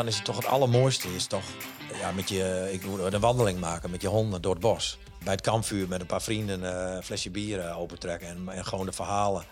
dan 0.00 0.08
is 0.08 0.16
het 0.16 0.24
toch 0.24 0.36
het 0.36 0.46
allermooiste. 0.46 1.14
Is 1.14 1.26
toch 1.26 1.44
ja, 2.00 2.12
met 2.12 2.28
je, 2.28 2.68
ik 2.72 2.82
een 3.12 3.20
wandeling 3.20 3.60
maken 3.60 3.90
met 3.90 4.02
je 4.02 4.08
honden 4.08 4.42
door 4.42 4.52
het 4.52 4.62
bos. 4.62 4.98
Bij 5.24 5.32
het 5.32 5.42
kampvuur 5.42 5.88
met 5.88 6.00
een 6.00 6.06
paar 6.06 6.22
vrienden 6.22 6.64
eh, 6.64 6.94
een 6.94 7.02
flesje 7.02 7.30
bier 7.30 7.60
eh, 7.60 7.78
opentrekken. 7.80 8.28
En, 8.28 8.48
en 8.48 8.64
gewoon 8.64 8.86
de 8.86 8.92
verhalen 8.92 9.44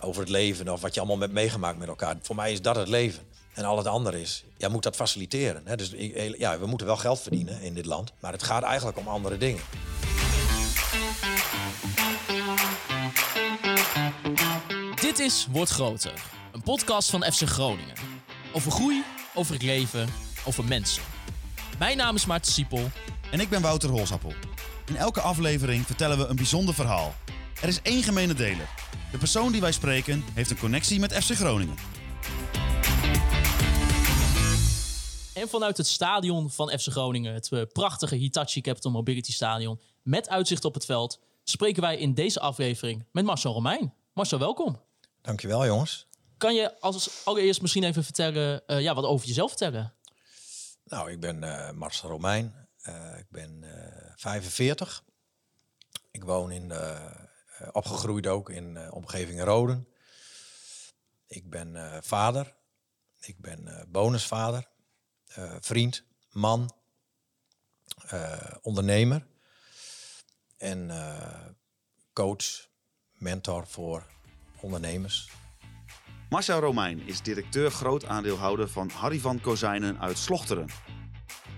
over 0.00 0.20
het 0.20 0.30
leven 0.30 0.68
of 0.68 0.80
wat 0.80 0.94
je 0.94 1.00
allemaal 1.00 1.20
hebt 1.20 1.32
meegemaakt 1.32 1.78
met 1.78 1.88
elkaar. 1.88 2.16
Voor 2.22 2.36
mij 2.36 2.52
is 2.52 2.62
dat 2.62 2.76
het 2.76 2.88
leven. 2.88 3.22
En 3.52 3.64
al 3.64 3.76
het 3.76 3.86
andere 3.86 4.20
is, 4.20 4.44
ja, 4.56 4.68
moet 4.68 4.82
dat 4.82 4.96
faciliteren. 4.96 5.62
Hè? 5.64 5.76
Dus 5.76 5.92
ja, 6.38 6.58
we 6.58 6.66
moeten 6.66 6.86
wel 6.86 6.96
geld 6.96 7.20
verdienen 7.20 7.60
in 7.60 7.74
dit 7.74 7.86
land. 7.86 8.12
Maar 8.20 8.32
het 8.32 8.42
gaat 8.42 8.62
eigenlijk 8.62 8.98
om 8.98 9.08
andere 9.08 9.38
dingen. 9.38 9.62
Dit 15.00 15.18
is 15.18 15.46
Wordt 15.50 15.70
Groter, 15.70 16.22
een 16.52 16.62
podcast 16.62 17.10
van 17.10 17.22
FC 17.32 17.42
Groningen. 17.42 17.94
Over 18.52 18.70
groei, 18.70 19.04
over 19.34 19.52
het 19.52 19.62
leven, 19.62 20.08
over 20.46 20.64
mensen. 20.64 21.02
Mijn 21.78 21.96
naam 21.96 22.14
is 22.14 22.26
Maarten 22.26 22.52
Siepel. 22.52 22.90
En 23.30 23.40
ik 23.40 23.48
ben 23.48 23.62
Wouter 23.62 23.90
Holsappel. 23.90 24.32
In 24.86 24.96
elke 24.96 25.20
aflevering 25.20 25.86
vertellen 25.86 26.18
we 26.18 26.26
een 26.26 26.36
bijzonder 26.36 26.74
verhaal. 26.74 27.14
Er 27.62 27.68
is 27.68 27.82
één 27.82 28.02
gemene 28.02 28.34
deler. 28.34 28.68
De 29.10 29.18
persoon 29.18 29.52
die 29.52 29.60
wij 29.60 29.72
spreken 29.72 30.24
heeft 30.34 30.50
een 30.50 30.58
connectie 30.58 31.00
met 31.00 31.12
FC 31.12 31.34
Groningen. 31.34 31.74
En 35.34 35.48
vanuit 35.48 35.76
het 35.76 35.86
stadion 35.86 36.50
van 36.50 36.68
FC 36.78 36.86
Groningen, 36.86 37.34
het 37.34 37.52
eh, 37.52 37.62
prachtige 37.72 38.14
Hitachi 38.14 38.60
Capital 38.60 38.90
Mobility 38.90 39.32
Stadion, 39.32 39.80
met 40.02 40.28
uitzicht 40.28 40.64
op 40.64 40.74
het 40.74 40.84
veld, 40.84 41.20
spreken 41.44 41.82
wij 41.82 41.96
in 41.96 42.14
deze 42.14 42.40
aflevering 42.40 43.06
met 43.12 43.24
Marcel 43.24 43.52
Romein. 43.52 43.94
Marcel, 44.12 44.38
welkom. 44.38 44.80
Dankjewel 45.22 45.66
jongens. 45.66 46.06
Kan 46.40 46.54
je 46.54 46.80
als 46.80 47.24
allereerst 47.24 47.60
misschien 47.60 47.84
even 47.84 48.04
vertellen, 48.04 48.62
uh, 48.66 48.80
ja, 48.80 48.94
wat 48.94 49.04
over 49.04 49.26
jezelf 49.26 49.48
vertellen? 49.48 49.94
Nou, 50.84 51.10
ik 51.10 51.20
ben 51.20 51.42
uh, 51.42 51.70
Marcel 51.70 52.08
Romein. 52.08 52.68
Uh, 52.88 53.18
ik 53.18 53.30
ben 53.30 53.64
45. 54.16 55.04
Ik 56.10 56.24
woon 56.24 56.50
in, 56.50 56.72
opgegroeid 57.72 58.26
ook 58.26 58.50
in 58.50 58.92
omgeving 58.92 59.42
Roden. 59.42 59.88
Ik 61.26 61.50
ben 61.50 62.02
vader. 62.02 62.54
Ik 63.20 63.40
ben 63.40 63.86
bonusvader. 63.88 64.66
vriend, 65.60 66.04
man. 66.30 66.70
ondernemer. 68.62 69.26
En 70.56 70.90
coach, 72.12 72.68
mentor 73.12 73.66
voor 73.66 74.06
ondernemers. 74.60 75.39
Marcel 76.30 76.60
Romein 76.60 77.02
is 77.06 77.22
directeur 77.22 77.70
groot 77.70 78.04
aandeelhouder 78.04 78.68
van 78.68 78.90
Harry 78.90 79.18
van 79.18 79.40
Kozijnen 79.40 80.00
uit 80.00 80.18
Slochteren. 80.18 80.66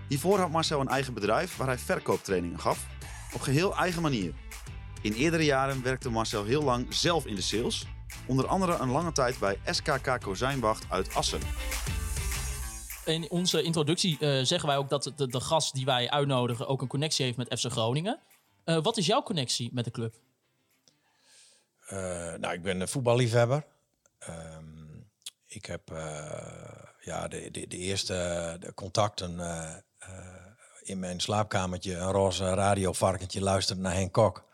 Hiervoor 0.09 0.39
had 0.39 0.51
Marcel 0.51 0.81
een 0.81 0.89
eigen 0.89 1.15
bedrijf 1.15 1.56
waar 1.56 1.67
hij 1.67 1.78
verkooptrainingen 1.78 2.61
gaf, 2.61 2.87
op 3.34 3.41
geheel 3.41 3.77
eigen 3.77 4.03
manier. 4.03 4.33
In 5.03 5.12
eerdere 5.12 5.45
jaren 5.45 5.83
werkte 5.83 6.11
Marcel 6.11 6.45
heel 6.45 6.62
lang 6.62 6.95
zelf 6.95 7.27
in 7.27 7.34
de 7.34 7.41
sales, 7.41 7.87
onder 8.27 8.47
andere 8.47 8.77
een 8.77 8.91
lange 8.91 9.12
tijd 9.12 9.39
bij 9.39 9.59
SKK 9.65 10.20
Kozijnwacht 10.20 10.84
uit 10.91 11.15
Assen. 11.15 11.41
In 13.05 13.31
onze 13.31 13.62
introductie 13.62 14.17
uh, 14.20 14.43
zeggen 14.43 14.69
wij 14.69 14.77
ook 14.77 14.89
dat 14.89 15.12
de, 15.17 15.27
de, 15.27 15.41
gast 15.41 15.75
die 15.75 15.84
wij 15.84 16.11
uitnodigen 16.11 16.67
ook 16.67 16.83
een 16.83 16.89
connectie 16.89 17.25
heeft 17.25 17.37
met 17.37 17.59
FC 17.59 17.70
Groningen. 17.70 18.20
Uh, 18.65 18.83
wat 18.83 18.97
is 18.97 19.06
jouw 19.06 19.23
connectie 19.23 19.70
met 19.73 19.84
de 19.84 19.91
club? 19.91 20.15
Uh, 21.91 21.98
nou, 22.34 22.53
ik 22.53 22.62
ben 22.62 22.81
een 22.81 22.89
voetballiefhebber. 22.89 23.65
Ik 25.55 25.67
heb 25.67 25.91
uh, 25.91 26.33
ja, 27.00 27.28
de, 27.28 27.50
de, 27.50 27.67
de 27.67 27.77
eerste 27.77 28.56
de 28.61 28.75
contacten 28.75 29.39
uh, 29.39 29.75
in 30.82 30.99
mijn 30.99 31.21
slaapkamertje, 31.21 31.97
een 31.97 32.10
roze 32.10 32.54
radiovarkentje, 32.54 33.41
luisterde 33.41 33.82
naar 33.82 33.94
Henk 33.94 34.12
Kok. 34.12 34.44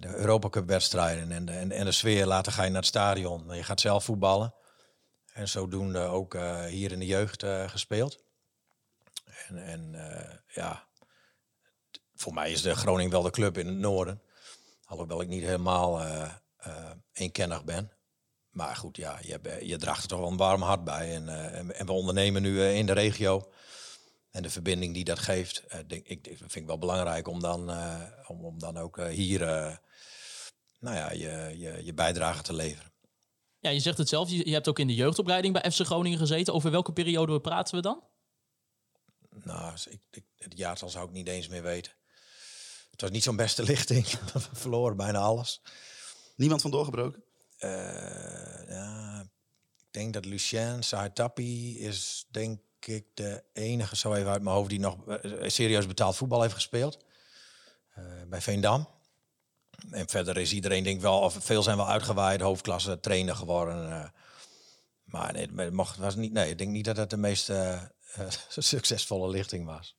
de 0.00 0.14
Europa 0.14 0.48
Cup 0.48 0.66
wedstrijden 0.66 1.32
en 1.32 1.44
de, 1.44 1.52
en, 1.52 1.72
en 1.72 1.84
de 1.84 1.92
sfeer. 1.92 2.26
Later 2.26 2.52
ga 2.52 2.62
je 2.62 2.70
naar 2.70 2.78
het 2.78 2.88
stadion. 2.88 3.54
Je 3.54 3.62
gaat 3.62 3.80
zelf 3.80 4.04
voetballen. 4.04 4.54
En 5.32 5.48
zodoende 5.48 5.98
ook 5.98 6.38
hier 6.68 6.92
in 6.92 6.98
de 6.98 7.06
jeugd 7.06 7.44
gespeeld. 7.66 8.24
En, 9.48 9.64
en 9.64 9.94
ja, 10.46 10.86
voor 12.14 12.34
mij 12.34 12.50
is 12.52 12.62
de 12.62 12.76
Groningen 12.76 13.12
wel 13.12 13.22
de 13.22 13.30
club 13.30 13.58
in 13.58 13.66
het 13.66 13.76
noorden. 13.76 14.22
Alhoewel 14.84 15.20
ik 15.20 15.28
niet 15.28 15.44
helemaal 15.44 16.02
eenkennig 17.12 17.64
ben. 17.64 17.92
Maar 18.50 18.76
goed, 18.76 18.96
ja, 18.96 19.18
je, 19.22 19.58
je 19.62 19.76
draagt 19.76 20.02
er 20.02 20.08
toch 20.08 20.18
wel 20.18 20.30
een 20.30 20.36
warm 20.36 20.62
hart 20.62 20.84
bij. 20.84 21.14
En, 21.14 21.24
uh, 21.24 21.80
en, 21.80 21.86
we 21.86 21.92
ondernemen 21.92 22.42
nu 22.42 22.62
in 22.64 22.86
de 22.86 22.92
regio. 22.92 23.50
En 24.30 24.42
de 24.42 24.50
verbinding 24.50 24.94
die 24.94 25.04
dat 25.04 25.18
geeft, 25.18 25.64
denk, 25.86 26.06
ik, 26.06 26.34
vind 26.36 26.54
ik 26.54 26.66
wel 26.66 26.78
belangrijk 26.78 27.28
om 27.28 27.40
dan, 27.40 27.70
om, 28.26 28.44
om 28.44 28.58
dan 28.58 28.76
ook 28.76 29.00
hier 29.08 29.40
nou 30.80 30.96
ja, 30.96 31.12
je, 31.12 31.58
je, 31.58 31.84
je 31.84 31.94
bijdrage 31.94 32.42
te 32.42 32.52
leveren. 32.52 32.92
Ja, 33.58 33.70
je 33.70 33.80
zegt 33.80 33.98
het 33.98 34.08
zelf, 34.08 34.30
je, 34.30 34.46
je 34.46 34.52
hebt 34.52 34.68
ook 34.68 34.78
in 34.78 34.86
de 34.86 34.94
jeugdopleiding 34.94 35.60
bij 35.60 35.70
FC 35.70 35.80
Groningen 35.80 36.18
gezeten. 36.18 36.54
Over 36.54 36.70
welke 36.70 36.92
periode 36.92 37.40
praten 37.40 37.74
we 37.74 37.82
dan? 37.82 38.02
Nou, 39.30 39.74
ik, 39.90 40.00
ik, 40.10 40.24
het 40.36 40.58
jaartal 40.58 40.88
zou 40.88 41.06
ik 41.06 41.12
niet 41.12 41.28
eens 41.28 41.48
meer 41.48 41.62
weten. 41.62 41.92
Het 42.90 43.00
was 43.00 43.10
niet 43.10 43.22
zo'n 43.22 43.36
beste 43.36 43.62
lichting. 43.62 44.06
We 44.32 44.40
verloren 44.52 44.96
bijna 44.96 45.18
alles. 45.18 45.62
Niemand 46.36 46.62
van 46.62 46.70
doorgebroken? 46.70 47.24
Uh, 47.64 48.68
ja, 48.68 49.20
ik 49.76 49.86
denk 49.90 50.12
dat 50.12 50.24
Lucien 50.24 50.82
Saitapi 50.82 51.78
is 51.78 52.26
denk 52.30 52.60
ik 52.80 53.06
de 53.14 53.44
enige, 53.52 53.96
zo 53.96 54.14
even 54.14 54.30
uit 54.30 54.42
mijn 54.42 54.56
hoofd, 54.56 54.68
die 54.68 54.80
nog 54.80 54.96
uh, 55.06 55.48
serieus 55.48 55.86
betaald 55.86 56.16
voetbal 56.16 56.42
heeft 56.42 56.54
gespeeld. 56.54 57.04
Uh, 57.98 58.04
bij 58.28 58.40
Veendam. 58.40 58.88
En 59.90 60.08
verder 60.08 60.36
is 60.36 60.52
iedereen 60.52 60.84
denk 60.84 60.96
ik 60.96 61.02
wel, 61.02 61.18
of 61.18 61.36
veel 61.40 61.62
zijn 61.62 61.76
wel 61.76 61.88
uitgewaaid, 61.88 62.40
hoofdklasse 62.40 63.00
trainer 63.00 63.36
geworden. 63.36 64.12
maar 65.04 65.32
nee, 65.32 65.48
het 65.56 65.72
mocht, 65.72 65.96
was 65.96 66.16
niet, 66.16 66.32
nee, 66.32 66.50
ik 66.50 66.58
denk 66.58 66.70
niet 66.70 66.84
dat 66.84 66.96
het 66.96 67.10
de 67.10 67.16
meest 67.16 67.52
succesvolle 68.58 69.28
lichting 69.28 69.66
was. 69.66 69.96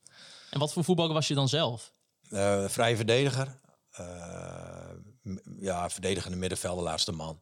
En 0.50 0.60
wat 0.60 0.74
voor 0.74 0.84
voetballer 0.84 1.14
was 1.14 1.28
je 1.28 1.34
dan 1.34 1.50
zelf? 1.50 1.94
Uh, 2.30 2.68
vrije 2.68 2.96
verdediger. 2.96 3.60
Uh, 4.00 4.90
ja, 5.60 5.90
verdedigende 5.90 6.38
middenvelder, 6.38 6.84
laatste 6.84 7.12
man. 7.12 7.42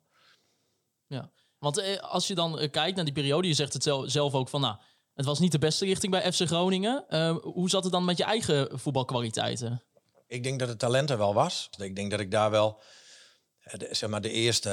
Ja, 1.09 1.31
want 1.57 1.77
eh, 1.77 1.97
als 1.97 2.27
je 2.27 2.35
dan 2.35 2.69
kijkt 2.71 2.95
naar 2.95 3.05
die 3.05 3.13
periode, 3.13 3.47
je 3.47 3.53
zegt 3.53 3.73
het 3.73 3.83
zelf 4.11 4.33
ook 4.33 4.49
van, 4.49 4.61
nou, 4.61 4.75
het 5.13 5.25
was 5.25 5.39
niet 5.39 5.51
de 5.51 5.59
beste 5.59 5.85
richting 5.85 6.11
bij 6.11 6.31
FC 6.33 6.41
Groningen. 6.41 7.05
hoe 7.41 7.69
zat 7.69 7.83
het 7.83 7.91
dan 7.91 8.05
met 8.05 8.17
je 8.17 8.23
eigen 8.23 8.79
voetbalkwaliteiten? 8.79 9.83
Ik 10.27 10.43
denk 10.43 10.59
dat 10.59 10.67
het 10.67 10.79
talent 10.79 11.09
er 11.09 11.17
wel 11.17 11.33
was. 11.33 11.69
Ik 11.77 11.95
denk 11.95 12.11
dat 12.11 12.19
ik 12.19 12.31
daar 12.31 12.51
wel 12.51 12.81
de, 13.77 13.87
zeg 13.91 14.09
maar, 14.09 14.21
de 14.21 14.31
eerste 14.31 14.69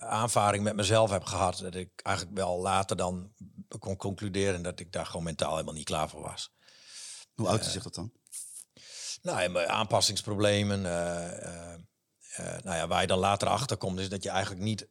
aanvaring 0.00 0.64
met 0.64 0.76
mezelf 0.76 1.10
heb 1.10 1.24
gehad. 1.24 1.58
Dat 1.58 1.74
ik 1.74 1.90
eigenlijk 2.02 2.36
wel 2.36 2.60
later 2.60 2.96
dan 2.96 3.32
kon 3.78 3.96
concluderen 3.96 4.62
dat 4.62 4.80
ik 4.80 4.92
daar 4.92 5.06
gewoon 5.06 5.24
mentaal 5.24 5.52
helemaal 5.52 5.74
niet 5.74 5.84
klaar 5.84 6.08
voor 6.08 6.22
was. 6.22 6.52
Hoe 7.34 7.48
oud 7.48 7.60
is 7.60 7.72
zich 7.72 7.82
dat 7.82 7.94
dan? 7.94 8.12
Nou, 9.22 9.66
aanpassingsproblemen. 9.66 10.84
Uh, 10.84 11.72
uh, 12.38 12.58
nou 12.62 12.76
ja, 12.76 12.86
waar 12.86 13.00
je 13.00 13.06
dan 13.06 13.18
later 13.18 13.48
achter 13.48 13.76
komt, 13.76 13.98
is 13.98 14.08
dat 14.08 14.22
je 14.22 14.28
eigenlijk 14.30 14.62
niet 14.62 14.88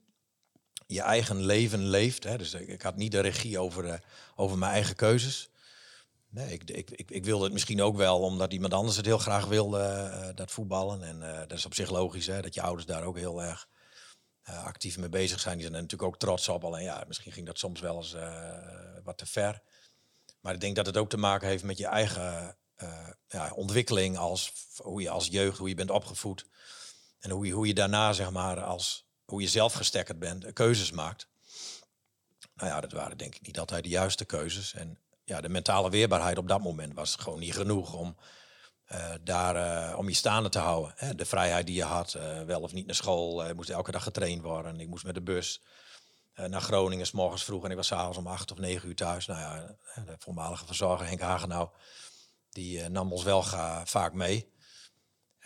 je 0.93 1.01
eigen 1.01 1.45
leven 1.45 1.87
leeft. 1.87 2.23
Hè. 2.23 2.37
Dus 2.37 2.53
ik 2.53 2.81
had 2.81 2.95
niet 2.95 3.11
de 3.11 3.19
regie 3.19 3.59
over, 3.59 4.03
over 4.35 4.57
mijn 4.57 4.71
eigen 4.71 4.95
keuzes. 4.95 5.49
Nee, 6.29 6.53
ik, 6.53 6.69
ik, 6.69 7.11
ik, 7.11 7.25
wilde 7.25 7.43
het 7.43 7.53
misschien 7.53 7.81
ook 7.81 7.95
wel, 7.95 8.19
omdat 8.19 8.53
iemand 8.53 8.73
anders 8.73 8.97
het 8.97 9.05
heel 9.05 9.17
graag 9.17 9.45
wilde, 9.45 10.31
dat 10.35 10.51
voetballen. 10.51 11.03
En 11.03 11.19
dat 11.47 11.57
is 11.57 11.65
op 11.65 11.73
zich 11.73 11.89
logisch, 11.89 12.27
hè, 12.27 12.41
dat 12.41 12.53
je 12.53 12.61
ouders 12.61 12.85
daar 12.85 13.03
ook 13.03 13.17
heel 13.17 13.43
erg 13.43 13.67
actief 14.43 14.97
mee 14.97 15.09
bezig 15.09 15.39
zijn. 15.39 15.57
Die 15.57 15.67
zijn 15.67 15.81
natuurlijk 15.81 16.09
ook 16.09 16.19
trots 16.19 16.49
op. 16.49 16.63
Alleen 16.63 16.83
ja, 16.83 17.03
misschien 17.07 17.31
ging 17.31 17.45
dat 17.45 17.59
soms 17.59 17.79
wel 17.79 17.97
eens 17.97 18.15
wat 19.03 19.17
te 19.17 19.25
ver. 19.25 19.61
Maar 20.41 20.53
ik 20.53 20.61
denk 20.61 20.75
dat 20.75 20.85
het 20.85 20.97
ook 20.97 21.09
te 21.09 21.17
maken 21.17 21.47
heeft 21.47 21.63
met 21.63 21.77
je 21.77 21.87
eigen 21.87 22.57
ja, 23.27 23.51
ontwikkeling 23.53 24.17
als 24.17 24.53
hoe 24.77 25.01
je 25.01 25.09
als 25.09 25.27
jeugd, 25.27 25.57
hoe 25.57 25.69
je 25.69 25.75
bent 25.75 25.91
opgevoed. 25.91 26.45
En 27.19 27.29
hoe 27.29 27.45
je, 27.45 27.53
hoe 27.53 27.67
je 27.67 27.73
daarna, 27.73 28.13
zeg 28.13 28.31
maar, 28.31 28.63
als 28.63 29.08
hoe 29.29 29.41
je 29.41 29.47
zelf 29.47 29.73
gestekkerd 29.73 30.19
bent, 30.19 30.53
keuzes 30.53 30.91
maakt. 30.91 31.27
Nou 32.53 32.69
ja, 32.69 32.81
dat 32.81 32.91
waren 32.91 33.17
denk 33.17 33.35
ik 33.35 33.45
niet 33.45 33.59
altijd 33.59 33.83
de 33.83 33.89
juiste 33.89 34.25
keuzes. 34.25 34.73
En 34.73 34.99
ja, 35.23 35.41
de 35.41 35.49
mentale 35.49 35.89
weerbaarheid 35.89 36.37
op 36.37 36.47
dat 36.47 36.61
moment 36.61 36.93
was 36.93 37.15
gewoon 37.15 37.39
niet 37.39 37.53
genoeg 37.53 37.93
om 37.93 38.17
uh, 38.91 39.13
daar 39.23 39.55
uh, 39.91 39.97
om 39.97 40.07
je 40.07 40.15
staande 40.15 40.49
te 40.49 40.59
houden. 40.59 40.93
Hè? 40.95 41.15
De 41.15 41.25
vrijheid 41.25 41.65
die 41.65 41.75
je 41.75 41.83
had, 41.83 42.17
wel 42.45 42.61
of 42.61 42.73
niet 42.73 42.85
naar 42.85 42.95
school. 42.95 43.45
je 43.45 43.53
moest 43.53 43.69
elke 43.69 43.91
dag 43.91 44.03
getraind 44.03 44.41
worden. 44.41 44.79
Ik 44.79 44.87
moest 44.87 45.05
met 45.05 45.13
de 45.13 45.21
bus 45.21 45.61
naar 46.33 46.61
Groningen, 46.61 47.05
s 47.05 47.11
morgens 47.11 47.43
vroeg. 47.43 47.63
En 47.63 47.69
ik 47.69 47.75
was 47.75 47.87
s'avonds 47.87 48.17
om 48.17 48.27
acht 48.27 48.51
of 48.51 48.57
negen 48.57 48.87
uur 48.87 48.95
thuis. 48.95 49.25
Nou 49.25 49.39
ja, 49.39 49.75
de 50.05 50.15
voormalige 50.17 50.65
verzorger 50.65 51.07
Henk 51.07 51.21
Hagenau 51.21 51.69
die 52.49 52.89
nam 52.89 53.11
ons 53.11 53.23
wel 53.23 53.43
vaak 53.83 54.13
mee 54.13 54.53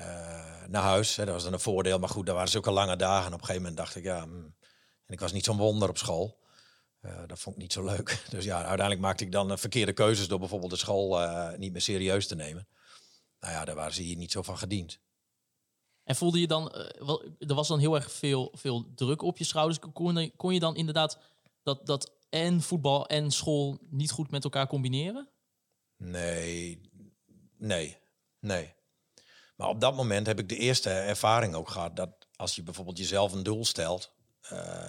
uh, 0.01 0.65
naar 0.67 0.81
huis. 0.81 1.15
Hè. 1.15 1.25
Dat 1.25 1.33
was 1.33 1.43
dan 1.43 1.53
een 1.53 1.59
voordeel. 1.59 1.99
Maar 1.99 2.09
goed, 2.09 2.25
daar 2.25 2.35
waren 2.35 2.49
zulke 2.49 2.71
lange 2.71 2.95
dagen. 2.95 3.25
En 3.25 3.33
op 3.33 3.39
een 3.39 3.45
gegeven 3.45 3.61
moment 3.61 3.77
dacht 3.77 3.95
ik, 3.95 4.03
ja, 4.03 4.25
mm, 4.25 4.55
en 5.05 5.13
ik 5.13 5.19
was 5.19 5.31
niet 5.31 5.45
zo'n 5.45 5.57
wonder 5.57 5.89
op 5.89 5.97
school. 5.97 6.41
Uh, 7.01 7.21
dat 7.27 7.39
vond 7.39 7.55
ik 7.55 7.61
niet 7.61 7.73
zo 7.73 7.83
leuk. 7.83 8.23
Dus 8.29 8.45
ja, 8.45 8.57
uiteindelijk 8.57 8.99
maakte 8.99 9.23
ik 9.23 9.31
dan 9.31 9.51
uh, 9.51 9.57
verkeerde 9.57 9.93
keuzes 9.93 10.27
door 10.27 10.39
bijvoorbeeld 10.39 10.71
de 10.71 10.77
school 10.77 11.21
uh, 11.21 11.57
niet 11.57 11.71
meer 11.71 11.81
serieus 11.81 12.27
te 12.27 12.35
nemen. 12.35 12.67
Nou 13.39 13.53
ja, 13.53 13.65
daar 13.65 13.75
waren 13.75 13.93
ze 13.93 14.01
hier 14.01 14.15
niet 14.15 14.31
zo 14.31 14.41
van 14.41 14.57
gediend. 14.57 14.99
En 16.03 16.15
voelde 16.15 16.39
je 16.39 16.47
dan, 16.47 16.71
er 17.39 17.55
was 17.55 17.67
dan 17.67 17.79
heel 17.79 17.95
erg 17.95 18.11
veel, 18.11 18.51
veel 18.55 18.93
druk 18.95 19.21
op 19.21 19.37
je 19.37 19.43
schouders. 19.43 19.79
Kon, 19.93 20.31
kon 20.35 20.53
je 20.53 20.59
dan 20.59 20.75
inderdaad 20.75 21.19
dat, 21.63 21.85
dat 21.85 22.11
en 22.29 22.61
voetbal 22.61 23.07
en 23.07 23.31
school 23.31 23.77
niet 23.89 24.11
goed 24.11 24.31
met 24.31 24.43
elkaar 24.43 24.67
combineren? 24.67 25.29
Nee, 25.97 26.81
nee, 27.57 27.97
nee. 28.39 28.73
Maar 29.55 29.67
op 29.67 29.81
dat 29.81 29.95
moment 29.95 30.27
heb 30.27 30.39
ik 30.39 30.49
de 30.49 30.57
eerste 30.57 30.89
ervaring 30.89 31.55
ook 31.55 31.69
gehad 31.69 31.95
dat 31.95 32.27
als 32.35 32.55
je 32.55 32.63
bijvoorbeeld 32.63 32.97
jezelf 32.97 33.31
een 33.31 33.43
doel 33.43 33.65
stelt 33.65 34.11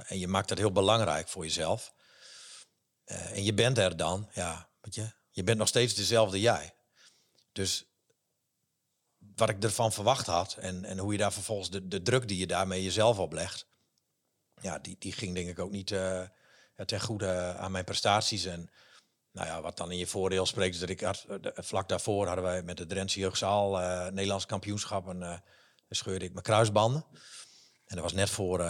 en 0.07 0.19
je 0.19 0.29
maakt 0.29 0.49
dat 0.49 0.59
heel 0.59 0.73
belangrijk 0.73 1.29
voor 1.29 1.45
jezelf, 1.45 1.95
uh, 3.07 3.31
en 3.31 3.45
je 3.45 3.55
bent 3.55 3.79
er 3.79 3.97
dan, 3.97 4.29
ja, 4.33 4.69
weet 4.81 4.95
je, 4.95 5.13
je 5.31 5.45
bent 5.45 5.59
nog 5.59 5.69
steeds 5.69 5.95
dezelfde 5.95 6.41
jij. 6.41 6.75
Dus 7.53 7.85
wat 9.19 9.49
ik 9.49 9.63
ervan 9.63 9.93
verwacht 9.93 10.27
had 10.27 10.55
en, 10.55 10.85
en 10.85 10.99
hoe 10.99 11.13
je 11.13 11.19
daar 11.19 11.33
vervolgens 11.33 11.71
de, 11.71 11.89
de 11.89 12.03
druk 12.03 12.29
die 12.29 12.39
je 12.39 12.47
daarmee 12.47 12.83
jezelf 12.83 13.19
oplegt, 13.19 13.67
ja, 14.61 14.79
die, 14.79 14.97
die 14.99 15.13
ging 15.13 15.35
denk 15.35 15.49
ik 15.49 15.59
ook 15.59 15.71
niet 15.71 15.91
uh, 15.91 16.23
ten 16.87 17.01
goede 17.01 17.55
aan 17.57 17.73
mijn 17.73 17.85
prestaties. 17.85 18.45
En 18.45 18.71
nou 19.35 19.47
ja, 19.47 19.61
wat 19.61 19.77
dan 19.77 19.91
in 19.91 19.99
je 19.99 20.07
voordeel 20.07 20.47
spreekt, 20.47 20.75
is 20.75 20.81
dat 20.81 20.89
ik 20.89 21.01
had, 21.01 21.27
vlak 21.55 21.89
daarvoor 21.89 22.27
hadden 22.27 22.45
wij 22.45 22.63
met 22.63 22.77
de 22.77 22.87
Drentse 22.87 23.21
Jeugdzaal 23.21 23.81
uh, 23.81 24.09
Nederlands 24.09 24.47
kampioenschap 24.47 25.09
en 25.09 25.21
uh, 25.21 25.35
scheurde 25.91 26.25
ik 26.25 26.33
mijn 26.33 26.45
kruisbanden. 26.45 27.05
En 27.87 27.97
dat 27.97 28.05
was 28.05 28.13
net 28.13 28.31
voor, 28.31 28.61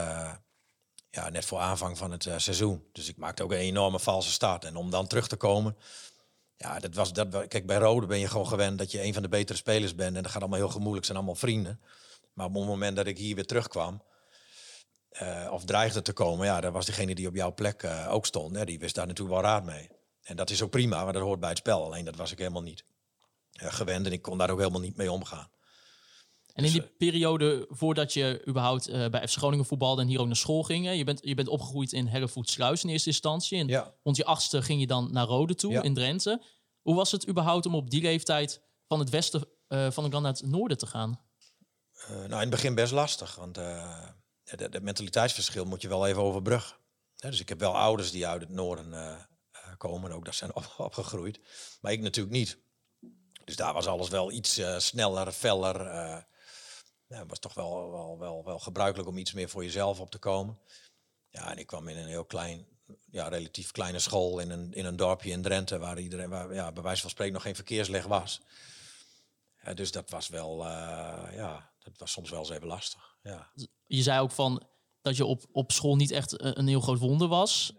ja, 1.11 1.28
net 1.31 1.44
voor 1.44 1.58
aanvang 1.58 1.99
van 1.99 2.11
het 2.11 2.22
seizoen. 2.37 2.84
Dus 2.93 3.08
ik 3.08 3.16
maakte 3.16 3.43
ook 3.43 3.52
een 3.52 3.58
enorme 3.58 4.00
valse 4.00 4.31
start. 4.31 4.64
En 4.64 4.76
om 4.76 4.90
dan 4.90 5.06
terug 5.06 5.28
te 5.28 5.37
komen, 5.37 5.76
ja, 6.56 6.78
dat 6.78 6.94
was 6.94 7.12
dat. 7.12 7.46
Kijk, 7.49 7.67
bij 7.67 7.76
Rode 7.76 8.06
ben 8.06 8.19
je 8.19 8.28
gewoon 8.28 8.46
gewend 8.46 8.78
dat 8.78 8.90
je 8.90 9.02
een 9.02 9.12
van 9.12 9.22
de 9.22 9.28
betere 9.28 9.58
spelers 9.58 9.94
bent. 9.94 10.17
En 10.17 10.22
dat 10.22 10.32
gaat 10.32 10.40
allemaal 10.40 10.58
heel 10.58 10.69
gemoeilijk, 10.69 11.05
zijn 11.05 11.17
allemaal 11.17 11.34
vrienden. 11.34 11.81
Maar 12.32 12.46
op 12.46 12.55
het 12.55 12.67
moment 12.67 12.96
dat 12.96 13.06
ik 13.06 13.19
hier 13.19 13.34
weer 13.34 13.46
terugkwam, 13.46 14.02
of 15.50 15.64
dreigde 15.64 16.02
te 16.02 16.12
komen, 16.12 16.46
ja, 16.46 16.60
daar 16.60 16.72
was 16.72 16.87
degene 16.87 17.14
die 17.14 17.28
op 17.28 17.34
jouw 17.34 17.55
plek 17.55 17.84
ook 18.08 18.26
stond. 18.26 18.56
Hè, 18.56 18.64
die 18.64 18.78
wist 18.78 18.94
daar 18.94 19.06
natuurlijk 19.06 19.40
wel 19.40 19.50
raad 19.50 19.64
mee. 19.64 19.94
En 20.24 20.36
dat 20.36 20.50
is 20.50 20.62
ook 20.62 20.70
prima, 20.70 21.04
maar 21.04 21.12
dat 21.12 21.22
hoort 21.22 21.40
bij 21.40 21.48
het 21.48 21.58
spel. 21.58 21.84
Alleen 21.84 22.04
dat 22.04 22.16
was 22.16 22.32
ik 22.32 22.38
helemaal 22.38 22.62
niet 22.62 22.84
gewend 23.52 24.06
en 24.06 24.12
ik 24.12 24.22
kon 24.22 24.38
daar 24.38 24.50
ook 24.50 24.58
helemaal 24.58 24.80
niet 24.80 24.96
mee 24.96 25.12
omgaan. 25.12 25.48
En 26.52 26.64
in 26.64 26.72
die 26.72 26.82
periode 26.82 27.66
voordat 27.70 28.12
je 28.12 28.42
überhaupt 28.48 28.88
uh, 28.88 29.08
bij 29.08 29.28
FC 29.28 29.36
Groningen 29.36 29.64
voetbalde 29.64 30.02
en 30.02 30.08
hier 30.08 30.20
ook 30.20 30.26
naar 30.26 30.36
school 30.36 30.62
ging, 30.62 30.84
hè, 30.84 30.90
je, 30.90 31.04
bent, 31.04 31.20
je 31.22 31.34
bent 31.34 31.48
opgegroeid 31.48 31.92
in 31.92 32.06
Herrevoetsluis 32.06 32.84
in 32.84 32.90
eerste 32.90 33.08
instantie. 33.08 33.58
En 33.58 33.66
ja. 33.66 33.94
rond 34.02 34.16
je 34.16 34.24
achtste 34.24 34.62
ging 34.62 34.80
je 34.80 34.86
dan 34.86 35.12
naar 35.12 35.26
Rode 35.26 35.54
toe 35.54 35.72
Ja. 35.72 35.82
in 35.82 35.94
Drenthe. 35.94 36.42
Hoe 36.82 36.94
was 36.94 37.10
het 37.12 37.28
überhaupt 37.28 37.66
om 37.66 37.74
op 37.74 37.90
die 37.90 38.02
leeftijd 38.02 38.60
van 38.86 38.98
het 38.98 39.10
westen 39.10 39.48
eh, 39.68 39.90
van 39.90 40.04
de 40.04 40.10
land 40.10 40.22
naar 40.22 40.32
het 40.32 40.46
noorden 40.46 40.78
te 40.78 40.86
gaan? 40.86 41.20
Eh, 41.92 42.08
nou, 42.10 42.30
in 42.30 42.38
het 42.38 42.50
begin 42.50 42.74
best 42.74 42.92
lastig, 42.92 43.34
want 43.34 43.58
eh 43.58 44.08
het 44.44 44.60
het 44.60 44.82
mentaliteitsverschil 44.82 45.64
moet 45.64 45.82
je 45.82 45.88
wel 45.88 46.06
even 46.06 46.22
overbruggen. 46.22 46.76
Dus 47.16 47.40
ik 47.40 47.48
heb 47.48 47.60
wel 47.60 47.76
ouders 47.76 48.10
die 48.10 48.26
uit 48.26 48.40
het 48.40 48.50
noorden 48.50 48.92
eh, 48.92 49.10
eh, 49.10 49.18
komen, 49.76 50.12
ook 50.12 50.24
dat 50.24 50.34
zijn 50.34 50.54
op, 50.54 50.74
opgegroeid. 50.78 51.40
Maar 51.80 51.92
ik 51.92 52.00
natuurlijk 52.00 52.36
niet. 52.36 52.58
Dus 53.44 53.56
daar 53.56 53.72
was 53.72 53.86
alles 53.86 54.08
wel 54.08 54.30
iets 54.30 54.58
eh, 54.58 54.78
sneller, 54.78 55.32
feller. 55.32 55.86
eh 55.86 56.22
ja, 57.06 57.26
was 57.26 57.38
toch 57.38 57.54
wel, 57.54 57.90
wel, 57.90 58.18
wel, 58.18 58.44
wel 58.44 58.58
gebruikelijk 58.58 59.08
om 59.08 59.18
iets 59.18 59.32
meer 59.32 59.48
voor 59.48 59.64
jezelf 59.64 60.00
op 60.00 60.10
te 60.10 60.18
komen. 60.18 60.58
Ja, 61.28 61.50
en 61.50 61.58
ik 61.58 61.66
kwam 61.66 61.88
in 61.88 61.96
een 61.96 62.08
heel 62.08 62.24
klein, 62.24 62.66
ja, 63.10 63.28
relatief 63.28 63.70
kleine 63.70 63.98
school 63.98 64.38
in 64.38 64.50
een, 64.50 64.72
in 64.72 64.84
een 64.84 64.96
dorpje 64.96 65.30
in 65.30 65.42
Drenthe, 65.42 65.78
waar 65.78 65.98
iedereen, 65.98 66.28
waar, 66.28 66.54
ja, 66.54 66.72
bij 66.72 66.82
wijze 66.82 67.00
van 67.00 67.10
spreken 67.10 67.32
nog 67.32 67.42
geen 67.42 67.54
verkeersleg 67.54 68.04
was. 68.06 68.40
Ja, 69.62 69.74
dus 69.74 69.92
dat 69.92 70.10
was 70.10 70.28
wel, 70.28 70.64
eh, 70.64 71.34
ja, 71.34 71.72
dat 71.78 71.98
was 71.98 72.12
soms 72.12 72.30
wel 72.30 72.38
eens 72.38 72.50
even 72.50 72.66
lastig. 72.66 73.16
Ja, 73.22 73.50
Je 73.86 74.02
zei 74.02 74.20
ook 74.20 74.30
van 74.30 74.62
dat 75.02 75.16
je 75.16 75.24
op, 75.24 75.42
op 75.52 75.72
school 75.72 75.96
niet 75.96 76.10
echt 76.10 76.42
een, 76.42 76.58
een 76.58 76.66
heel 76.68 76.80
groot 76.80 76.98
wonder 76.98 77.28
was. 77.28 77.72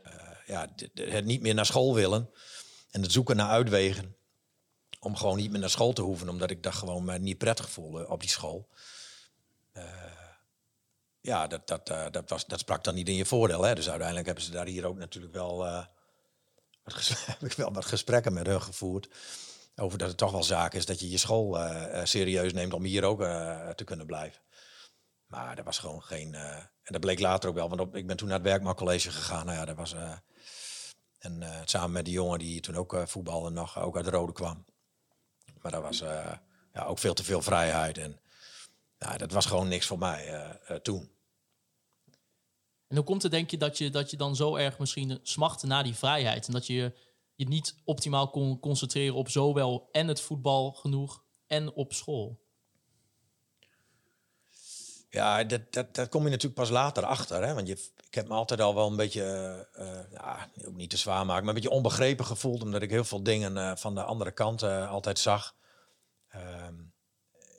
Ja 0.45 0.69
het 0.94 1.25
niet 1.25 1.42
meer 1.42 1.53
naar 1.53 1.65
school 1.65 1.95
willen 1.95 2.30
en 2.92 3.01
het 3.01 3.12
zoeken 3.12 3.36
naar 3.36 3.50
uitwegen 3.50 4.15
om 5.06 5.15
gewoon 5.15 5.38
niet 5.38 5.51
meer 5.51 5.59
naar 5.59 5.69
school 5.69 5.94
te 5.94 6.01
hoeven, 6.01 6.30
omdat 6.30 6.51
ik 6.51 6.63
dat 6.63 6.74
gewoon 6.74 7.21
niet 7.21 7.38
prettig 7.38 7.69
voelde 7.69 8.07
op 8.07 8.19
die 8.19 8.30
school. 8.30 8.69
Eh, 9.71 9.83
ja, 11.21 11.47
dat, 11.47 11.68
dat, 11.68 11.89
eh, 11.89 12.06
dat, 12.12 12.30
was, 12.30 12.45
dat 12.45 12.59
sprak 12.59 12.83
dan 12.83 12.95
niet 12.95 13.09
in 13.09 13.15
je 13.15 13.25
voordeel. 13.25 13.63
Hè? 13.63 13.75
Dus 13.75 13.89
uiteindelijk 13.89 14.25
hebben 14.25 14.44
ze 14.44 14.51
daar 14.51 14.65
hier 14.65 14.86
ook 14.86 14.97
natuurlijk 14.97 15.33
wel, 15.33 15.65
eh, 15.65 15.86
heb 17.31 17.44
ik 17.44 17.53
wel 17.53 17.74
wat 17.74 17.86
gesprekken 17.86 18.33
met 18.33 18.47
hun 18.47 18.62
gevoerd. 18.62 19.09
Over 19.75 19.97
dat 19.97 20.07
het 20.07 20.18
toch 20.18 20.31
wel 20.31 20.44
zaak 20.44 20.74
is 20.74 20.86
dat 20.86 21.00
je 21.00 21.09
je 21.09 21.18
school 21.18 21.57
serieus 22.03 22.53
neemt 22.53 22.74
om 22.74 22.83
hier 22.83 23.03
ook 23.03 23.19
te 23.75 23.83
kunnen 23.83 24.06
blijven. 24.06 24.42
Maar 25.25 25.56
dat 25.56 25.65
was 25.65 25.80
gewoon 25.80 26.03
geen. 26.03 26.33
en 26.33 26.69
dat 26.83 27.01
bleek 27.01 27.19
later 27.19 27.50
ook 27.50 27.56
wel, 27.56 27.69
want 27.69 27.95
ik 27.95 28.07
ben 28.07 28.18
toen 28.18 28.27
naar 28.27 28.38
het 28.38 28.47
Werkmaakcollege 28.47 29.12
gegaan. 29.12 29.45
Nou 29.45 29.57
ja, 29.57 29.65
dat 29.65 29.75
was. 29.75 29.95
En 31.25 31.44
eh, 31.44 31.62
samen 31.66 31.92
met 31.92 32.06
die 32.06 32.13
jongen 32.13 32.39
die 32.39 32.62
toen 32.62 32.75
ook 32.75 32.94
eh 32.94 33.06
voetbalde, 33.06 33.50
nog 33.50 33.80
ook 33.80 33.95
uit 33.95 34.06
de 34.06 34.12
Rode 34.12 34.33
kwam. 34.33 34.66
Maar 35.62 35.72
dat 35.72 35.81
was 35.81 36.01
eh, 36.01 36.31
ja, 36.74 36.83
ook 36.86 37.00
veel 37.00 37.13
te 37.13 37.24
veel 37.24 37.42
vrijheid. 37.42 37.98
En 37.98 38.19
ja, 38.98 39.18
dat 39.18 39.31
was 39.31 39.45
gewoon 39.45 39.68
niks 39.68 39.86
voor 39.86 39.98
mij 39.98 40.60
toen. 40.81 41.13
En 42.88 42.95
hoe 42.95 43.06
komt 43.06 43.24
het, 43.24 43.31
denk 43.31 43.50
je, 43.50 43.57
dat 43.57 43.77
je, 43.77 43.89
dat 43.89 44.12
je 44.12 44.18
dan 44.18 44.36
zo 44.36 44.56
erg 44.56 44.80
misschien 44.80 45.19
smachtte 45.22 45.68
naar 45.68 45.83
die 45.83 45.95
vrijheid? 45.95 46.48
En 46.48 46.54
dat 46.54 46.68
je 46.68 46.94
je 47.36 47.48
niet 47.48 47.75
optimaal 47.83 48.30
kon 48.30 48.60
concentreren 48.60 49.16
op 49.16 49.30
zowel 49.30 49.89
en 49.92 50.07
het 50.07 50.21
voetbal 50.21 50.71
genoeg 50.71 51.24
en 51.48 51.74
op 51.74 51.94
school? 51.94 52.44
Ja, 55.16 55.44
dat, 55.44 55.62
dat, 55.70 55.96
dat 55.96 56.10
kom 56.10 56.24
je 56.24 56.30
natuurlijk 56.30 56.60
pas 56.60 56.70
later 56.70 57.06
achter. 57.06 57.44
Hè? 57.48 57.54
Want 57.54 57.68
je, 57.68 57.74
ik 58.08 58.14
heb 58.16 58.28
me 58.28 58.34
altijd 58.34 58.62
al 58.62 58.76
wel 58.76 58.88
een 58.88 58.96
beetje, 58.96 59.24
eh, 59.74 59.90
eh, 59.90 60.12
ja, 60.12 60.50
ook 60.68 60.76
niet 60.76 60.90
te 60.90 60.98
zwaar 60.98 61.26
maken, 61.26 61.46
maar 61.46 61.56
een 61.56 61.62
beetje 61.62 61.76
onbegrepen 61.78 62.26
gevoeld. 62.26 62.62
Omdat 62.62 62.82
ik 62.82 62.90
heel 62.90 63.04
veel 63.04 63.24
dingen 63.24 63.58
eh, 63.58 63.72
van 63.76 63.96
de 63.96 64.04
andere 64.04 64.32
kant 64.32 64.64
altijd 64.64 65.20
zag. 65.20 65.56
Ehm, 66.30 66.74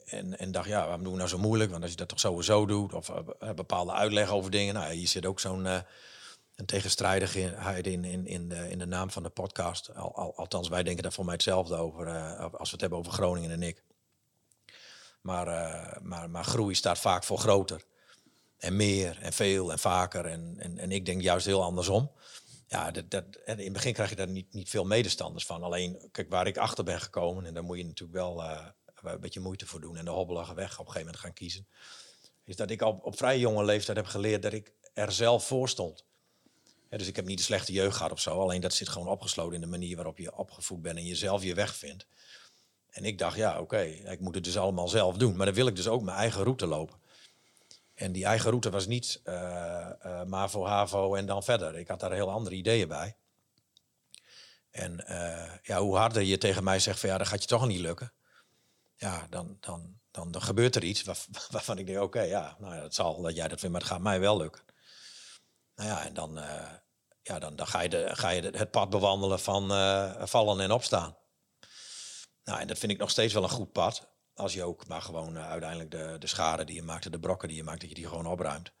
en, 0.05 0.37
en 0.37 0.51
dacht, 0.51 0.67
ja, 0.67 0.81
waarom 0.81 1.03
doen 1.03 1.11
we 1.11 1.17
nou 1.17 1.29
zo 1.29 1.37
moeilijk? 1.37 1.71
Want 1.71 1.81
als 1.81 1.91
je 1.91 1.97
dat 1.97 2.07
toch 2.07 2.19
sowieso 2.19 2.65
doet, 2.65 2.93
of 2.93 3.11
be- 3.39 3.53
bepaalde 3.53 3.91
uitleg 3.91 4.29
over 4.29 4.51
dingen. 4.51 4.73
Nou, 4.73 4.93
hier 4.93 5.07
zit 5.07 5.25
ook 5.25 5.39
zo'n 5.39 5.65
een 5.65 6.65
tegenstrijdigheid 6.65 7.87
in, 7.87 8.03
in, 8.05 8.27
in, 8.27 8.49
de, 8.49 8.69
in 8.69 8.79
de 8.79 8.85
naam 8.85 9.11
van 9.11 9.23
de 9.23 9.29
podcast. 9.29 9.95
Al, 9.95 10.15
al- 10.15 10.35
althans, 10.35 10.67
wij 10.69 10.83
denken 10.83 11.03
daar 11.03 11.11
voor 11.11 11.25
mij 11.25 11.33
hetzelfde 11.33 11.75
over, 11.75 12.07
als 12.37 12.67
we 12.69 12.71
het 12.71 12.81
hebben 12.81 12.99
over 12.99 13.11
Groningen 13.11 13.51
en 13.51 13.63
ik. 13.63 13.83
Maar, 15.27 15.47
eh, 15.47 16.01
maar, 16.01 16.29
maar 16.29 16.43
groei 16.43 16.75
staat 16.75 16.99
vaak 16.99 17.23
voor 17.23 17.37
groter. 17.37 17.83
En 18.57 18.75
meer 18.75 19.17
en 19.21 19.33
veel 19.33 19.71
en 19.71 19.79
vaker. 19.79 20.25
En, 20.25 20.55
en, 20.59 20.77
en 20.77 20.91
ik 20.91 21.05
denk 21.05 21.21
juist 21.21 21.45
heel 21.45 21.63
andersom. 21.63 22.11
Ja, 22.67 22.91
dat, 22.91 23.11
dat, 23.11 23.23
en 23.45 23.57
in 23.57 23.63
het 23.63 23.73
begin 23.73 23.93
krijg 23.93 24.09
je 24.09 24.15
daar 24.15 24.27
niet, 24.27 24.53
niet 24.53 24.69
veel 24.69 24.85
medestanders 24.85 25.45
van. 25.45 25.63
Alleen, 25.63 26.09
kijk, 26.11 26.29
waar 26.29 26.47
ik 26.47 26.57
achter 26.57 26.83
ben 26.83 27.01
gekomen, 27.01 27.45
en 27.45 27.53
daar 27.53 27.63
moet 27.63 27.77
je 27.77 27.85
natuurlijk 27.85 28.17
wel 28.17 28.43
eh, 28.43 28.65
een 29.03 29.19
beetje 29.19 29.39
moeite 29.39 29.65
voor 29.65 29.81
doen 29.81 29.97
en 29.97 30.05
de 30.05 30.11
hobbelige 30.11 30.53
weg 30.53 30.71
op 30.71 30.85
een 30.85 30.91
gegeven 30.91 31.05
moment 31.05 31.19
gaan 31.19 31.33
kiezen. 31.33 31.67
Is 32.43 32.55
dat 32.55 32.69
ik 32.69 32.81
al 32.81 32.99
op 33.01 33.17
vrij 33.17 33.39
jonge 33.39 33.65
leeftijd 33.65 33.97
heb 33.97 34.05
geleerd 34.05 34.41
dat 34.41 34.53
ik 34.53 34.73
er 34.93 35.11
zelf 35.11 35.47
voor 35.47 35.69
stond. 35.69 36.05
Dus 36.89 37.07
ik 37.07 37.15
heb 37.15 37.25
niet 37.25 37.39
een 37.39 37.45
slechte 37.45 37.71
jeugd 37.71 37.95
gehad 37.95 38.11
of 38.11 38.19
zo. 38.19 38.41
Alleen 38.41 38.61
dat 38.61 38.73
zit 38.73 38.89
gewoon 38.89 39.07
opgesloten 39.07 39.53
in 39.53 39.61
de 39.61 39.67
manier 39.67 39.95
waarop 39.95 40.17
je 40.17 40.37
opgevoed 40.37 40.81
bent 40.81 40.97
en 40.97 41.05
jezelf 41.05 41.43
je 41.43 41.53
weg 41.53 41.75
vindt. 41.75 42.05
En 42.97 43.05
ik 43.05 43.17
dacht, 43.17 43.37
ja, 43.37 43.59
oké, 43.59 43.79
ik 43.81 44.19
moet 44.19 44.35
het 44.35 44.43
dus 44.43 44.57
allemaal 44.57 44.87
zelf 44.87 45.17
doen. 45.17 45.35
Maar 45.35 45.45
dan 45.45 45.55
wil 45.55 45.67
ik 45.67 45.75
dus 45.75 45.87
ook 45.87 46.01
mijn 46.01 46.17
eigen 46.17 46.43
route 46.43 46.65
lopen. 46.65 46.99
En 47.93 48.11
die 48.11 48.25
eigen 48.25 48.49
route 48.49 48.69
was 48.69 48.87
niet 48.87 49.21
eh 49.23 50.05
eh 50.05 50.23
MAVO, 50.23 50.65
HAVO 50.65 51.15
en 51.15 51.25
dan 51.25 51.43
verder. 51.43 51.77
Ik 51.77 51.87
had 51.87 51.99
daar 51.99 52.11
heel 52.11 52.29
andere 52.31 52.55
ideeën 52.55 52.87
bij. 52.87 53.15
En 54.71 55.07
eh, 55.07 55.51
ja, 55.63 55.79
hoe 55.79 55.97
harder 55.97 56.21
je 56.21 56.37
tegen 56.37 56.63
mij 56.63 56.79
zegt 56.79 56.99
van 56.99 57.09
ja, 57.09 57.17
dat 57.17 57.27
gaat 57.27 57.41
je 57.41 57.47
toch 57.47 57.67
niet 57.67 57.79
lukken. 57.79 58.13
Ja, 58.95 59.27
dan, 59.29 59.57
dan, 59.59 59.99
dan, 60.11 60.31
dan 60.31 60.41
gebeurt 60.41 60.75
er 60.75 60.83
iets 60.83 61.03
waar- 61.03 61.25
waarvan 61.51 61.77
ik 61.77 61.85
denk, 61.85 61.99
oké, 62.01 62.21
ja, 62.21 62.55
nou 62.59 62.75
ja, 62.75 62.81
dat 62.81 62.93
zal 62.93 63.21
dat 63.21 63.35
jij 63.35 63.47
dat 63.47 63.59
vindt, 63.59 63.73
maar 63.73 63.83
het 63.83 63.91
gaat 63.91 64.01
mij 64.01 64.19
wel 64.19 64.37
lukken. 64.37 64.63
Nou 65.75 65.89
ja, 65.89 66.05
en 66.05 66.13
dan, 66.13 66.39
ja, 67.21 67.39
dan, 67.39 67.55
dan 67.55 67.67
ga 67.67 67.81
je, 67.81 67.89
de, 67.89 68.15
ga 68.15 68.29
je 68.29 68.41
het 68.41 68.71
pad 68.71 68.89
bewandelen 68.89 69.39
van 69.39 69.67
vallen 70.27 70.59
en 70.59 70.71
opstaan. 70.71 71.17
Nou, 72.47 72.59
en 72.59 72.67
dat 72.67 72.77
vind 72.77 72.91
ik 72.91 72.97
nog 72.97 73.09
steeds 73.09 73.33
wel 73.33 73.43
een 73.43 73.49
goed 73.49 73.71
pad. 73.71 74.07
Als 74.33 74.53
je 74.53 74.63
ook 74.63 74.87
maar 74.87 75.01
gewoon 75.01 75.37
eh, 75.37 75.49
uiteindelijk 75.49 75.91
de, 75.91 76.15
de 76.19 76.27
schade 76.27 76.63
die 76.63 76.75
je 76.75 76.83
maakt, 76.83 77.11
de 77.11 77.19
brokken 77.19 77.47
die 77.47 77.57
je 77.57 77.63
maakt, 77.63 77.79
dat 77.79 77.89
je 77.89 77.95
die 77.95 78.07
gewoon 78.07 78.27
opruimt. 78.27 78.71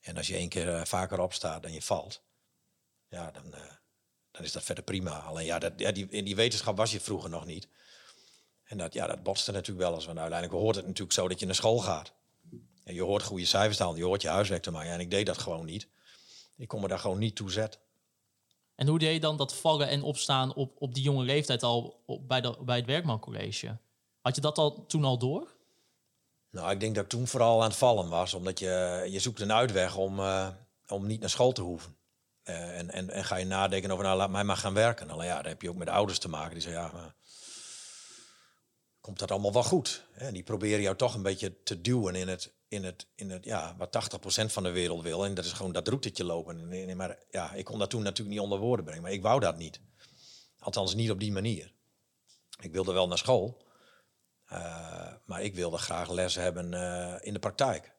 En 0.00 0.16
als 0.16 0.26
je 0.26 0.34
één 0.34 0.48
keer 0.48 0.74
eh, 0.74 0.84
vaker 0.84 1.20
opstaat 1.20 1.62
dan 1.62 1.72
je 1.72 1.82
valt, 1.82 2.22
ja, 3.08 3.30
dan, 3.30 3.54
eh, 3.54 3.60
dan 4.30 4.44
is 4.44 4.52
dat 4.52 4.62
verder 4.62 4.84
prima. 4.84 5.18
Alleen 5.18 5.46
ja, 5.46 5.58
dat, 5.58 5.72
ja 5.76 5.92
die, 5.92 6.06
in 6.08 6.24
die 6.24 6.36
wetenschap 6.36 6.76
was 6.76 6.92
je 6.92 7.00
vroeger 7.00 7.30
nog 7.30 7.46
niet. 7.46 7.68
En 8.64 8.78
dat, 8.78 8.92
ja, 8.92 9.06
dat 9.06 9.22
botste 9.22 9.52
natuurlijk 9.52 9.86
wel 9.86 9.94
eens. 9.94 10.06
Want 10.06 10.18
uiteindelijk 10.18 10.60
hoort 10.60 10.76
het 10.76 10.86
natuurlijk 10.86 11.12
zo 11.12 11.28
dat 11.28 11.40
je 11.40 11.46
naar 11.46 11.54
school 11.54 11.78
gaat. 11.78 12.12
En 12.84 12.94
je 12.94 13.02
hoort 13.02 13.22
goede 13.22 13.44
cijfers 13.44 13.76
te 13.76 13.82
halen, 13.82 13.98
je 13.98 14.04
hoort 14.04 14.22
je 14.22 14.28
huiswerk 14.28 14.62
te 14.62 14.70
maken. 14.70 14.90
En 14.90 15.00
ik 15.00 15.10
deed 15.10 15.26
dat 15.26 15.38
gewoon 15.38 15.64
niet. 15.64 15.88
Ik 16.56 16.68
kon 16.68 16.80
me 16.80 16.88
daar 16.88 16.98
gewoon 16.98 17.18
niet 17.18 17.36
toe 17.36 17.50
zetten. 17.50 17.80
En 18.80 18.86
hoe 18.86 18.98
deed 18.98 19.12
je 19.12 19.20
dan 19.20 19.36
dat 19.36 19.54
vallen 19.54 19.88
en 19.88 20.02
opstaan 20.02 20.54
op, 20.54 20.72
op 20.78 20.94
die 20.94 21.02
jonge 21.02 21.24
leeftijd 21.24 21.62
al 21.62 22.02
op, 22.06 22.28
bij, 22.28 22.40
de, 22.40 22.56
bij 22.64 22.76
het 22.76 22.86
Werkmancollege? 22.86 23.78
Had 24.20 24.34
je 24.34 24.40
dat 24.40 24.58
al 24.58 24.86
toen 24.86 25.04
al 25.04 25.18
door? 25.18 25.48
Nou, 26.50 26.70
ik 26.70 26.80
denk 26.80 26.94
dat 26.94 27.04
ik 27.04 27.10
toen 27.10 27.26
vooral 27.26 27.62
aan 27.62 27.68
het 27.68 27.76
vallen 27.76 28.08
was, 28.08 28.34
omdat 28.34 28.58
je, 28.58 29.06
je 29.10 29.18
zoekt 29.18 29.40
een 29.40 29.52
uitweg 29.52 29.96
om, 29.96 30.18
eh, 30.18 30.48
om 30.86 31.06
niet 31.06 31.20
naar 31.20 31.30
school 31.30 31.52
te 31.52 31.62
hoeven. 31.62 31.96
Eh, 32.42 32.78
en, 32.78 32.90
en, 32.90 33.10
en 33.10 33.24
ga 33.24 33.36
je 33.36 33.44
nadenken 33.44 33.90
over, 33.90 34.04
nou, 34.04 34.16
laat 34.16 34.30
mij 34.30 34.44
maar 34.44 34.56
gaan 34.56 34.74
werken. 34.74 35.10
Alleen 35.10 35.26
ja, 35.26 35.34
daar 35.34 35.52
heb 35.52 35.62
je 35.62 35.70
ook 35.70 35.76
met 35.76 35.88
ouders 35.88 36.18
te 36.18 36.28
maken. 36.28 36.52
Die 36.52 36.62
zeggen, 36.62 36.82
ja, 36.82 36.90
maar 36.92 37.14
komt 39.00 39.18
dat 39.18 39.30
allemaal 39.30 39.52
wel 39.52 39.62
goed? 39.62 40.04
En 40.12 40.34
die 40.34 40.42
proberen 40.42 40.82
jou 40.82 40.96
toch 40.96 41.14
een 41.14 41.22
beetje 41.22 41.62
te 41.62 41.80
duwen 41.80 42.14
in 42.14 42.28
het, 42.28 42.52
in 42.70 42.84
het, 42.84 43.06
in 43.14 43.30
het 43.30 43.44
ja, 43.44 43.74
wat 43.76 44.18
80% 44.42 44.46
van 44.46 44.62
de 44.62 44.70
wereld 44.70 45.02
wil. 45.02 45.24
En 45.24 45.34
dat 45.34 45.44
is 45.44 45.52
gewoon 45.52 45.72
dat 45.72 45.88
routetje 45.88 46.24
lopen. 46.24 46.72
En, 46.72 46.96
maar 46.96 47.18
ja, 47.30 47.52
ik 47.52 47.64
kon 47.64 47.78
dat 47.78 47.90
toen 47.90 48.02
natuurlijk 48.02 48.36
niet 48.36 48.44
onder 48.44 48.58
woorden 48.58 48.84
brengen. 48.84 49.02
Maar 49.02 49.12
ik 49.12 49.22
wou 49.22 49.40
dat 49.40 49.56
niet. 49.56 49.80
Althans, 50.58 50.94
niet 50.94 51.10
op 51.10 51.20
die 51.20 51.32
manier. 51.32 51.72
Ik 52.60 52.72
wilde 52.72 52.92
wel 52.92 53.08
naar 53.08 53.18
school. 53.18 53.66
Uh, 54.52 55.12
maar 55.24 55.42
ik 55.42 55.54
wilde 55.54 55.78
graag 55.78 56.10
les 56.10 56.34
hebben 56.34 56.72
uh, 56.72 57.14
in 57.20 57.32
de 57.32 57.38
praktijk. 57.38 57.92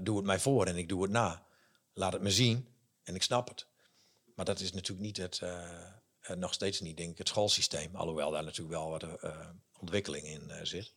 doe 0.00 0.16
het 0.16 0.26
mij 0.26 0.38
voor 0.38 0.66
en 0.66 0.76
ik 0.76 0.88
doe 0.88 1.02
het 1.02 1.10
na. 1.10 1.46
Laat 1.92 2.12
het 2.12 2.22
me 2.22 2.30
zien 2.30 2.68
en 3.02 3.14
ik 3.14 3.22
snap 3.22 3.48
het. 3.48 3.66
Maar 4.34 4.44
dat 4.44 4.60
is 4.60 4.72
natuurlijk 4.72 5.06
niet 5.06 5.16
het, 5.16 5.40
uh, 5.42 6.36
nog 6.36 6.54
steeds 6.54 6.80
niet, 6.80 6.96
denk 6.96 7.10
ik, 7.10 7.18
het 7.18 7.28
schoolsysteem. 7.28 7.96
Alhoewel 7.96 8.30
daar 8.30 8.44
natuurlijk 8.44 8.76
wel 8.76 8.90
wat 8.90 9.06
ontwikkeling 9.78 10.26
in 10.26 10.66
zit. 10.66 10.94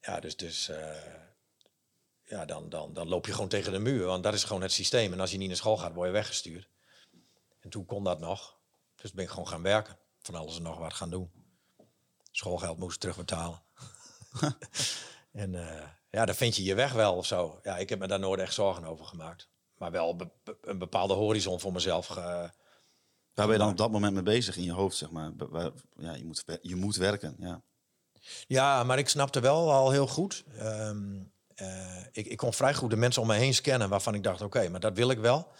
Ja, 0.00 0.20
dus, 0.20 0.36
dus 0.36 0.70
ja, 2.24 2.44
dan, 2.44 2.68
dan, 2.68 2.92
dan 2.92 3.08
loop 3.08 3.26
je 3.26 3.32
gewoon 3.32 3.48
tegen 3.48 3.72
de 3.72 3.78
muur. 3.78 4.04
Want 4.04 4.22
dat 4.22 4.34
is 4.34 4.44
gewoon 4.44 4.62
het 4.62 4.72
systeem. 4.72 5.12
En 5.12 5.20
als 5.20 5.30
je 5.30 5.38
niet 5.38 5.48
naar 5.48 5.56
school 5.56 5.76
gaat, 5.76 5.94
word 5.94 6.06
je 6.06 6.12
weggestuurd. 6.12 6.68
En 7.60 7.70
toen 7.70 7.86
kon 7.86 8.04
dat 8.04 8.20
nog. 8.20 8.56
Dus 8.94 9.12
ben 9.12 9.24
ik 9.24 9.30
gewoon 9.30 9.48
gaan 9.48 9.62
werken. 9.62 9.98
Van 10.20 10.34
alles 10.34 10.56
en 10.56 10.62
nog 10.62 10.78
wat 10.78 10.94
gaan 10.94 11.10
doen. 11.10 11.30
Schoolgeld 12.30 12.78
moest 12.78 13.00
terugbetalen. 13.00 13.62
en 15.32 15.52
uh, 15.52 15.82
ja, 16.10 16.24
dan 16.24 16.34
vind 16.34 16.56
je 16.56 16.64
je 16.64 16.74
weg 16.74 16.92
wel 16.92 17.14
of 17.14 17.26
zo. 17.26 17.60
Ja, 17.62 17.76
ik 17.76 17.88
heb 17.88 17.98
me 17.98 18.06
daar 18.06 18.18
nooit 18.18 18.40
echt 18.40 18.54
zorgen 18.54 18.84
over 18.84 19.04
gemaakt. 19.04 19.48
Maar 19.78 19.90
wel 19.90 20.16
be 20.16 20.30
een 20.60 20.78
bepaalde 20.78 21.14
horizon 21.14 21.60
voor 21.60 21.72
mezelf. 21.72 22.06
Ge 22.06 22.50
Waar 23.34 23.46
ben 23.46 23.54
je 23.54 23.62
dan 23.62 23.70
op 23.70 23.76
dat 23.76 23.90
moment 23.90 24.14
mee 24.14 24.22
bezig 24.22 24.56
in 24.56 24.62
je 24.62 24.72
hoofd, 24.72 24.96
zeg 24.96 25.10
maar? 25.10 25.32
Ja, 25.96 26.14
je 26.14 26.24
moet, 26.24 26.44
je 26.62 26.76
moet 26.76 26.96
werken, 26.96 27.36
ja. 27.38 27.62
Ja, 28.46 28.84
maar 28.84 28.98
ik 28.98 29.08
snapte 29.08 29.40
wel 29.40 29.72
al 29.72 29.90
heel 29.90 30.06
goed. 30.06 30.44
Um, 30.60 31.32
uh, 31.56 32.00
ik, 32.12 32.26
ik 32.26 32.36
kon 32.36 32.52
vrij 32.52 32.74
goed 32.74 32.90
de 32.90 32.96
mensen 32.96 33.22
om 33.22 33.28
me 33.28 33.34
heen 33.34 33.54
scannen 33.54 33.88
waarvan 33.88 34.14
ik 34.14 34.22
dacht, 34.22 34.40
oké, 34.40 34.68
maar 34.68 34.80
dat 34.80 34.96
wil 34.96 35.10
ik 35.10 35.18
wel. 35.18 35.52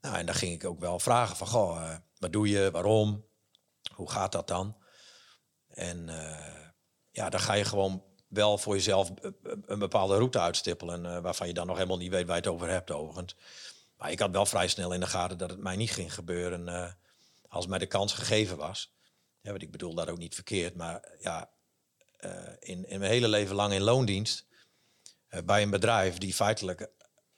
Nou, 0.00 0.16
en 0.16 0.26
dan 0.26 0.34
ging 0.34 0.52
ik 0.52 0.64
ook 0.64 0.80
wel 0.80 0.98
vragen 0.98 1.36
van, 1.36 1.46
goh, 1.46 1.80
uh, 1.80 1.96
wat 2.18 2.32
doe 2.32 2.48
je, 2.48 2.70
waarom, 2.70 3.24
hoe 3.94 4.10
gaat 4.10 4.32
dat 4.32 4.48
dan? 4.48 4.76
En 5.68 6.08
uh, 6.08 6.66
ja, 7.10 7.30
dan 7.30 7.40
ga 7.40 7.52
je 7.52 7.64
gewoon 7.64 8.02
wel 8.28 8.58
voor 8.58 8.74
jezelf 8.74 9.10
een 9.66 9.78
bepaalde 9.78 10.16
route 10.16 10.40
uitstippelen, 10.40 11.22
waarvan 11.22 11.46
je 11.46 11.54
dan 11.54 11.66
nog 11.66 11.76
helemaal 11.76 11.98
niet 11.98 12.10
weet 12.10 12.26
waar 12.26 12.36
je 12.36 12.42
het 12.42 12.50
over 12.50 12.68
hebt, 12.68 12.90
overigens. 12.90 13.36
Maar 13.96 14.10
ik 14.10 14.18
had 14.18 14.30
wel 14.30 14.46
vrij 14.46 14.68
snel 14.68 14.92
in 14.92 15.00
de 15.00 15.06
gaten 15.06 15.38
dat 15.38 15.50
het 15.50 15.60
mij 15.60 15.76
niet 15.76 15.90
ging 15.90 16.14
gebeuren 16.14 16.96
als 17.48 17.66
mij 17.66 17.78
de 17.78 17.86
kans 17.86 18.12
gegeven 18.12 18.56
was. 18.56 18.94
Ja, 19.40 19.54
ik 19.54 19.70
bedoel 19.70 19.94
dat 19.94 20.10
ook 20.10 20.18
niet 20.18 20.34
verkeerd, 20.34 20.74
maar 20.74 21.08
ja, 21.20 21.50
in, 22.58 22.88
in 22.88 22.98
mijn 22.98 23.10
hele 23.10 23.28
leven 23.28 23.54
lang 23.54 23.72
in 23.72 23.82
loondienst 23.82 24.46
eh, 24.48 24.53
bij 25.44 25.62
een 25.62 25.70
bedrijf 25.70 26.18
die 26.18 26.34
feitelijk 26.34 26.90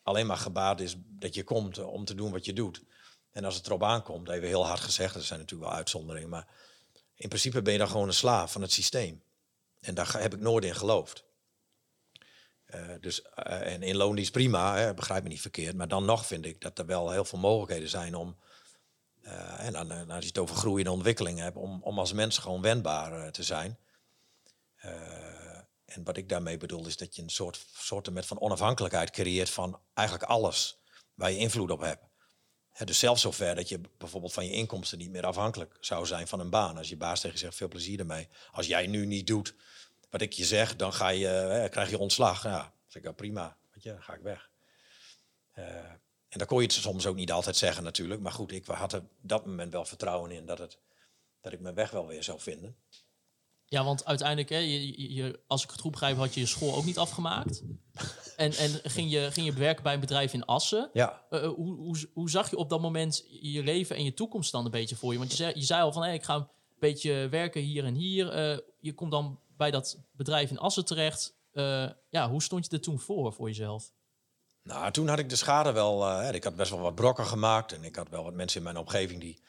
alleen 0.07 0.27
maar 0.27 0.37
gebaat 0.37 0.81
is 0.81 0.97
dat 0.99 1.35
je 1.35 1.45
komt 1.45 1.79
eh, 1.79 1.93
om 1.93 2.05
te 2.05 2.15
doen 2.15 2.31
wat 2.31 2.45
je 2.45 2.53
doet. 2.53 2.83
En 3.31 3.45
als 3.45 3.55
het 3.55 3.67
erop 3.67 3.83
aankomt, 3.83 4.29
even 4.29 4.49
heel 4.49 4.67
hard 4.67 4.81
gezegd, 4.81 5.15
er 5.15 5.23
zijn 5.23 5.41
natuurlijk 5.41 5.69
wel 5.69 5.79
uitzonderingen, 5.79 6.29
maar 6.29 6.47
in 7.15 7.29
principe 7.29 7.63
ben 7.63 7.73
je 7.73 7.79
dan 7.79 7.89
gewoon 7.89 8.07
een 8.07 8.15
slaaf 8.15 8.53
van 8.53 8.63
het 8.63 8.73
systeem. 8.73 9.23
En 9.81 9.95
daar 9.95 10.21
heb 10.21 10.35
ik 10.35 10.41
nooit 10.41 10.65
in 10.65 10.75
geloofd. 10.75 11.25
Uh, 12.75 12.81
dus, 13.01 13.21
uh, 13.21 13.73
en 13.73 13.83
in 13.83 13.97
loondienst 13.97 14.33
prima, 14.33 14.77
hè, 14.77 14.95
begrijp 14.95 15.23
me 15.23 15.29
niet 15.29 15.41
verkeerd. 15.41 15.77
Maar 15.77 15.89
dan 15.89 16.05
nog 16.05 16.27
vind 16.27 16.45
ik 16.45 16.61
dat 16.61 16.79
er 16.79 16.87
wel 16.87 17.11
heel 17.11 17.25
veel 17.25 17.39
mogelijkheden 17.39 17.89
zijn 17.89 18.15
om, 18.15 18.37
en 19.57 19.73
dan, 19.73 20.11
als 20.11 20.23
je 20.23 20.29
het 20.29 20.39
over 20.39 20.57
groeiende 20.57 20.91
ontwikkeling 20.91 21.39
hebt, 21.39 21.57
om, 21.57 21.83
om 21.83 21.99
als 21.99 22.13
mens 22.13 22.39
gewoon 22.39 22.63
wendbaar 22.63 23.33
te 23.33 23.43
zijn. 23.43 23.79
En 25.87 26.05
wat 26.05 26.17
ik 26.17 26.29
daarmee 26.29 26.57
bedoel 26.57 26.87
is 26.87 26.97
dat 26.97 27.17
je 27.17 27.23
een 27.23 27.29
soort 27.29 27.67
soorten 27.73 28.13
met 28.13 28.27
van 28.27 28.41
onafhankelijkheid 28.41 29.11
creëert 29.11 29.51
van 29.51 29.81
eigenlijk 29.95 30.29
alles 30.29 30.79
waar 31.15 31.31
je 31.31 31.39
invloed 31.39 31.71
op 31.71 31.81
hebt. 31.81 32.03
dus 32.85 32.99
zelfs 32.99 33.23
zover 33.23 33.55
dat 33.55 33.69
je 33.69 33.81
bijvoorbeeld 33.99 34.33
van 34.33 34.45
je 34.45 34.53
inkomsten 34.53 34.99
niet 34.99 35.11
meer 35.11 35.27
afhankelijk 35.27 35.77
zou 35.81 36.07
zijn 36.07 36.29
van 36.29 36.41
een 36.41 36.51
baan. 36.51 36.77
Als 36.77 36.89
je 36.89 36.97
baas 36.97 37.21
tegen 37.21 37.37
je 37.37 37.43
zegt, 37.43 37.57
veel 37.57 37.69
plezier 37.69 37.99
ermee. 37.99 38.29
Als 38.53 38.67
jij 38.67 38.87
nu 38.87 39.07
niet 39.07 39.27
doet 39.27 39.55
wat 40.11 40.21
ik 40.21 40.33
je 40.33 40.45
zeg, 40.45 40.77
dan 40.77 40.93
ga 40.93 41.09
je, 41.09 41.67
krijg 41.71 41.91
je 41.91 41.99
ontslag. 41.99 42.43
Ja, 42.43 42.73
zeg 42.87 43.03
ik, 43.03 43.17
prima, 43.17 43.57
weet 43.73 43.83
je, 43.83 43.91
dan 43.91 44.03
ga 44.03 44.15
ik 44.15 44.23
weg. 44.23 44.51
Uh, 45.59 45.65
en 46.29 46.39
dan 46.39 46.47
kon 46.47 46.59
je 46.59 46.67
het 46.67 46.73
soms 46.73 47.07
ook 47.07 47.17
niet 47.17 47.33
altijd 47.33 47.57
zeggen 47.57 47.85
natuurlijk. 47.85 48.21
Maar 48.21 48.33
goed, 48.33 48.53
ik 48.53 48.67
had 48.67 48.93
er 48.93 49.03
dat 49.21 49.47
moment 49.47 49.73
wel 49.73 49.85
vertrouwen 49.85 50.31
in 50.31 50.47
dat, 50.47 50.59
het, 50.59 50.79
dat 51.41 51.53
ik 51.53 51.61
mijn 51.61 51.75
weg 51.75 51.91
wel 51.91 52.07
weer 52.07 52.23
zou 52.23 52.41
vinden. 52.41 52.77
Ja, 53.69 53.85
want 53.85 54.05
uiteindelijk, 54.05 54.49
hè, 54.49 54.59
je, 54.59 55.15
je, 55.15 55.41
als 55.47 55.65
ik 55.65 55.71
het 55.71 55.81
goed 55.81 55.91
begrijp, 55.91 56.17
had 56.17 56.35
je 56.35 56.41
je 56.41 56.47
school 56.47 56.75
ook 56.75 56.85
niet 56.85 56.99
afgemaakt. 56.99 57.63
En, 58.37 58.53
en 58.53 58.71
ging, 58.83 59.11
je, 59.11 59.31
ging 59.33 59.47
je 59.47 59.53
werken 59.53 59.83
bij 59.83 59.95
een 59.95 60.01
bedrijf 60.01 60.33
in 60.33 60.45
Assen. 60.45 60.91
Ja. 60.93 61.23
Uh, 61.31 61.41
hoe, 61.41 61.77
hoe, 61.77 61.97
hoe 62.13 62.31
zag 62.31 62.51
je 62.51 62.57
op 62.57 62.71
dat 62.71 62.81
moment 62.81 63.25
je 63.41 63.63
leven 63.63 63.97
en 63.97 64.05
je 64.05 64.15
toekomst 64.15 64.53
dan 64.53 64.65
een 64.65 64.71
beetje 64.71 64.97
voor 64.97 65.13
je? 65.13 65.19
Want 65.19 65.31
je 65.31 65.37
zei, 65.37 65.53
je 65.55 65.65
zei 65.65 65.83
al 65.83 65.93
van, 65.93 66.03
hey, 66.03 66.15
ik 66.15 66.23
ga 66.23 66.35
een 66.35 66.49
beetje 66.79 67.29
werken 67.29 67.63
hier 67.63 67.85
en 67.85 67.95
hier. 67.95 68.51
Uh, 68.51 68.59
je 68.81 68.95
komt 68.95 69.11
dan 69.11 69.41
bij 69.57 69.71
dat 69.71 69.99
bedrijf 70.13 70.51
in 70.51 70.59
Assen 70.59 70.85
terecht. 70.85 71.37
Uh, 71.53 71.89
ja, 72.11 72.31
hoe 72.31 72.43
stond 72.43 72.65
je 72.65 72.71
er 72.71 72.83
toen 72.83 72.99
voor, 72.99 73.33
voor 73.33 73.49
jezelf? 73.49 73.93
Nou, 74.63 74.93
toen 74.93 75.09
had 75.09 75.19
ik 75.19 75.29
de 75.29 75.37
schade 75.37 75.73
wel... 75.73 76.23
ik 76.35 76.45
had 76.45 76.57
best 76.57 76.71
wel 76.71 76.81
wat 76.81 76.95
brokken 76.95 77.27
gemaakt. 77.27 77.73
En 77.73 77.85
ik 77.85 77.97
had 77.97 78.09
wel 78.09 78.25
wat 78.25 78.35
mensen 78.35 78.59
in 78.59 78.65
mijn 78.65 78.79
omgeving 78.79 79.21
die 79.21 79.43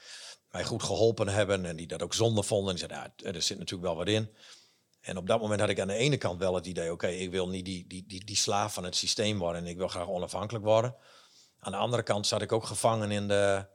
mij 0.51 0.63
goed 0.63 0.83
geholpen 0.83 1.27
hebben 1.27 1.65
en 1.65 1.75
die 1.75 1.87
dat 1.87 2.01
ook 2.01 2.13
zonde 2.13 2.43
vonden. 2.43 2.73
En 2.73 2.79
die 2.79 2.87
zeiden, 2.87 3.13
ja, 3.15 3.31
er 3.31 3.41
zit 3.41 3.57
natuurlijk 3.57 3.87
wel 3.87 3.97
wat 3.97 4.07
in. 4.07 4.35
En 5.01 5.17
op 5.17 5.27
dat 5.27 5.39
moment 5.39 5.59
had 5.59 5.69
ik 5.69 5.79
aan 5.79 5.87
de 5.87 5.93
ene 5.93 6.17
kant 6.17 6.39
wel 6.39 6.55
het 6.55 6.65
idee, 6.65 6.91
oké, 6.91 7.07
ik 7.07 7.31
wil 7.31 7.49
niet 7.49 7.65
die, 7.65 7.87
die, 7.87 8.05
die, 8.07 8.25
die 8.25 8.35
slaaf 8.35 8.73
van 8.73 8.83
het 8.83 8.95
systeem 8.95 9.39
worden 9.39 9.61
en 9.61 9.67
ik 9.67 9.77
wil 9.77 9.87
graag 9.87 10.07
onafhankelijk 10.07 10.65
worden. 10.65 10.95
Aan 11.59 11.71
de 11.71 11.77
andere 11.77 12.03
kant 12.03 12.27
zat 12.27 12.41
ik 12.41 12.51
ook 12.51 12.65
gevangen 12.65 13.11
in, 13.11 13.27
de, 13.27 13.65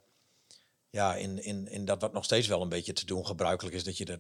ja, 0.91 1.15
in, 1.15 1.45
in, 1.45 1.69
in 1.69 1.85
dat 1.85 2.01
wat 2.01 2.13
nog 2.13 2.25
steeds 2.25 2.47
wel 2.47 2.63
een 2.63 2.69
beetje 2.69 2.93
te 2.93 3.07
doen 3.07 3.27
gebruikelijk 3.27 3.77
is, 3.77 3.85
dat 3.85 3.97
je, 3.97 4.05
de, 4.05 4.19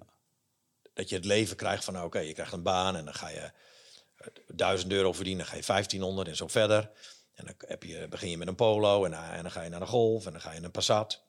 dat 0.92 1.08
je 1.08 1.14
het 1.14 1.24
leven 1.24 1.56
krijgt 1.56 1.84
van, 1.84 2.02
oké, 2.02 2.18
je 2.18 2.32
krijgt 2.32 2.52
een 2.52 2.62
baan 2.62 2.96
en 2.96 3.04
dan 3.04 3.14
ga 3.14 3.28
je 3.28 3.50
1000 4.46 4.92
euro 4.92 5.12
verdienen, 5.12 5.44
dan 5.44 5.52
ga 5.52 5.58
je 5.58 5.66
1500 5.66 6.28
en 6.28 6.36
zo 6.36 6.46
verder. 6.46 6.90
En 7.34 7.44
dan 7.44 7.54
heb 7.58 7.82
je, 7.82 8.08
begin 8.08 8.30
je 8.30 8.38
met 8.38 8.48
een 8.48 8.54
polo 8.54 9.04
en, 9.04 9.12
en 9.12 9.42
dan 9.42 9.50
ga 9.50 9.62
je 9.62 9.70
naar 9.70 9.80
de 9.80 9.86
golf 9.86 10.26
en 10.26 10.32
dan 10.32 10.40
ga 10.40 10.52
je 10.52 10.62
een 10.62 10.70
Passat. 10.70 11.22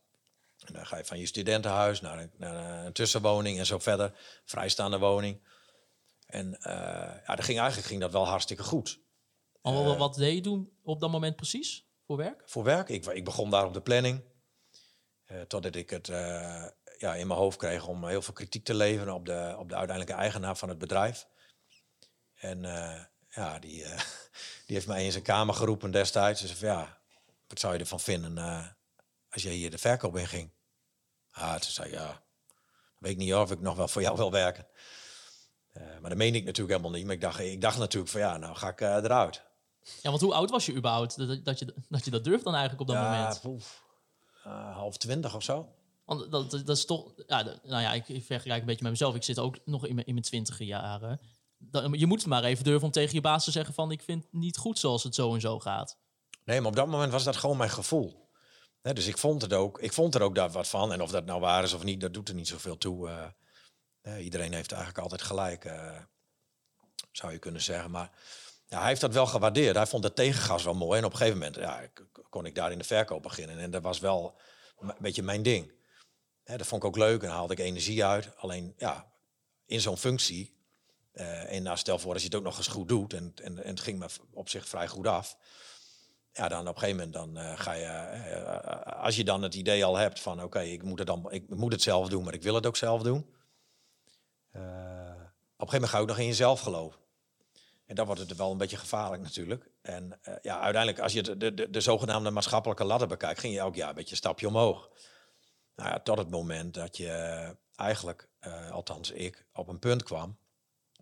En 0.65 0.73
dan 0.73 0.85
ga 0.85 0.97
je 0.97 1.05
van 1.05 1.19
je 1.19 1.25
studentenhuis 1.25 2.01
naar 2.01 2.19
een, 2.19 2.31
naar 2.37 2.85
een 2.85 2.93
tussenwoning 2.93 3.59
en 3.59 3.65
zo 3.65 3.79
verder. 3.79 4.11
Vrijstaande 4.45 4.99
woning. 4.99 5.41
En 6.25 6.47
uh, 6.59 6.63
ja, 7.25 7.35
dat 7.35 7.45
ging, 7.45 7.59
eigenlijk 7.59 7.87
ging 7.87 8.01
dat 8.01 8.11
wel 8.11 8.27
hartstikke 8.27 8.63
goed. 8.63 8.99
Al, 9.61 9.91
uh, 9.91 9.97
wat 9.97 10.15
deed 10.15 10.35
je 10.35 10.41
toen 10.41 10.71
op 10.83 10.99
dat 10.99 11.11
moment 11.11 11.35
precies 11.35 11.85
voor 12.05 12.17
werk? 12.17 12.41
Voor 12.45 12.63
werk? 12.63 12.89
Ik, 12.89 13.05
ik 13.05 13.23
begon 13.23 13.49
daar 13.49 13.65
op 13.65 13.73
de 13.73 13.81
planning. 13.81 14.21
Uh, 15.31 15.41
totdat 15.41 15.75
ik 15.75 15.89
het 15.89 16.07
ja, 16.97 17.15
in 17.15 17.27
mijn 17.27 17.39
hoofd 17.39 17.57
kreeg 17.57 17.87
om 17.87 18.07
heel 18.07 18.21
veel 18.21 18.33
kritiek 18.33 18.63
te 18.63 18.73
leveren 18.73 19.13
op 19.13 19.25
de, 19.25 19.55
op 19.59 19.69
de 19.69 19.75
uiteindelijke 19.75 20.21
eigenaar 20.21 20.57
van 20.57 20.69
het 20.69 20.77
bedrijf. 20.77 21.27
En 22.35 22.61
ja, 23.29 23.59
die, 23.59 23.83
die 24.65 24.75
heeft 24.75 24.87
mij 24.87 25.05
in 25.05 25.11
zijn 25.11 25.23
kamer 25.23 25.55
geroepen 25.55 25.91
destijds. 25.91 26.41
Dus 26.41 26.59
ja, 26.59 26.97
wat 27.47 27.59
zou 27.59 27.73
je 27.73 27.79
ervan 27.79 27.99
vinden 27.99 28.33
als 29.33 29.43
jij 29.43 29.53
hier 29.53 29.71
de 29.71 29.77
verkoop 29.77 30.17
in 30.17 30.27
ging? 30.27 30.49
Ah, 31.31 31.51
toen 31.51 31.71
zei 31.71 31.91
ja, 31.91 32.21
weet 32.99 33.11
ik 33.11 33.17
niet 33.17 33.33
of 33.33 33.51
ik 33.51 33.59
nog 33.59 33.75
wel 33.75 33.87
voor 33.87 34.01
jou 34.01 34.17
wil 34.17 34.31
werken. 34.31 34.67
Uh, 35.73 35.83
maar 36.01 36.09
dat 36.09 36.17
meende 36.17 36.37
ik 36.37 36.45
natuurlijk 36.45 36.77
helemaal 36.77 36.97
niet. 36.97 37.05
Maar 37.05 37.15
ik 37.15 37.21
dacht, 37.21 37.39
ik 37.39 37.61
dacht 37.61 37.77
natuurlijk 37.77 38.11
van 38.11 38.21
ja, 38.21 38.37
nou 38.37 38.55
ga 38.55 38.69
ik 38.69 38.81
uh, 38.81 38.95
eruit. 38.95 39.43
Ja, 40.01 40.09
want 40.09 40.21
hoe 40.21 40.33
oud 40.33 40.49
was 40.49 40.65
je 40.65 40.73
überhaupt 40.73 41.17
dat, 41.17 41.45
dat, 41.45 41.59
je, 41.59 41.73
dat 41.89 42.05
je 42.05 42.11
dat 42.11 42.23
durft 42.23 42.43
dan 42.43 42.53
eigenlijk 42.53 42.81
op 42.81 42.95
dat 42.95 43.05
ja, 43.05 43.11
moment? 43.11 43.41
Poef, 43.41 43.83
uh, 44.47 44.75
half 44.75 44.97
twintig 44.97 45.35
of 45.35 45.43
zo. 45.43 45.73
Want 46.05 46.31
dat, 46.31 46.51
dat, 46.51 46.65
dat 46.65 46.77
is 46.77 46.85
toch, 46.85 47.13
ja, 47.27 47.41
nou 47.41 47.81
ja, 47.81 47.93
ik, 47.93 48.09
ik 48.09 48.25
vergelijk 48.25 48.59
een 48.59 48.65
beetje 48.65 48.83
met 48.83 48.91
mezelf. 48.91 49.15
Ik 49.15 49.23
zit 49.23 49.39
ook 49.39 49.57
nog 49.65 49.85
in 49.85 49.95
mijn, 49.95 50.07
in 50.07 50.23
mijn 50.31 50.45
jaren. 50.57 51.19
Dan, 51.57 51.93
je 51.93 52.05
moet 52.05 52.19
het 52.19 52.27
maar 52.27 52.43
even 52.43 52.63
durven 52.63 52.85
om 52.85 52.91
tegen 52.91 53.13
je 53.13 53.21
baas 53.21 53.43
te 53.43 53.51
zeggen 53.51 53.73
van 53.73 53.91
ik 53.91 54.01
vind 54.01 54.23
het 54.23 54.33
niet 54.33 54.57
goed 54.57 54.79
zoals 54.79 55.03
het 55.03 55.15
zo 55.15 55.33
en 55.33 55.41
zo 55.41 55.59
gaat. 55.59 55.97
Nee, 56.45 56.59
maar 56.61 56.69
op 56.69 56.75
dat 56.75 56.87
moment 56.87 57.11
was 57.11 57.23
dat 57.23 57.35
gewoon 57.35 57.57
mijn 57.57 57.69
gevoel 57.69 58.22
dus 58.83 59.07
ik 59.07 59.17
vond 59.17 59.41
het 59.41 59.53
ook. 59.53 59.79
Ik 59.79 59.93
vond 59.93 60.15
er 60.15 60.21
ook 60.21 60.35
daar 60.35 60.49
wat 60.49 60.67
van. 60.67 60.93
En 60.93 61.01
of 61.01 61.11
dat 61.11 61.25
nou 61.25 61.39
waar 61.39 61.63
is 61.63 61.73
of 61.73 61.83
niet, 61.83 62.01
dat 62.01 62.13
doet 62.13 62.29
er 62.29 62.35
niet 62.35 62.47
zoveel 62.47 62.77
toe. 62.77 63.31
Uh, 64.03 64.23
iedereen 64.23 64.53
heeft 64.53 64.71
eigenlijk 64.71 65.03
altijd 65.03 65.21
gelijk, 65.21 65.65
uh, 65.65 65.97
zou 67.11 67.31
je 67.31 67.39
kunnen 67.39 67.61
zeggen. 67.61 67.91
Maar 67.91 68.11
hij 68.67 68.87
heeft 68.87 69.01
dat 69.01 69.13
wel 69.13 69.25
gewaardeerd. 69.25 69.75
Hij 69.75 69.87
vond 69.87 70.03
het 70.03 70.15
tegengas 70.15 70.63
wel 70.63 70.73
mooi. 70.73 70.99
En 70.99 71.05
op 71.05 71.11
een 71.11 71.17
gegeven 71.17 71.39
moment 71.39 71.55
ja, 71.55 71.87
kon 72.29 72.45
ik 72.45 72.55
daar 72.55 72.71
in 72.71 72.77
de 72.77 72.83
verkoop 72.83 73.23
beginnen. 73.23 73.59
En 73.59 73.71
dat 73.71 73.81
was 73.83 73.99
wel 73.99 74.39
een 74.79 74.93
beetje 74.99 75.23
mijn 75.23 75.43
ding. 75.43 75.71
Dat 76.43 76.67
vond 76.67 76.81
ik 76.83 76.87
ook 76.87 76.97
leuk 76.97 77.23
en 77.23 77.29
haalde 77.29 77.53
ik 77.53 77.59
energie 77.59 78.05
uit. 78.05 78.37
Alleen 78.37 78.73
ja, 78.77 79.11
in 79.65 79.81
zo'n 79.81 79.97
functie. 79.97 80.57
eh, 81.11 81.55
en 81.55 81.63
nou, 81.63 81.77
stel 81.77 81.99
voor 81.99 82.13
als 82.13 82.21
je 82.21 82.27
het 82.27 82.37
ook 82.37 82.43
nog 82.43 82.57
eens 82.57 82.67
goed 82.67 82.87
doet. 82.87 83.13
En, 83.13 83.33
en 83.43 83.57
het 83.57 83.79
ging 83.79 83.99
me 83.99 84.05
op 84.31 84.49
zich 84.49 84.67
vrij 84.67 84.87
goed 84.87 85.07
af. 85.07 85.37
Ja, 86.33 86.47
dan 86.47 86.67
op 86.67 86.75
een 86.75 86.81
gegeven 86.81 86.95
moment 86.95 87.13
dan 87.13 87.37
eh, 87.43 87.59
ga 87.59 87.73
je. 87.73 87.85
eh, 87.85 89.03
als 89.03 89.15
je 89.15 89.23
dan 89.23 89.41
het 89.41 89.55
idee 89.55 89.85
al 89.85 89.95
hebt 89.95 90.19
van 90.19 90.43
oké, 90.43 90.59
ik 90.61 90.83
moet 90.83 90.97
het 90.97 91.07
dan 91.07 91.31
ik 91.31 91.49
moet 91.49 91.71
het 91.71 91.81
zelf 91.81 92.09
doen, 92.09 92.23
maar 92.23 92.33
ik 92.33 92.43
wil 92.43 92.55
het 92.55 92.65
ook 92.65 92.77
zelf 92.77 93.01
doen. 93.01 93.35
Eh, 94.51 94.61
op 94.61 95.69
een 95.69 95.69
gegeven 95.69 95.73
moment 95.73 95.89
ga 95.89 95.97
je 95.97 96.03
ook 96.03 96.09
nog 96.09 96.17
in 96.17 96.25
jezelf 96.25 96.59
geloven. 96.59 96.99
En 97.85 97.95
dan 97.95 98.05
wordt 98.05 98.21
het 98.21 98.35
wel 98.35 98.51
een 98.51 98.57
beetje 98.57 98.77
gevaarlijk 98.77 99.23
natuurlijk. 99.23 99.69
En 99.81 100.19
eh, 100.21 100.33
ja, 100.41 100.59
uiteindelijk, 100.59 101.03
als 101.03 101.13
je 101.13 101.23
de, 101.23 101.37
de, 101.37 101.53
de, 101.53 101.69
de 101.69 101.81
zogenaamde 101.81 102.29
maatschappelijke 102.31 102.83
ladder 102.83 103.07
bekijkt, 103.07 103.39
ging 103.39 103.53
je 103.53 103.59
elk 103.59 103.75
jaar 103.75 103.89
een 103.89 103.95
beetje 103.95 104.11
een 104.11 104.17
stapje 104.17 104.47
omhoog. 104.47 104.89
Nou 105.75 105.89
ja, 105.89 105.99
tot 105.99 106.17
het 106.17 106.29
moment 106.29 106.73
dat 106.73 106.97
je 106.97 107.07
eh, 107.09 107.49
eigenlijk, 107.75 108.29
eh, 108.39 108.71
althans 108.71 109.11
ik, 109.11 109.45
op 109.53 109.67
een 109.67 109.79
punt 109.79 110.03
kwam. 110.03 110.37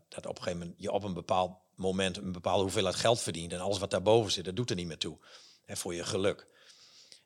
Dat 0.08 0.26
op 0.26 0.38
een 0.38 0.44
gegeven 0.44 0.60
moment 0.60 0.82
je 0.82 0.92
op 0.92 1.04
een 1.04 1.14
bepaald 1.14 1.58
moment 1.82 2.18
een 2.18 2.32
bepaalde 2.32 2.62
hoeveelheid 2.62 2.96
geld 2.96 3.22
verdient. 3.22 3.54
En 3.54 3.60
alles 3.60 3.80
wat 3.80 3.92
daarboven 3.92 4.32
zit, 4.32 4.46
dat 4.46 4.56
doet 4.56 4.70
er 4.70 4.76
niet 4.76 4.88
meer 4.88 4.98
toe. 4.98 5.18
En 5.66 5.78
voor 5.78 5.94
je 5.94 6.04
geluk. 6.04 6.48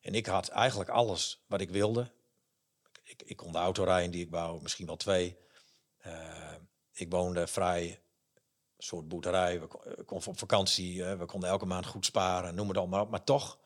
En 0.02 0.16
ik 0.16 0.26
had 0.26 0.48
eigenlijk 0.48 0.90
alles 0.90 1.44
wat 1.48 1.62
ik 1.62 1.70
wilde. 1.70 2.12
Ik, 3.04 3.22
ik 3.26 3.38
kon 3.38 3.52
de 3.52 3.58
auto 3.58 3.84
rijden 3.84 4.12
die 4.12 4.24
ik 4.24 4.30
wou, 4.30 4.62
misschien 4.62 4.86
wel 4.86 4.96
twee. 4.98 5.38
Eh, 5.98 6.54
ik 6.94 7.12
woonde 7.12 7.48
vrij 7.48 8.00
soort 8.78 9.08
boerderij. 9.08 9.60
We 9.60 9.68
kon- 9.68 9.84
eh, 9.84 10.06
konden 10.06 10.28
op 10.28 10.38
vakantie, 10.40 11.06
eh, 11.06 11.18
we 11.18 11.26
konden 11.26 11.50
elke 11.50 11.66
maand 11.66 11.86
goed 11.86 12.06
sparen, 12.06 12.56
noem 12.56 12.68
het 12.68 12.78
allemaal 12.78 13.02
op. 13.02 13.10
Maar 13.10 13.24
toch 13.24 13.60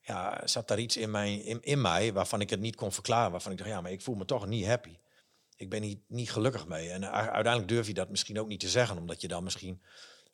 ja, 0.00 0.46
zat 0.46 0.68
daar 0.68 0.78
iets 0.78 0.96
in, 0.96 1.10
mijn, 1.10 1.44
in, 1.44 1.62
in 1.62 1.80
mij 1.80 2.12
waarvan 2.12 2.40
ik 2.40 2.50
het 2.50 2.60
niet 2.60 2.76
kon 2.76 2.92
verklaren. 2.92 3.30
Waarvan 3.30 3.52
ik 3.52 3.58
dacht, 3.58 3.70
ja, 3.70 3.80
maar 3.80 3.92
ik 3.92 4.00
voel 4.02 4.14
me 4.14 4.24
toch 4.24 4.46
niet 4.46 4.66
happy. 4.66 4.96
Ik 5.62 5.70
ben 5.70 5.80
niet, 5.80 6.00
niet 6.08 6.32
gelukkig 6.32 6.66
mee. 6.66 6.90
En 6.90 7.10
uiteindelijk 7.10 7.68
durf 7.68 7.86
je 7.86 7.94
dat 7.94 8.08
misschien 8.08 8.40
ook 8.40 8.48
niet 8.48 8.60
te 8.60 8.68
zeggen, 8.68 8.98
omdat 8.98 9.20
je 9.20 9.28
dan 9.28 9.44
misschien 9.44 9.82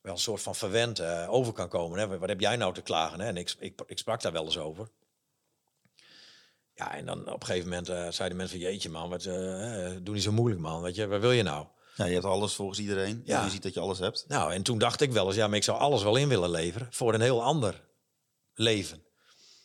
wel 0.00 0.12
een 0.12 0.18
soort 0.18 0.42
van 0.42 0.54
verwend 0.54 0.98
eh, 0.98 1.26
over 1.30 1.52
kan 1.52 1.68
komen. 1.68 1.98
Hè? 1.98 2.18
Wat 2.18 2.28
heb 2.28 2.40
jij 2.40 2.56
nou 2.56 2.74
te 2.74 2.82
klagen? 2.82 3.20
Hè? 3.20 3.26
En 3.26 3.36
ik, 3.36 3.54
ik, 3.58 3.80
ik 3.86 3.98
sprak 3.98 4.22
daar 4.22 4.32
wel 4.32 4.44
eens 4.44 4.58
over. 4.58 4.88
Ja, 6.78 6.94
en 6.94 7.06
dan 7.06 7.20
op 7.20 7.40
een 7.40 7.46
gegeven 7.46 7.68
moment 7.68 7.88
eh, 7.88 8.08
zeiden 8.10 8.38
mensen 8.38 8.60
van... 8.60 8.68
Jeetje 8.68 8.90
man, 8.90 9.10
wat, 9.10 9.24
eh, 9.24 9.86
eh, 9.86 10.00
doe 10.02 10.14
niet 10.14 10.22
zo 10.22 10.32
moeilijk 10.32 10.60
man. 10.60 10.82
Weet 10.82 10.94
je, 10.94 11.06
wat 11.06 11.20
wil 11.20 11.32
je 11.32 11.42
nou? 11.42 11.66
Ja, 11.96 12.04
je 12.04 12.12
hebt 12.12 12.24
alles 12.24 12.54
volgens 12.54 12.78
iedereen. 12.78 13.22
Ja. 13.24 13.44
Je 13.44 13.50
ziet 13.50 13.62
dat 13.62 13.74
je 13.74 13.80
alles 13.80 13.98
hebt. 13.98 14.24
Nou, 14.28 14.52
en 14.52 14.62
toen 14.62 14.78
dacht 14.78 15.00
ik 15.00 15.12
wel 15.12 15.26
eens, 15.26 15.36
ja, 15.36 15.46
maar 15.46 15.56
ik 15.56 15.62
zou 15.62 15.78
alles 15.78 16.02
wel 16.02 16.16
in 16.16 16.28
willen 16.28 16.50
leveren 16.50 16.88
voor 16.90 17.14
een 17.14 17.20
heel 17.20 17.42
ander 17.42 17.84
leven. 18.54 19.04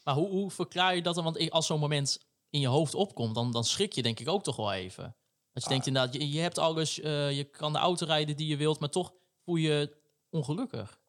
Maar 0.03 0.13
hoe, 0.13 0.29
hoe 0.29 0.51
verklaar 0.51 0.95
je 0.95 1.01
dat 1.01 1.15
dan? 1.15 1.23
Want 1.23 1.51
als 1.51 1.65
zo'n 1.65 1.79
moment 1.79 2.19
in 2.49 2.59
je 2.59 2.67
hoofd 2.67 2.95
opkomt, 2.95 3.35
dan, 3.35 3.51
dan 3.51 3.63
schrik 3.63 3.93
je 3.93 4.01
denk 4.01 4.19
ik 4.19 4.29
ook 4.29 4.43
toch 4.43 4.55
wel 4.55 4.73
even. 4.73 5.15
Dat 5.53 5.63
je 5.63 5.69
Ah. 5.69 5.69
denkt 5.69 5.87
inderdaad, 5.87 6.13
je, 6.13 6.31
je 6.31 6.39
hebt 6.39 6.57
alles, 6.57 6.99
eh, 6.99 7.31
je 7.31 7.43
kan 7.43 7.73
de 7.73 7.79
auto 7.79 8.05
rijden 8.05 8.35
die 8.35 8.47
je 8.47 8.57
wilt, 8.57 8.79
maar 8.79 8.89
toch 8.89 9.13
voel 9.43 9.55
je 9.55 9.69
je 9.69 9.95
ongelukkig. 10.29 10.99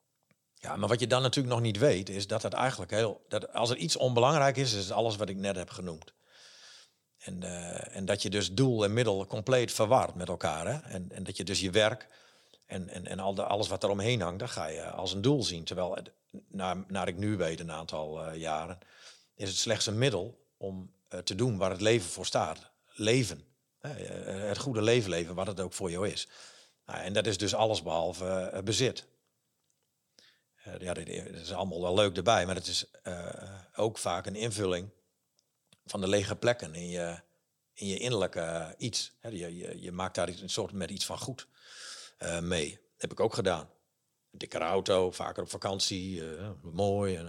Ja, 0.54 0.76
maar 0.76 0.88
wat 0.88 1.00
je 1.00 1.06
dan 1.06 1.22
natuurlijk 1.22 1.54
nog 1.54 1.62
niet 1.62 1.78
weet, 1.78 2.08
is 2.08 2.26
dat 2.26 2.42
het 2.42 2.52
eigenlijk 2.52 2.90
heel. 2.90 3.24
Dat 3.28 3.52
als 3.52 3.70
er 3.70 3.76
iets 3.76 3.96
onbelangrijk 3.96 4.56
is, 4.56 4.72
is 4.72 4.82
het 4.82 4.92
alles 4.92 5.16
wat 5.16 5.28
ik 5.28 5.36
net 5.36 5.56
heb 5.56 5.70
genoemd. 5.70 6.12
En, 7.18 7.42
eh, 7.42 7.96
en 7.96 8.04
dat 8.04 8.22
je 8.22 8.30
dus 8.30 8.52
doel 8.52 8.84
en 8.84 8.92
middel 8.92 9.26
compleet 9.26 9.72
verward 9.72 10.14
met 10.14 10.28
elkaar. 10.28 10.66
Hè? 10.66 10.78
En, 10.78 11.10
en 11.12 11.24
dat 11.24 11.36
je 11.36 11.44
dus 11.44 11.60
je 11.60 11.70
werk 11.70 12.08
en, 12.66 12.88
en, 12.88 13.06
en 13.06 13.18
al 13.18 13.34
de, 13.34 13.44
alles 13.44 13.68
wat 13.68 13.82
er 13.82 13.88
omheen 13.90 14.20
hangt, 14.20 14.38
dat 14.38 14.50
ga 14.50 14.66
je 14.66 14.90
als 14.90 15.12
een 15.12 15.22
doel 15.22 15.42
zien. 15.42 15.64
Terwijl, 15.64 15.98
naar, 16.48 16.84
naar 16.88 17.08
ik 17.08 17.16
nu 17.16 17.36
weet, 17.36 17.60
een 17.60 17.72
aantal 17.72 18.24
eh, 18.24 18.40
jaren, 18.40 18.78
is 19.34 19.48
het 19.48 19.58
slechts 19.58 19.86
een 19.86 19.98
middel 19.98 20.42
om 20.56 20.92
te 21.24 21.34
doen 21.34 21.56
waar 21.56 21.70
het 21.70 21.80
leven 21.80 22.10
voor 22.10 22.26
staat. 22.26 22.70
Leven. 22.94 23.53
Eh, 23.84 24.48
Het 24.48 24.58
goede 24.58 24.82
leven 24.82 25.10
leven, 25.10 25.34
wat 25.34 25.46
het 25.46 25.60
ook 25.60 25.72
voor 25.72 25.90
jou 25.90 26.08
is. 26.08 26.28
Nou, 26.86 27.00
en 27.00 27.12
dat 27.12 27.26
is 27.26 27.38
dus 27.38 27.54
alles 27.54 27.82
behalve 27.82 28.26
eh, 28.26 28.62
bezit. 28.62 29.06
Eh, 30.54 30.78
ja, 30.78 30.94
dit 30.94 31.08
is 31.08 31.52
allemaal 31.52 31.80
wel 31.82 31.94
leuk 31.94 32.16
erbij, 32.16 32.46
maar 32.46 32.54
het 32.54 32.66
is 32.66 32.86
ook 33.76 33.98
vaak 33.98 34.26
een 34.26 34.36
invulling 34.36 34.88
van 35.86 36.00
de 36.00 36.08
lege 36.08 36.36
plekken 36.36 36.74
in 36.74 36.88
je, 36.88 37.20
in 37.72 37.86
je 37.86 37.98
innerlijke 37.98 38.74
iets. 38.78 39.12
Je, 39.20 39.56
je, 39.56 39.80
je 39.80 39.92
maakt 39.92 40.14
daar 40.14 40.28
een 40.28 40.50
soort 40.50 40.72
met 40.72 40.90
iets 40.90 41.06
van 41.06 41.18
goed 41.18 41.46
mee. 42.40 42.70
Dat 42.70 42.80
heb 43.02 43.12
ik 43.12 43.20
ook 43.20 43.34
gedaan. 43.34 43.68
Een 44.30 44.38
dikkere 44.38 44.64
auto, 44.64 45.10
vaker 45.10 45.42
op 45.42 45.50
vakantie, 45.50 46.22
mooi. 46.62 47.22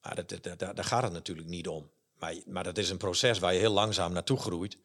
Maar 0.00 0.14
dat, 0.14 0.28
dat, 0.28 0.42
dat- 0.42 0.58
daar 0.76 0.84
gaat 0.84 1.02
het 1.02 1.12
natuurlijk 1.12 1.48
niet 1.48 1.68
om. 1.68 1.90
Maar, 2.14 2.34
maar 2.46 2.64
dat 2.64 2.78
is 2.78 2.90
een 2.90 2.96
proces 2.96 3.38
waar 3.38 3.52
je 3.52 3.58
heel 3.58 3.72
langzaam 3.72 4.12
naartoe 4.12 4.38
groeit. 4.38 4.78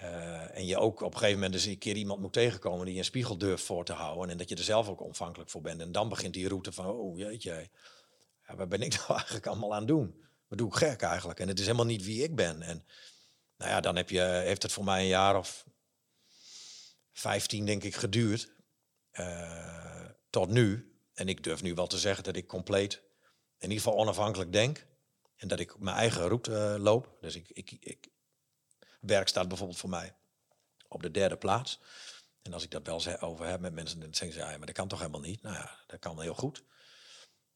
Eh, 0.00 0.56
en 0.56 0.66
je 0.66 0.78
ook 0.78 1.00
op 1.00 1.12
een 1.12 1.18
gegeven 1.18 1.40
moment 1.40 1.54
eens 1.54 1.64
een 1.64 1.78
keer 1.78 1.96
iemand 1.96 2.20
moet 2.20 2.32
tegenkomen 2.32 2.86
die 2.86 2.98
een 2.98 3.04
spiegel 3.04 3.38
durft 3.38 3.64
voor 3.64 3.84
te 3.84 3.92
houden. 3.92 4.30
En 4.30 4.36
dat 4.36 4.48
je 4.48 4.54
er 4.54 4.62
zelf 4.62 4.88
ook 4.88 5.00
ontvankelijk 5.00 5.50
voor 5.50 5.60
bent. 5.60 5.80
En 5.80 5.92
dan 5.92 6.08
begint 6.08 6.34
die 6.34 6.48
route 6.48 6.72
van, 6.72 6.86
oh 6.86 7.18
jeetje, 7.18 7.68
ja, 8.46 8.56
wat 8.56 8.68
ben 8.68 8.82
ik 8.82 8.96
nou 8.98 9.12
eigenlijk 9.12 9.46
allemaal 9.46 9.74
aan 9.74 9.86
doen? 9.86 10.24
Wat 10.48 10.58
doe 10.58 10.68
ik 10.68 10.74
gek 10.74 11.02
eigenlijk? 11.02 11.40
En 11.40 11.48
het 11.48 11.58
is 11.58 11.64
helemaal 11.64 11.86
niet 11.86 12.04
wie 12.04 12.22
ik 12.22 12.34
ben. 12.34 12.62
En 12.62 12.84
nou 13.56 13.70
ja, 13.70 13.80
dan 13.80 13.96
heb 13.96 14.10
je, 14.10 14.20
heeft 14.20 14.62
het 14.62 14.72
voor 14.72 14.84
mij 14.84 15.00
een 15.00 15.06
jaar 15.06 15.36
of 15.36 15.66
15 17.12 17.66
denk 17.66 17.82
ik 17.82 17.94
geduurd. 17.94 18.52
eh, 19.10 20.06
tot 20.30 20.48
nu. 20.48 20.94
En 21.14 21.28
ik 21.28 21.44
durf 21.44 21.62
nu 21.62 21.74
wel 21.74 21.86
te 21.86 21.98
zeggen 21.98 22.24
dat 22.24 22.36
ik 22.36 22.46
compleet, 22.46 23.02
in 23.58 23.68
ieder 23.70 23.84
geval 23.84 23.98
onafhankelijk 23.98 24.52
denk. 24.52 24.86
En 25.36 25.48
dat 25.48 25.60
ik 25.60 25.78
mijn 25.78 25.96
eigen 25.96 26.26
route 26.26 26.56
eh, 26.56 26.82
loop. 26.82 27.16
Dus 27.20 27.36
ik, 27.36 27.48
ik, 27.48 27.76
ik, 27.80 28.09
werk 29.00 29.28
staat 29.28 29.48
bijvoorbeeld 29.48 29.78
voor 29.78 29.90
mij 29.90 30.14
op 30.88 31.02
de 31.02 31.10
derde 31.10 31.36
plaats. 31.36 31.80
En 32.42 32.52
als 32.52 32.62
ik 32.62 32.70
dat 32.70 32.86
wel 32.86 33.20
over 33.20 33.46
heb 33.46 33.60
met 33.60 33.72
mensen, 33.72 34.00
dan 34.00 34.14
zeggen 34.14 34.40
ze, 34.40 34.46
ja, 34.46 34.56
maar 34.56 34.66
dat 34.66 34.74
kan 34.74 34.88
toch 34.88 34.98
helemaal 34.98 35.20
niet? 35.20 35.42
Nou 35.42 35.54
ja, 35.54 35.78
dat 35.86 35.98
kan 35.98 36.20
heel 36.20 36.34
goed. 36.34 36.64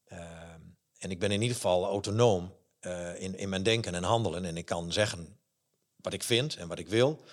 Ehm, 0.05 0.61
en 0.99 1.11
ik 1.11 1.19
ben 1.19 1.31
in 1.31 1.41
ieder 1.41 1.57
geval 1.57 1.85
autonoom 1.85 2.57
eh, 2.81 3.21
in, 3.21 3.39
in 3.39 3.49
mijn 3.49 3.63
denken 3.63 3.95
en 3.95 4.03
handelen. 4.03 4.45
En 4.45 4.57
ik 4.57 4.65
kan 4.65 4.93
zeggen 4.93 5.41
wat 5.97 6.13
ik 6.13 6.23
vind 6.23 6.57
en 6.57 6.69
wat 6.69 6.79
ik 6.79 6.89
wil. 6.89 7.25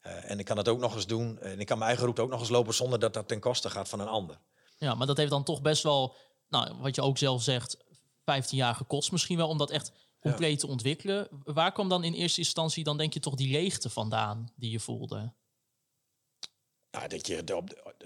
Eh, 0.00 0.30
en 0.30 0.38
ik 0.38 0.44
kan 0.44 0.56
het 0.56 0.68
ook 0.68 0.78
nog 0.78 0.94
eens 0.94 1.06
doen. 1.06 1.38
En 1.38 1.60
ik 1.60 1.66
kan 1.66 1.78
mijn 1.78 1.88
eigen 1.88 2.04
route 2.04 2.22
ook 2.22 2.30
nog 2.30 2.40
eens 2.40 2.48
lopen 2.48 2.74
zonder 2.74 2.98
dat 2.98 3.14
dat 3.14 3.28
ten 3.28 3.40
koste 3.40 3.70
gaat 3.70 3.88
van 3.88 4.00
een 4.00 4.08
ander. 4.08 4.38
Ja, 4.76 4.94
maar 4.94 5.06
dat 5.06 5.16
heeft 5.16 5.30
dan 5.30 5.44
toch 5.44 5.62
best 5.62 5.82
wel, 5.82 6.16
nou, 6.48 6.76
wat 6.80 6.94
je 6.94 7.02
ook 7.02 7.18
zelf 7.18 7.42
zegt, 7.42 7.76
15 8.24 8.58
jaar 8.58 8.74
gekost 8.74 9.12
misschien 9.12 9.36
wel 9.36 9.48
om 9.48 9.58
dat 9.58 9.70
echt 9.70 9.92
compleet 10.20 10.58
te 10.58 10.66
ontwikkelen. 10.66 11.28
Waar 11.44 11.72
kwam 11.72 11.88
dan 11.88 12.04
in 12.04 12.12
eerste 12.12 12.40
instantie 12.40 12.84
dan 12.84 12.96
denk 12.96 13.12
je 13.12 13.20
toch 13.20 13.34
die 13.34 13.50
leegte 13.50 13.90
vandaan 13.90 14.52
die 14.56 14.70
je 14.70 14.80
voelde? 14.80 15.32
Nou, 16.90 17.08
dat 17.08 17.26
je, 17.26 17.44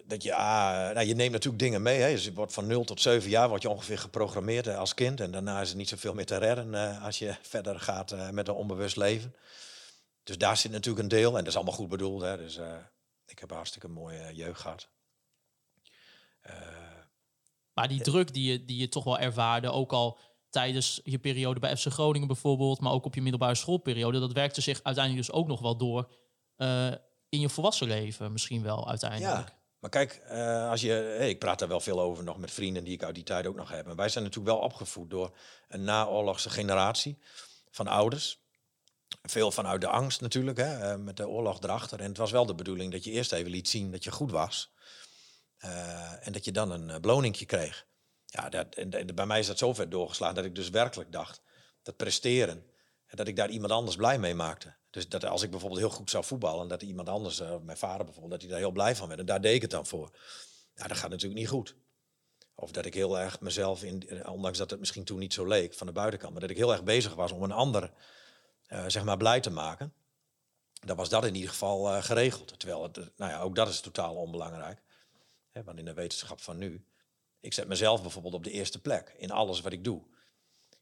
dat 0.07 0.23
je, 0.23 0.35
ah, 0.35 0.95
nou, 0.95 1.07
je 1.07 1.15
neemt 1.15 1.33
natuurlijk 1.33 1.63
dingen 1.63 1.83
mee. 1.83 2.01
Hè. 2.01 2.11
Dus 2.11 2.25
je 2.25 2.33
wordt 2.33 2.53
van 2.53 2.67
0 2.67 2.85
tot 2.85 3.01
7 3.01 3.31
jaar 3.31 3.49
word 3.49 3.63
je 3.63 3.69
ongeveer 3.69 3.99
geprogrammeerd 3.99 4.67
eh, 4.67 4.79
als 4.79 4.95
kind. 4.95 5.21
En 5.21 5.31
daarna 5.31 5.61
is 5.61 5.71
er 5.71 5.77
niet 5.77 5.89
zoveel 5.89 6.15
meer 6.15 6.27
te 6.27 6.37
redden 6.37 6.75
eh, 6.75 7.05
als 7.05 7.19
je 7.19 7.37
verder 7.43 7.81
gaat 7.81 8.13
eh, 8.13 8.31
met 8.31 8.49
een 8.49 8.55
onbewust 8.55 8.97
leven. 8.97 9.35
Dus 10.23 10.39
daar 10.39 10.57
zit 10.57 10.71
natuurlijk 10.71 11.03
een 11.03 11.09
deel. 11.09 11.31
En 11.31 11.39
dat 11.39 11.47
is 11.47 11.55
allemaal 11.55 11.75
goed 11.75 11.89
bedoeld. 11.89 12.23
Hè. 12.23 12.37
Dus 12.37 12.59
ik 13.33 13.39
heb 13.39 13.51
een 13.51 13.57
hartstikke 13.57 13.89
mooie 13.89 14.19
eh, 14.19 14.37
jeugd 14.37 14.61
gehad. 14.61 14.89
Eh, 16.41 16.55
Maar 17.73 17.89
die 17.89 18.01
druk 18.01 18.33
die 18.33 18.53
je, 18.53 18.65
die 18.65 18.77
je 18.77 18.89
toch 18.89 19.05
wel 19.05 19.19
ervaarde, 19.19 19.71
ook 19.71 19.93
al 19.93 20.19
tijdens 20.53 21.01
je 21.05 21.19
periode 21.19 21.61
bij 21.61 21.77
FC 21.77 21.87
Groningen 21.87 22.27
bijvoorbeeld, 22.27 22.81
maar 22.81 22.93
ook 22.93 23.05
op 23.05 23.15
je 23.15 23.23
middelbare 23.23 23.55
schoolperiode, 23.55 24.21
dat 24.21 24.33
werkte 24.33 24.61
zich 24.61 24.81
uiteindelijk 24.83 25.27
dus 25.27 25.37
ook 25.37 25.47
nog 25.47 25.61
wel 25.61 25.77
door 25.77 26.11
eh, 26.57 26.93
in 27.29 27.41
je 27.41 27.49
volwassen 27.49 27.89
leven 27.89 28.33
misschien 28.33 28.63
wel 28.63 28.89
uiteindelijk. 28.89 29.49
Ja, 29.49 29.61
maar 29.79 29.91
kijk, 29.91 30.13
eh, 30.13 30.69
als 30.69 30.81
je, 30.81 30.91
hey, 30.91 31.29
ik 31.29 31.39
praat 31.39 31.59
daar 31.59 31.69
wel 31.69 31.81
veel 31.81 32.01
over 32.01 32.25
nog 32.25 32.39
met 32.39 32.51
vrienden 32.51 32.85
die 32.85 32.93
ik 32.93 33.03
uit 33.03 33.15
die 33.15 33.25
tijd 33.25 33.47
ook 33.47 33.57
nog 33.57 33.71
heb. 33.71 33.87
Wij 33.87 34.09
zijn 34.09 34.25
natuurlijk 34.25 34.55
wel 34.55 34.65
opgevoed 34.65 35.11
door 35.11 35.37
een 35.69 35.85
naoorlogse 35.85 36.51
generatie 36.51 37.19
van 37.71 37.87
ouders. 37.87 38.41
Veel 39.23 39.51
vanuit 39.51 39.81
de 39.81 39.87
angst 39.87 40.21
natuurlijk, 40.21 40.59
hè, 40.59 40.93
eh, 40.93 40.99
met 40.99 41.17
de 41.17 41.29
oorlog 41.29 41.63
erachter. 41.63 42.01
En 42.01 42.09
het 42.09 42.17
was 42.17 42.31
wel 42.31 42.47
de 42.47 42.55
bedoeling 42.55 42.93
dat 42.93 43.05
je 43.05 43.11
eerst 43.11 43.33
even 43.33 43.51
liet 43.51 43.69
zien 43.69 43.91
dat 43.91 44.05
je 44.05 44.11
goed 44.11 44.31
was. 44.31 44.73
Eh, 45.59 46.27
en 46.27 46.33
dat 46.33 46.45
je 46.45 46.53
dan 46.53 46.71
een 46.71 47.01
beloningje 47.01 47.47
kreeg. 47.47 47.87
Ja, 48.33 48.49
dat, 48.49 49.15
bij 49.15 49.27
mij 49.27 49.39
is 49.39 49.47
dat 49.47 49.59
zo 49.59 49.75
ver 49.75 49.89
doorgeslagen 49.89 50.35
dat 50.35 50.45
ik 50.45 50.55
dus 50.55 50.71
werkelijk 50.71 51.13
dacht 51.13 51.43
dat 51.83 51.97
presteren, 51.97 52.67
en 53.07 53.17
dat 53.17 53.29
ik 53.29 53.37
daar 53.37 53.51
iemand 53.51 53.73
anders 53.73 53.97
blij 53.97 54.19
mee 54.19 54.35
maakte. 54.35 54.75
Dus 54.91 55.09
dat 55.09 55.25
als 55.25 55.43
ik 55.43 55.51
bijvoorbeeld 55.51 55.81
heel 55.81 55.91
goed 55.91 56.11
zou 56.11 56.25
voetballen, 56.25 56.69
dat 56.69 56.83
iemand 56.83 57.09
anders, 57.09 57.41
eh, 57.41 57.57
mijn 57.63 57.79
vader 57.79 58.05
bijvoorbeeld, 58.05 58.33
dat 58.33 58.41
hij 58.41 58.51
daar 58.51 58.59
heel 58.59 58.71
blij 58.71 58.97
van 58.97 59.09
werd. 59.09 59.21
En 59.21 59.27
daar 59.27 59.41
deed 59.41 59.55
ik 59.55 59.63
het 59.63 59.71
dan 59.71 59.87
voor. 59.87 60.11
Nou, 60.75 60.89
dat 60.89 60.97
gaat 60.97 61.11
natuurlijk 61.11 61.41
niet 61.41 61.49
goed. 61.49 61.77
Of 62.55 62.71
dat 62.71 62.85
ik 62.85 62.95
heel 62.95 63.19
erg 63.19 63.41
mezelf, 63.41 63.83
in, 63.83 64.09
eh, 64.09 64.33
ondanks 64.33 64.59
dat 64.59 64.71
het 64.71 64.79
misschien 64.79 65.05
toen 65.05 65.19
niet 65.19 65.33
zo 65.33 65.47
leek 65.47 65.75
van 65.75 65.87
de 65.87 65.93
buitenkant, 65.93 66.33
maar 66.33 66.41
dat 66.41 66.51
ik 66.51 66.57
heel 66.57 66.73
erg 66.73 66.85
bezig 66.85 67.15
was 67.15 67.33
om 67.33 67.43
een 67.43 67.53
ander, 67.53 67.93
uh, 68.69 68.85
zeg 68.87 69.05
maar, 69.05 69.17
blij 69.17 69.41
te 69.41 69.51
maken. 69.51 69.93
Dan 70.73 70.97
was 70.97 71.09
dat 71.09 71.25
in 71.25 71.35
ieder 71.35 71.51
geval 71.51 72.03
geregeld. 72.03 72.59
Terwijl, 72.59 72.83
het, 72.83 72.97
nou 72.97 73.31
ja, 73.31 73.41
ook 73.41 73.55
dat 73.55 73.69
is 73.69 73.81
totaal 73.81 74.15
onbelangrijk. 74.15 74.83
Hè, 75.51 75.65
want 75.65 75.79
in 75.79 75.85
de 75.85 75.95
wetenschap 75.95 76.41
van 76.41 76.59
nu, 76.59 76.87
ik 77.43 77.53
zet 77.53 77.69
mezelf 77.69 78.03
bijvoorbeeld 78.03 78.35
op 78.35 78.45
de 78.45 78.51
eerste 78.51 78.81
plek 78.81 79.15
in 79.17 79.31
alles 79.31 79.61
wat 79.61 79.73
ik 79.73 79.85
doe. 79.85 80.03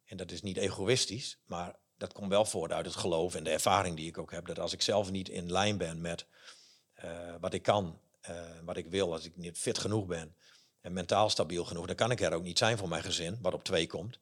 En 0.05 0.17
dat 0.17 0.31
is 0.31 0.43
niet 0.43 0.57
egoïstisch, 0.57 1.39
maar 1.45 1.77
dat 1.97 2.13
komt 2.13 2.29
wel 2.29 2.45
voort 2.45 2.73
uit 2.73 2.87
het 2.87 2.97
geloof 2.97 3.35
en 3.35 3.45
de 3.45 3.51
ervaring 3.51 3.97
die 3.97 4.07
ik 4.07 4.19
ook 4.19 4.31
heb. 4.31 4.47
Dat 4.47 4.59
als 4.59 4.73
ik 4.73 4.83
zelf 4.83 5.11
niet 5.11 5.29
in 5.29 5.53
lijn 5.53 5.79
ben 5.79 6.01
met 6.01 6.27
eh, 6.93 7.35
wat 7.41 7.55
ik 7.55 7.63
kan, 7.63 8.01
eh, 8.21 8.59
wat 8.65 8.77
ik 8.77 8.87
wil, 8.87 9.13
als 9.13 9.25
ik 9.25 9.37
niet 9.37 9.59
fit 9.59 9.79
genoeg 9.79 10.07
ben 10.07 10.37
en 10.81 10.93
mentaal 10.93 11.31
stabiel 11.31 11.65
genoeg, 11.65 11.87
dan 11.87 11.97
kan 11.97 12.11
ik 12.11 12.21
er 12.21 12.33
ook 12.33 12.43
niet 12.43 12.59
zijn 12.59 12.79
voor 12.79 12.89
mijn 12.89 13.03
gezin, 13.03 13.39
wat 13.43 13.55
op 13.55 13.65
twee 13.65 13.87
komt. 13.87 14.19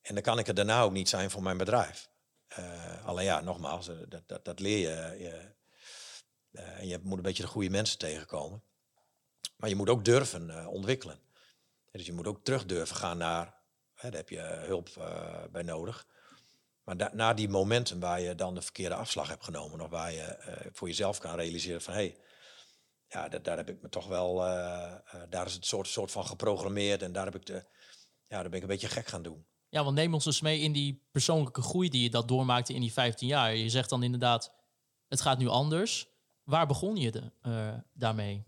En 0.00 0.14
dan 0.14 0.22
kan 0.22 0.38
ik 0.38 0.48
er 0.48 0.54
daarna 0.54 0.82
ook 0.82 0.92
niet 0.92 1.08
zijn 1.08 1.30
voor 1.30 1.42
mijn 1.42 1.56
bedrijf. 1.56 2.10
Uh, 2.58 3.06
alleen 3.06 3.24
ja, 3.24 3.40
nogmaals, 3.40 3.86
dat, 4.08 4.22
dat, 4.26 4.44
dat 4.44 4.60
leer 4.60 4.78
je. 4.78 5.22
je 5.22 5.54
en 6.50 6.86
je 6.86 6.98
moet 7.02 7.16
een 7.16 7.22
beetje 7.22 7.42
de 7.42 7.48
goede 7.48 7.70
mensen 7.70 7.98
tegenkomen. 7.98 8.62
Maar 9.56 9.68
je 9.68 9.76
moet 9.76 9.88
ook 9.88 10.04
durven 10.04 10.66
ontwikkelen. 10.66 11.20
Dus 11.92 12.06
je 12.06 12.12
moet 12.12 12.26
ook 12.26 12.44
terug 12.44 12.66
durven 12.66 12.96
gaan 12.96 13.18
naar, 13.18 13.54
hè, 13.94 14.08
daar 14.08 14.18
heb 14.18 14.28
je 14.28 14.40
hulp 14.40 14.88
bij 15.52 15.62
nodig. 15.62 16.06
Maar 16.84 17.14
na 17.14 17.34
die 17.34 17.48
momenten 17.48 18.00
waar 18.00 18.20
je 18.20 18.34
dan 18.34 18.54
de 18.54 18.62
verkeerde 18.62 18.94
afslag 18.94 19.28
hebt 19.28 19.44
genomen, 19.44 19.80
of 19.80 19.90
waar 19.90 20.12
je 20.12 20.38
uh, 20.48 20.70
voor 20.72 20.88
jezelf 20.88 21.18
kan 21.18 21.36
realiseren 21.36 21.82
van 21.82 21.94
hé, 21.94 22.00
hey, 22.00 22.16
ja, 23.08 23.28
daar 23.38 23.56
heb 23.56 23.68
ik 23.68 23.82
me 23.82 23.88
toch 23.88 24.06
wel, 24.06 24.36
daar 25.28 25.46
is 25.46 25.54
het 25.54 25.66
soort, 25.66 25.88
soort 25.88 26.10
van 26.10 26.26
geprogrammeerd 26.26 27.02
en 27.02 27.12
daar 27.12 27.24
heb 27.24 27.34
ik 27.34 27.46
de, 27.46 27.64
ja, 28.26 28.40
daar 28.40 28.48
ben 28.48 28.54
ik 28.54 28.62
een 28.62 28.68
beetje 28.68 28.88
gek 28.88 29.06
gaan 29.06 29.22
doen. 29.22 29.46
Ja, 29.68 29.84
want 29.84 29.96
neem 29.96 30.14
ons 30.14 30.24
dus 30.24 30.40
mee 30.40 30.60
in 30.60 30.72
die 30.72 31.08
persoonlijke 31.10 31.62
groei 31.62 31.88
die 31.88 32.02
je 32.02 32.10
dat 32.10 32.28
doormaakte 32.28 32.74
in 32.74 32.80
die 32.80 32.92
15 32.92 33.28
jaar. 33.28 33.54
Je 33.54 33.68
zegt 33.68 33.90
dan 33.90 34.02
inderdaad, 34.02 34.54
het 35.08 35.20
gaat 35.20 35.38
nu 35.38 35.46
anders. 35.46 36.08
Waar 36.42 36.66
begon 36.66 36.96
je 36.96 37.10
de, 37.10 37.32
daarmee? 37.92 38.44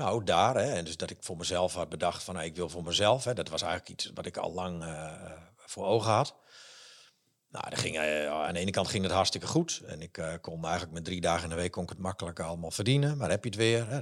Nou, 0.00 0.24
daar. 0.24 0.54
Hè, 0.54 0.72
en 0.72 0.84
dus 0.84 0.96
dat 0.96 1.10
ik 1.10 1.16
voor 1.20 1.36
mezelf 1.36 1.74
had 1.74 1.88
bedacht 1.88 2.22
van, 2.22 2.34
nou, 2.34 2.46
ik 2.46 2.56
wil 2.56 2.68
voor 2.68 2.82
mezelf. 2.82 3.24
Hè, 3.24 3.34
dat 3.34 3.48
was 3.48 3.62
eigenlijk 3.62 3.92
iets 3.92 4.10
wat 4.14 4.26
ik 4.26 4.36
al 4.36 4.52
lang 4.52 4.84
voor 5.56 5.86
ogen 5.86 6.10
had. 6.10 6.34
Nou, 7.50 7.76
ging, 7.76 7.96
uh, 7.96 8.26
aan 8.30 8.54
de 8.54 8.60
ene 8.60 8.70
kant 8.70 8.88
ging 8.88 9.02
het 9.02 9.12
hartstikke 9.12 9.46
goed. 9.46 9.82
En 9.86 10.02
ik 10.02 10.18
uh, 10.18 10.32
kon 10.40 10.64
eigenlijk 10.64 10.92
met 10.92 11.04
drie 11.04 11.20
dagen 11.20 11.42
in 11.42 11.48
de 11.48 11.54
week 11.54 11.70
kon 11.70 11.82
ik 11.82 11.88
het 11.88 11.98
makkelijk 11.98 12.40
allemaal 12.40 12.70
verdienen. 12.70 13.16
Maar 13.16 13.30
heb 13.30 13.44
je 13.44 13.50
het 13.50 13.58
weer. 13.58 13.88
Hè, 13.88 14.00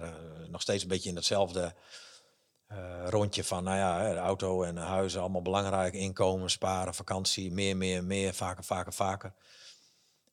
nog 0.49 0.61
steeds 0.61 0.83
een 0.83 0.89
beetje 0.89 1.09
in 1.09 1.15
datzelfde 1.15 1.75
rondje 3.05 3.45
van, 3.45 3.65
nou 3.65 3.77
ja, 3.77 4.13
de 4.13 4.19
auto 4.19 4.63
en 4.63 4.77
huizen, 4.77 5.21
allemaal 5.21 5.43
belangrijk. 5.43 5.95
Inkomen, 5.95 6.51
sparen, 6.51 6.95
vakantie, 6.95 7.53
meer, 7.53 7.77
meer, 7.77 8.05
meer, 8.05 8.35
vaker, 8.35 8.65
vaker, 8.65 8.93
vaker. 8.93 9.33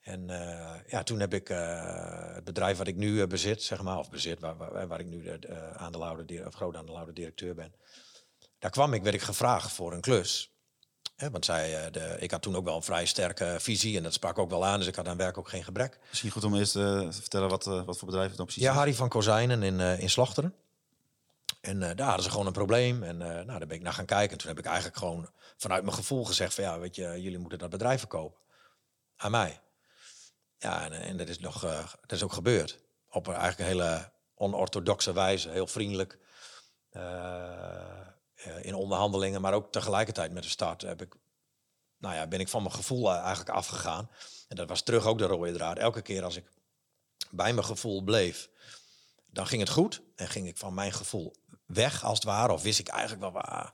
En 0.06 0.28
ja, 0.88 1.04
toen 1.04 1.20
heb 1.20 1.34
ik 1.34 1.48
het 1.48 2.44
bedrijf 2.44 2.78
wat 2.78 2.88
ik 2.88 2.96
nu 2.96 3.28
bezit, 3.28 3.64
zeg 3.64 3.82
maar, 3.82 3.98
of 3.98 4.10
bezit, 4.10 4.40
waar, 4.40 4.58
waar, 4.58 4.88
waar 4.88 5.00
ik 5.00 5.08
nu 5.08 5.40
de, 5.40 5.74
aandeelhouder, 5.76 6.48
of 6.48 6.54
groot 6.54 6.76
aandeelhouder 6.76 7.14
directeur 7.14 7.56
ben. 7.56 7.74
Daar 8.60 8.72
kwam 8.72 8.94
ik, 8.94 9.04
werd 9.04 9.16
ik 9.16 9.22
gevraagd 9.22 9.72
voor 9.72 9.94
een 9.94 10.02
klus 10.02 10.56
want 11.18 11.46
zij, 11.46 11.86
eh, 11.86 11.92
de, 11.92 12.16
ik 12.20 12.32
had 12.32 12.42
toen 12.42 12.56
ook 12.56 12.66
wel 12.66 12.76
een 12.76 12.84
vrij 12.84 13.06
sterke 13.06 13.56
visie 13.60 13.98
en 13.98 14.04
dat 14.04 14.14
sprak 14.14 14.38
ook 14.38 14.50
wel 14.50 14.66
aan, 14.66 14.80
dus 14.80 14.88
ik 14.88 14.96
had 14.96 15.08
aan 15.08 15.18
werk 15.18 15.38
ook 15.38 15.50
geen 15.50 15.64
gebrek. 15.64 16.00
Misschien 16.10 16.32
goed 16.32 16.44
om 16.44 16.56
eerst 16.56 16.72
te 16.72 17.08
vertellen 17.12 17.50
wat, 17.50 17.64
wat 17.64 17.98
voor 17.98 18.08
bedrijf 18.08 18.28
het 18.28 18.38
dan 18.38 18.46
precies 18.46 18.64
ja, 18.64 18.74
Harry 18.74 18.94
van 18.94 19.10
Kozijnen 19.10 19.64
in, 19.64 19.80
in 19.80 20.10
Slochteren. 20.10 20.54
En 21.62 21.80
daar 21.80 22.08
hadden 22.08 22.24
ze 22.24 22.30
gewoon 22.30 22.46
een 22.46 22.52
probleem. 22.52 23.04
En 23.04 23.18
nou, 23.18 23.46
daar 23.46 23.68
ben 23.68 23.78
ik 23.78 23.82
naar 23.82 23.94
gaan 23.94 24.06
kijken. 24.06 24.32
En 24.32 24.38
toen 24.38 24.48
heb 24.50 24.60
ik 24.60 24.66
eigenlijk 24.66 24.98
gewoon 24.98 25.30
vanuit 25.58 25.84
mijn 25.84 25.96
gevoel 25.96 26.26
gezegd 26.26 26.54
van 26.54 26.64
ja, 26.64 26.80
weet 26.80 26.96
je, 26.96 27.22
jullie 27.22 27.38
moeten 27.38 27.60
dat 27.60 27.70
bedrijf 27.70 28.00
verkopen. 28.00 28.40
Aan 29.18 29.32
mij. 29.32 29.60
Ja, 30.58 30.84
en, 30.84 30.92
en 30.92 31.18
dat 31.18 31.30
is 31.30 31.40
nog, 31.40 31.62
dat 32.02 32.12
is 32.12 32.24
ook 32.24 32.34
gebeurd. 32.34 32.80
Op 33.10 33.28
eigenlijk 33.28 33.60
een 33.60 33.66
hele 33.66 34.12
onorthodoxe 34.36 35.14
wijze, 35.14 35.50
heel 35.50 35.68
vriendelijk. 35.68 36.18
Eh, 38.46 38.66
in 38.66 38.76
onderhandelingen, 38.76 39.42
maar 39.42 39.54
ook 39.54 39.72
tegelijkertijd 39.72 40.32
met 40.32 40.44
de 40.44 40.50
start 40.50 40.82
heb 40.82 41.02
ik, 41.02 41.16
nou 41.98 42.16
ja, 42.16 42.28
ben 42.28 42.40
ik 42.40 42.48
van 42.48 42.62
mijn 42.62 42.76
gevoel 42.76 43.12
eh, 43.12 43.20
eigenlijk 43.20 43.50
afgegaan. 43.50 44.10
En 44.48 44.56
dat 44.56 44.70
was 44.70 44.82
terug 44.82 45.06
ook 45.06 45.18
de 45.18 45.26
rode 45.26 45.52
draad. 45.52 45.78
Elke 45.78 46.02
keer 46.02 46.24
als 46.24 46.36
ik 46.36 46.46
bij 47.32 47.54
mijn 47.54 47.66
gevoel 47.66 48.02
bleef, 48.02 48.50
dan 49.26 49.48
ging 49.48 49.62
het 49.62 49.70
goed. 49.70 50.02
En 50.16 50.28
ging 50.28 50.48
ik 50.48 50.58
van 50.58 50.74
mijn 50.74 50.94
gevoel 50.94 51.36
weg, 51.66 52.04
als 52.04 52.18
het 52.18 52.24
ware. 52.24 52.54
Of 52.54 52.62
wist 52.62 52.80
ik 52.80 52.88
eigenlijk 52.88 53.22
wel, 53.22 53.32
waar, 53.32 53.74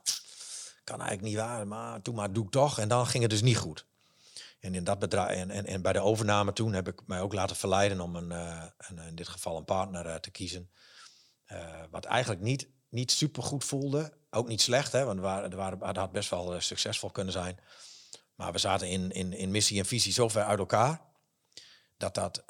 kan 0.84 1.00
eigenlijk 1.00 1.28
niet 1.28 1.38
waar, 1.38 1.68
maar 1.68 2.02
toen 2.02 2.16
maar 2.16 2.34
doe 2.34 2.46
ik 2.46 2.52
toch. 2.52 2.80
En 2.80 2.88
dan 2.88 3.08
ging 3.08 3.22
het 3.22 3.32
dus 3.32 3.42
niet 3.42 3.58
goed. 3.58 3.86
En 4.62 4.76
in 4.76 4.84
dat 4.84 5.00
bedrijf 5.00 5.38
en, 5.38 5.50
en, 5.50 5.66
en 5.66 5.82
bij 5.82 5.94
de 5.94 6.00
overname 6.00 6.54
toen 6.54 6.74
heb 6.74 6.88
ik 6.88 7.02
mij 7.06 7.22
ook 7.22 7.34
laten 7.34 7.56
verleiden 7.56 8.00
om 8.00 8.16
een, 8.16 8.32
uh, 8.32 8.64
een 8.78 9.00
in 9.00 9.16
dit 9.16 9.28
geval 9.28 9.58
een 9.58 9.66
partner 9.66 10.06
uh, 10.06 10.16
te 10.16 10.32
kiezen. 10.32 10.70
Uh, 11.48 11.84
wat 11.90 12.06
eigenlijk 12.06 12.42
niet, 12.42 12.68
niet 12.90 13.12
super 13.12 13.44
goed 13.44 13.64
voelde. 13.64 14.14
Ook 14.30 14.48
niet 14.48 14.62
slecht, 14.62 14.92
hè, 14.92 15.06
want 15.06 15.20
we 15.20 15.56
waren, 15.56 15.86
het 15.86 15.98
had 15.98 16.12
best 16.12 16.30
wel 16.30 16.54
eh, 16.54 16.60
succesvol 16.60 17.10
kunnen 17.10 17.34
zijn. 17.34 17.60
Maar 18.36 18.52
we 18.52 18.58
zaten 18.58 18.88
in, 18.88 19.12
in, 19.12 19.34
in 19.34 19.52
missie 19.52 19.80
en 19.80 19.86
visie 19.86 20.14
zo 20.14 20.30
ver 20.30 20.44
uit 20.44 20.60
elkaar 20.60 21.02
dat 21.98 22.14
dat 22.14 22.44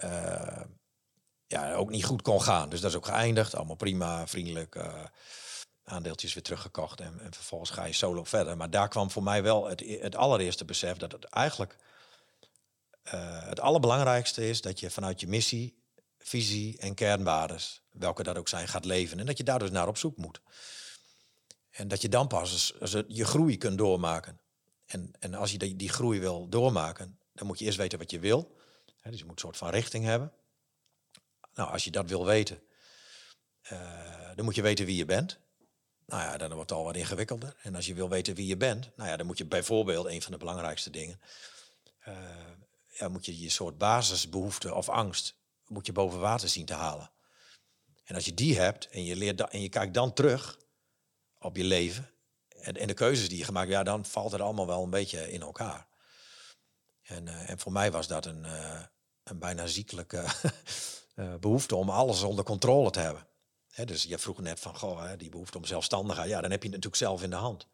ja, 1.47 1.73
ook 1.73 1.89
niet 1.89 2.05
goed 2.05 2.21
kon 2.21 2.41
gaan. 2.41 2.69
Dus 2.69 2.81
dat 2.81 2.89
is 2.89 2.97
ook 2.97 3.05
geëindigd. 3.05 3.55
Allemaal 3.55 3.75
prima, 3.75 4.27
vriendelijk. 4.27 4.79
Aandeeltjes 5.83 6.33
weer 6.33 6.43
teruggekocht 6.43 6.99
en, 6.99 7.19
en, 7.19 7.33
vervolgens 7.33 7.69
ga 7.69 7.85
je 7.85 7.93
solo 7.93 8.23
verder. 8.23 8.57
Maar 8.57 8.69
daar 8.69 8.87
kwam 8.87 9.11
voor 9.11 9.23
mij 9.23 9.43
wel 9.43 9.67
het, 9.67 9.83
het 10.01 10.15
allereerste 10.15 10.65
besef 10.65 10.97
dat 10.97 11.11
het 11.11 11.23
eigenlijk 11.23 11.77
uh, 13.13 13.47
het 13.47 13.59
allerbelangrijkste 13.59 14.49
is 14.49 14.61
dat 14.61 14.79
je 14.79 14.89
vanuit 14.89 15.19
je 15.19 15.27
missie, 15.27 15.83
visie 16.17 16.77
en 16.77 16.93
kernwaardes, 16.93 17.81
welke 17.91 18.23
dat 18.23 18.37
ook 18.37 18.47
zijn, 18.47 18.67
gaat 18.67 18.85
leven. 18.85 19.19
En 19.19 19.25
dat 19.25 19.37
je 19.37 19.43
daar 19.43 19.59
dus 19.59 19.71
naar 19.71 19.87
op 19.87 19.97
zoek 19.97 20.17
moet. 20.17 20.41
En 21.71 21.87
dat 21.87 22.01
je 22.01 22.09
dan 22.09 22.27
pas 22.27 22.73
je 23.07 23.25
groei 23.25 23.57
kunt 23.57 23.77
doormaken. 23.77 24.39
En, 24.85 25.11
en 25.19 25.33
als 25.33 25.51
je 25.51 25.57
die, 25.57 25.75
die 25.75 25.89
groei 25.89 26.19
wil 26.19 26.49
doormaken, 26.49 27.19
dan 27.33 27.47
moet 27.47 27.59
je 27.59 27.65
eerst 27.65 27.77
weten 27.77 27.99
wat 27.99 28.11
je 28.11 28.19
wil. 28.19 28.57
dus 29.03 29.19
je 29.19 29.25
moet 29.25 29.33
een 29.33 29.39
soort 29.39 29.57
van 29.57 29.69
richting 29.69 30.05
hebben. 30.05 30.33
Nou, 31.53 31.71
als 31.71 31.83
je 31.83 31.91
dat 31.91 32.09
wil 32.09 32.25
weten, 32.25 32.61
uh, 33.71 34.35
dan 34.35 34.45
moet 34.45 34.55
je 34.55 34.61
weten 34.61 34.85
wie 34.85 34.95
je 34.95 35.05
bent. 35.05 35.39
Nou 36.05 36.21
ja, 36.21 36.37
dan 36.37 36.53
wordt 36.53 36.69
het 36.69 36.79
al 36.79 36.85
wat 36.85 36.95
ingewikkelder. 36.95 37.55
En 37.61 37.75
als 37.75 37.85
je 37.85 37.93
wil 37.93 38.09
weten 38.09 38.35
wie 38.35 38.47
je 38.47 38.57
bent, 38.57 38.89
nou 38.95 39.09
ja, 39.09 39.17
dan 39.17 39.25
moet 39.25 39.37
je 39.37 39.45
bijvoorbeeld 39.45 40.05
een 40.05 40.21
van 40.21 40.31
de 40.31 40.37
belangrijkste 40.37 40.89
dingen, 40.89 41.21
uh, 42.07 42.15
ja, 42.91 43.07
moet 43.07 43.25
je 43.25 43.39
je 43.39 43.49
soort 43.49 43.77
basisbehoefte 43.77 44.73
of 44.73 44.89
angst, 44.89 45.35
moet 45.67 45.85
je 45.85 45.91
boven 45.91 46.19
water 46.19 46.49
zien 46.49 46.65
te 46.65 46.73
halen. 46.73 47.11
En 48.03 48.15
als 48.15 48.25
je 48.25 48.33
die 48.33 48.59
hebt 48.59 48.89
en 48.89 49.03
je, 49.03 49.15
leert 49.15 49.41
en 49.41 49.61
je 49.61 49.69
kijkt 49.69 49.93
dan 49.93 50.13
terug, 50.13 50.59
op 51.39 51.57
je 51.57 51.63
leven 51.63 52.11
en, 52.61 52.77
en 52.77 52.87
de 52.87 52.93
keuzes 52.93 53.29
die 53.29 53.37
je 53.37 53.43
gemaakt 53.43 53.69
ja, 53.69 53.83
dan 53.83 54.05
valt 54.05 54.31
het 54.31 54.41
allemaal 54.41 54.67
wel 54.67 54.83
een 54.83 54.89
beetje 54.89 55.31
in 55.31 55.41
elkaar. 55.41 55.87
En, 57.01 57.27
uh, 57.27 57.49
en 57.49 57.59
voor 57.59 57.71
mij 57.71 57.91
was 57.91 58.07
dat 58.07 58.25
een, 58.25 58.43
uh, 58.43 58.81
een 59.23 59.39
bijna 59.39 59.67
ziekelijke 59.67 60.25
uh, 61.15 61.35
behoefte 61.45 61.75
om 61.75 61.89
alles 61.89 62.21
onder 62.21 62.45
controle 62.45 62.89
te 62.89 62.99
hebben. 62.99 63.27
Hè, 63.71 63.85
dus 63.85 64.03
je 64.03 64.17
vroeg 64.17 64.39
net 64.39 64.59
van, 64.59 64.77
goh, 64.77 65.11
die 65.17 65.29
behoefte 65.29 65.57
om 65.57 65.65
zelfstandigheid, 65.65 66.29
ja, 66.29 66.41
dan 66.41 66.51
heb 66.51 66.63
je 66.63 66.69
het 66.69 66.83
natuurlijk 66.83 67.03
zelf 67.03 67.23
in 67.23 67.29
de 67.29 67.35
hand. 67.35 67.67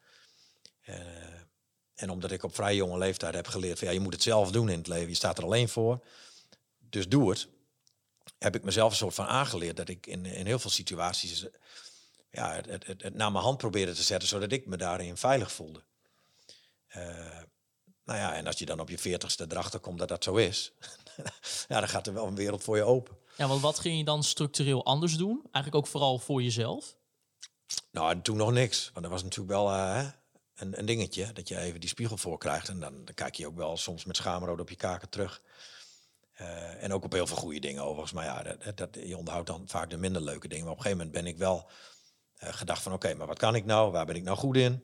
En 1.98 2.10
omdat 2.10 2.32
ik 2.32 2.44
op 2.44 2.56
vrij 2.56 2.76
jonge 2.76 2.98
leeftijd 2.98 3.34
heb 3.34 3.48
geleerd 3.48 3.80
van, 3.80 3.88
ja, 3.88 3.94
je 3.94 4.00
moet 4.00 4.14
het 4.14 4.24
zelf 4.24 4.52
doen 4.52 4.70
in 4.70 4.78
het 4.78 4.88
leven, 4.88 5.10
je 5.10 5.16
staat 5.16 5.38
er 5.38 5.44
alleen 5.44 5.70
voor, 5.70 6.06
dus 6.90 7.08
doe 7.08 7.30
het. 7.30 7.48
Heb 8.38 8.56
ik 8.56 8.64
mezelf 8.64 8.92
een 8.92 8.98
soort 8.98 9.16
van 9.16 9.26
aangeleerd 9.26 9.78
dat 9.78 9.90
ik 9.90 10.08
in, 10.08 10.26
in 10.26 10.46
heel 10.46 10.60
veel 10.60 10.70
situaties 10.70 11.46
ja, 12.32 12.54
het, 12.54 12.88
het, 12.88 13.02
het, 13.04 13.14
naar 13.14 13.32
mijn 13.32 13.44
hand 13.44 13.58
proberen 13.58 13.96
te 13.96 14.04
zetten, 14.04 14.28
zodat 14.28 14.52
ik 14.52 14.66
me 14.66 14.78
daarin 14.78 15.18
veilig 15.18 15.52
voelde. 15.52 15.84
Uh, 16.96 17.04
nou 18.04 18.20
ja, 18.20 18.34
en 18.34 18.48
als 18.48 18.60
je 18.60 18.66
dan 18.66 18.80
op 18.80 18.90
je 18.90 18.98
veertigste 18.98 19.46
erachter 19.50 19.80
komt 19.80 20.00
dat 20.00 20.08
dat 20.08 20.24
zo 20.24 20.36
is, 20.36 20.72
ja, 21.68 21.80
dan 21.80 21.90
gaat 21.90 22.08
er 22.08 22.14
wel 22.14 22.28
een 22.28 22.36
wereld 22.36 22.64
voor 22.64 22.78
je 22.78 22.84
open. 22.84 23.18
Ja, 23.38 23.48
want 23.48 23.62
wat 23.62 23.80
ging 23.80 23.98
je 23.98 24.04
dan 24.04 24.24
structureel 24.24 24.86
anders 24.86 25.18
doen? 25.18 25.40
Eigenlijk 25.52 25.76
ook 25.76 25.88
vooral 25.92 26.20
voor 26.20 26.44
jezelf? 26.44 26.96
Nou, 27.92 28.22
toen 28.22 28.38
nog 28.38 28.52
niks. 28.52 28.90
Want 28.94 29.02
dat 29.02 29.14
was 29.14 29.24
natuurlijk 29.24 29.52
wel 29.52 29.74
uh, 29.74 30.08
een, 30.58 30.80
een, 30.80 30.86
dingetje, 30.86 31.34
dat 31.34 31.48
je 31.48 31.58
even 31.58 31.80
die 31.80 31.90
spiegel 31.90 32.18
voor 32.18 32.38
krijgt. 32.38 32.70
En 32.70 32.80
dan, 32.80 33.06
dan 33.06 33.14
kijk 33.14 33.36
je 33.36 33.48
ook 33.48 33.56
wel 33.56 33.78
soms 33.78 34.06
met 34.06 34.16
schaamrood 34.16 34.60
op 34.60 34.70
je 34.70 34.76
kaken 34.76 35.10
terug. 35.10 35.42
Uh, 36.42 36.84
en 36.84 36.94
ook 36.94 37.04
op 37.04 37.12
heel 37.12 37.28
veel 37.28 37.38
goede 37.38 37.60
dingen 37.60 37.84
overigens. 37.84 38.12
Maar 38.12 38.26
ja, 38.26 38.44
dat, 38.44 38.78
dat, 38.78 38.90
je 39.06 39.18
onderhoudt 39.18 39.48
dan 39.48 39.64
vaak 39.68 39.90
de 39.90 39.98
minder 39.98 40.22
leuke 40.22 40.48
dingen. 40.48 40.64
Maar 40.64 40.74
op 40.74 40.78
een 40.78 40.84
gegeven 40.84 41.06
moment 41.06 41.24
ben 41.24 41.34
ik 41.34 41.38
wel 41.38 41.70
uh, 42.44 42.50
gedacht 42.54 42.82
van 42.82 42.94
oké, 42.94 43.14
maar 43.14 43.28
wat 43.28 43.40
kan 43.40 43.56
ik 43.56 43.66
nou? 43.66 43.92
Waar 43.92 44.06
ben 44.06 44.16
ik 44.16 44.24
nou 44.24 44.38
goed 44.38 44.56
in? 44.56 44.84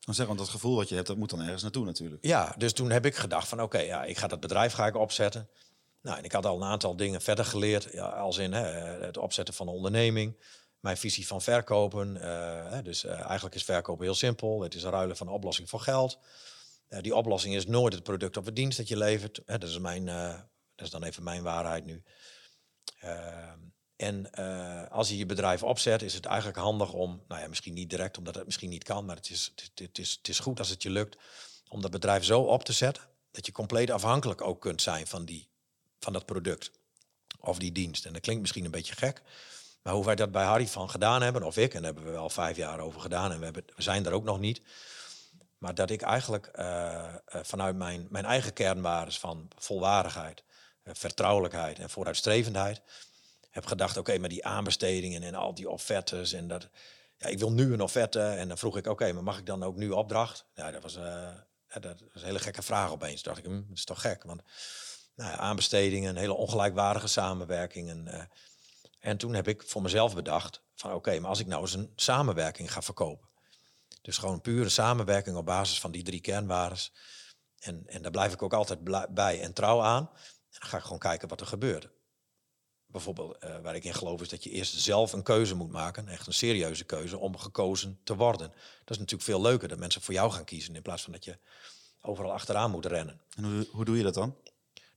Dan 0.00 0.14
zeg, 0.14 0.26
want 0.26 0.38
dat 0.38 0.48
gevoel 0.48 0.76
wat 0.76 0.88
je 0.88 0.94
hebt, 0.94 1.06
dat 1.06 1.16
moet 1.16 1.30
dan 1.30 1.40
ergens 1.40 1.62
naartoe 1.62 1.84
natuurlijk. 1.84 2.24
Ja, 2.24 2.54
dus 2.58 2.72
toen 2.72 2.90
heb 2.90 3.06
ik 3.06 3.16
gedacht 3.16 3.48
van 3.48 3.62
oké, 3.62 3.78
ja, 3.78 4.04
ik 4.04 4.18
ga 4.18 4.26
dat 4.26 4.40
bedrijf 4.40 4.72
ga 4.72 4.86
ik 4.86 4.96
opzetten. 4.96 5.48
Nou, 6.00 6.18
en 6.18 6.24
ik 6.24 6.32
had 6.32 6.46
al 6.46 6.56
een 6.56 6.68
aantal 6.68 6.96
dingen 6.96 7.20
verder 7.20 7.44
geleerd, 7.44 7.88
ja, 7.92 8.06
als 8.06 8.38
in 8.38 8.52
hè, 8.52 8.62
het 9.04 9.16
opzetten 9.16 9.54
van 9.54 9.68
een 9.68 9.74
onderneming, 9.74 10.36
mijn 10.84 10.96
visie 10.96 11.26
van 11.26 11.42
verkopen. 11.42 12.16
Uh, 12.16 12.78
dus 12.82 13.04
uh, 13.04 13.20
eigenlijk 13.20 13.54
is 13.54 13.64
verkopen 13.64 14.04
heel 14.04 14.14
simpel. 14.14 14.62
Het 14.62 14.74
is 14.74 14.82
ruilen 14.82 15.16
van 15.16 15.28
oplossing 15.28 15.68
voor 15.68 15.80
geld. 15.80 16.18
die 17.00 17.14
oplossing 17.14 17.54
is 17.54 17.66
nooit 17.66 17.92
het 17.92 18.02
product 18.02 18.36
of 18.36 18.44
het 18.44 18.56
dienst 18.56 18.76
dat 18.76 18.88
je 18.88 18.96
levert. 18.96 19.42
dat, 19.46 19.62
is 19.62 19.78
mijn, 19.78 20.04
dat 20.74 20.86
is 20.86 20.90
dan 20.90 21.02
even 21.02 21.22
mijn 21.22 21.42
waarheid 21.42 21.84
nu. 21.84 22.02
Ehm, 22.98 23.58
en 23.96 24.30
als 24.90 25.08
je 25.08 25.16
je 25.16 25.26
bedrijf 25.26 25.62
opzet, 25.62 26.02
is 26.02 26.14
het 26.14 26.26
eigenlijk 26.26 26.58
handig 26.58 26.92
om, 26.92 27.22
nou 27.28 27.40
ja, 27.40 27.48
misschien 27.48 27.74
niet 27.74 27.90
direct, 27.90 28.18
omdat 28.18 28.34
het 28.34 28.44
misschien 28.44 28.70
niet 28.70 28.84
kan, 28.84 29.04
maar 29.04 29.16
het 29.16 29.30
is, 29.30 29.52
het, 29.74 29.98
is, 29.98 30.10
het 30.10 30.28
is 30.28 30.38
goed 30.38 30.58
als 30.58 30.68
het 30.68 30.82
je 30.82 30.90
lukt 30.90 31.16
om 31.68 31.80
dat 31.80 31.90
bedrijf 31.90 32.24
zo 32.24 32.40
op 32.40 32.64
te 32.64 32.72
zetten 32.72 33.02
dat 33.30 33.46
je 33.46 33.52
compleet 33.52 33.90
afhankelijk 33.90 34.40
ook 34.40 34.60
kunt 34.60 34.82
zijn 34.82 35.06
van, 35.06 35.24
die, 35.24 35.48
van 36.00 36.12
dat 36.12 36.26
product 36.26 36.70
of 37.40 37.58
die 37.58 37.72
dienst. 37.72 38.06
En 38.06 38.12
dat 38.12 38.22
klinkt 38.22 38.40
misschien 38.40 38.64
een 38.64 38.70
beetje 38.70 38.96
gek, 38.96 39.22
maar 39.84 39.94
hoe 39.94 40.04
wij 40.04 40.14
dat 40.14 40.30
bij 40.30 40.44
Harry 40.44 40.66
van 40.66 40.90
gedaan 40.90 41.22
hebben, 41.22 41.42
of 41.42 41.56
ik, 41.56 41.74
en 41.74 41.82
daar 41.82 41.92
hebben 41.92 42.04
we 42.04 42.18
wel 42.18 42.30
vijf 42.30 42.56
jaar 42.56 42.80
over 42.80 43.00
gedaan 43.00 43.32
en 43.32 43.38
we, 43.38 43.44
hebben, 43.44 43.64
we 43.76 43.82
zijn 43.82 44.06
er 44.06 44.12
ook 44.12 44.24
nog 44.24 44.38
niet. 44.38 44.62
Maar 45.58 45.74
dat 45.74 45.90
ik 45.90 46.02
eigenlijk 46.02 46.50
uh, 46.54 47.14
vanuit 47.26 47.76
mijn, 47.76 48.06
mijn 48.10 48.24
eigen 48.24 48.52
kernwaardes 48.52 49.18
van 49.18 49.48
volwaardigheid, 49.58 50.42
uh, 50.84 50.94
vertrouwelijkheid 50.96 51.78
en 51.78 51.90
vooruitstrevendheid 51.90 52.82
heb 53.50 53.66
gedacht, 53.66 53.96
oké, 53.96 54.18
maar 54.18 54.28
die 54.28 54.46
aanbestedingen 54.46 55.22
en 55.22 55.34
al 55.34 55.54
die 55.54 55.68
offertes 55.70 56.32
en 56.32 56.48
dat, 56.48 56.68
ja, 57.16 57.26
ik 57.26 57.38
wil 57.38 57.52
nu 57.52 57.72
een 57.72 57.80
offerte 57.80 58.22
en 58.22 58.48
dan 58.48 58.58
vroeg 58.58 58.76
ik, 58.76 58.86
oké, 58.86 59.12
maar 59.12 59.22
mag 59.22 59.38
ik 59.38 59.46
dan 59.46 59.62
ook 59.62 59.76
nu 59.76 59.90
opdracht? 59.90 60.44
Ja, 60.54 60.70
dat 60.70 60.82
was, 60.82 60.94
dat 61.80 62.00
was 62.12 62.22
een 62.22 62.26
hele 62.26 62.38
gekke 62.38 62.62
vraag 62.62 62.90
opeens. 62.90 63.22
Dacht 63.22 63.38
ik, 63.38 63.44
hm, 63.44 63.62
dat 63.68 63.76
is 63.76 63.84
toch 63.84 64.00
gek, 64.00 64.22
want 64.22 64.42
nou 65.14 65.38
aanbestedingen, 65.38 66.16
hele 66.16 66.34
ongelijkwaardige 66.34 67.08
samenwerking 67.08 67.88
en 67.88 68.28
en 69.04 69.16
toen 69.16 69.34
heb 69.34 69.48
ik 69.48 69.62
voor 69.62 69.82
mezelf 69.82 70.14
bedacht 70.14 70.62
van 70.74 70.92
oké, 70.92 71.20
maar 71.20 71.28
als 71.28 71.40
ik 71.40 71.46
nou 71.46 71.60
eens 71.60 71.74
een 71.74 71.92
samenwerking 71.96 72.72
ga 72.72 72.82
verkopen. 72.82 73.28
Dus 74.02 74.18
gewoon 74.18 74.40
pure 74.40 74.68
samenwerking 74.68 75.36
op 75.36 75.46
basis 75.46 75.80
van 75.80 75.90
die 75.90 76.02
drie 76.02 76.20
kernwaardes. 76.20 76.92
En, 77.58 77.82
en 77.86 78.02
daar 78.02 78.10
blijf 78.10 78.32
ik 78.32 78.42
ook 78.42 78.52
altijd 78.52 79.14
bij 79.14 79.40
en 79.40 79.52
trouw 79.52 79.82
aan. 79.82 80.08
En 80.50 80.58
dan 80.60 80.68
ga 80.68 80.76
ik 80.76 80.82
gewoon 80.82 80.98
kijken 80.98 81.28
wat 81.28 81.40
er 81.40 81.46
gebeurt. 81.46 81.88
Bijvoorbeeld, 82.86 83.44
uh, 83.44 83.58
waar 83.58 83.74
ik 83.74 83.84
in 83.84 83.94
geloof, 83.94 84.20
is 84.20 84.28
dat 84.28 84.44
je 84.44 84.50
eerst 84.50 84.80
zelf 84.80 85.12
een 85.12 85.22
keuze 85.22 85.54
moet 85.54 85.72
maken. 85.72 86.08
Echt 86.08 86.26
een 86.26 86.32
serieuze 86.32 86.84
keuze 86.84 87.18
om 87.18 87.36
gekozen 87.36 88.00
te 88.04 88.16
worden. 88.16 88.48
Dat 88.48 88.90
is 88.90 88.98
natuurlijk 88.98 89.22
veel 89.22 89.40
leuker 89.40 89.68
dat 89.68 89.78
mensen 89.78 90.02
voor 90.02 90.14
jou 90.14 90.30
gaan 90.30 90.44
kiezen. 90.44 90.74
In 90.74 90.82
plaats 90.82 91.02
van 91.02 91.12
dat 91.12 91.24
je 91.24 91.38
overal 92.00 92.32
achteraan 92.32 92.70
moet 92.70 92.86
rennen. 92.86 93.20
En 93.36 93.44
hoe, 93.44 93.68
hoe 93.70 93.84
doe 93.84 93.96
je 93.96 94.02
dat 94.02 94.14
dan? 94.14 94.36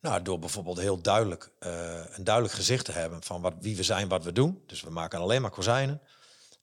Nou, 0.07 0.21
door 0.21 0.39
bijvoorbeeld 0.39 0.79
heel 0.79 1.01
duidelijk 1.01 1.51
uh, 1.59 2.01
een 2.11 2.23
duidelijk 2.23 2.55
gezicht 2.55 2.85
te 2.85 2.91
hebben 2.91 3.23
van 3.23 3.41
wat, 3.41 3.53
wie 3.59 3.75
we 3.75 3.83
zijn, 3.83 4.07
wat 4.07 4.23
we 4.23 4.31
doen. 4.31 4.63
Dus 4.65 4.81
we 4.81 4.89
maken 4.89 5.19
alleen 5.19 5.41
maar 5.41 5.51
kozijnen. 5.51 6.01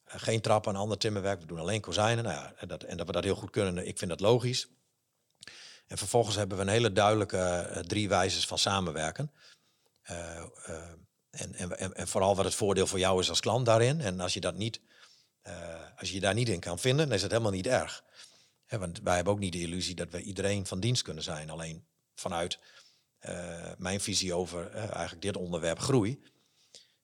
Uh, 0.09 0.15
geen 0.17 0.41
trappen 0.41 0.75
en 0.75 0.81
ander 0.81 0.99
timmerwerk. 0.99 1.41
We 1.41 1.47
doen 1.47 1.59
alleen 1.59 1.81
kozijnen. 1.81 2.25
Nou 2.25 2.37
ja, 2.37 2.53
en, 2.57 2.69
dat, 2.69 2.83
en 2.83 2.97
dat 2.97 3.07
we 3.07 3.13
dat 3.13 3.25
heel 3.25 3.35
goed 3.35 3.51
kunnen, 3.51 3.87
ik 3.87 3.99
vind 3.99 4.11
dat 4.11 4.21
logisch. 4.21 4.69
En 5.87 5.99
vervolgens 5.99 6.37
hebben 6.37 6.57
we 6.57 6.63
een 6.63 6.69
hele 6.69 6.93
duidelijke 6.93 7.71
uh, 7.71 7.79
drie 7.79 8.09
wijzes 8.09 8.47
van 8.47 8.59
samenwerken. 8.59 9.33
En, 10.03 11.55
en, 11.55 11.95
en, 11.95 12.09
vooral 12.09 12.37
wat 12.37 12.45
het 12.45 12.55
voordeel 12.55 12.87
voor 12.87 12.99
jou 12.99 13.21
is 13.21 13.29
als 13.29 13.41
klant 13.41 13.67
daarin. 13.67 14.01
En 14.01 14.21
als 14.21 14.35
je 14.35 14.41
dat 14.41 14.55
niet, 14.55 14.81
als 15.97 16.11
je, 16.11 16.21
daar 16.21 16.35
niet 16.35 16.49
in 16.49 16.61
kan 16.61 16.79
vinden, 16.79 17.07
dan 17.07 17.15
is 17.15 17.23
het 17.23 17.31
helemaal 17.31 17.53
niet 17.53 17.67
erg. 17.67 18.05
want 18.69 19.01
wij 19.03 19.15
hebben 19.15 19.33
ook 19.33 19.39
niet 19.39 19.53
de 19.53 19.61
illusie 19.61 19.95
dat 19.95 20.11
we 20.11 20.23
iedereen 20.23 20.67
van 20.67 20.81
dienst 20.81 21.03
kunnen 21.03 21.23
zijn. 21.23 21.51
Alleen 21.51 21.87
vanuit 22.15 22.59
uh, 23.29 23.71
mijn 23.79 24.01
visie 24.01 24.35
over 24.35 24.75
uh, 24.75 24.77
eigenlijk 24.77 25.23
dit 25.23 25.37
onderwerp 25.37 25.79
groei. 25.79 26.23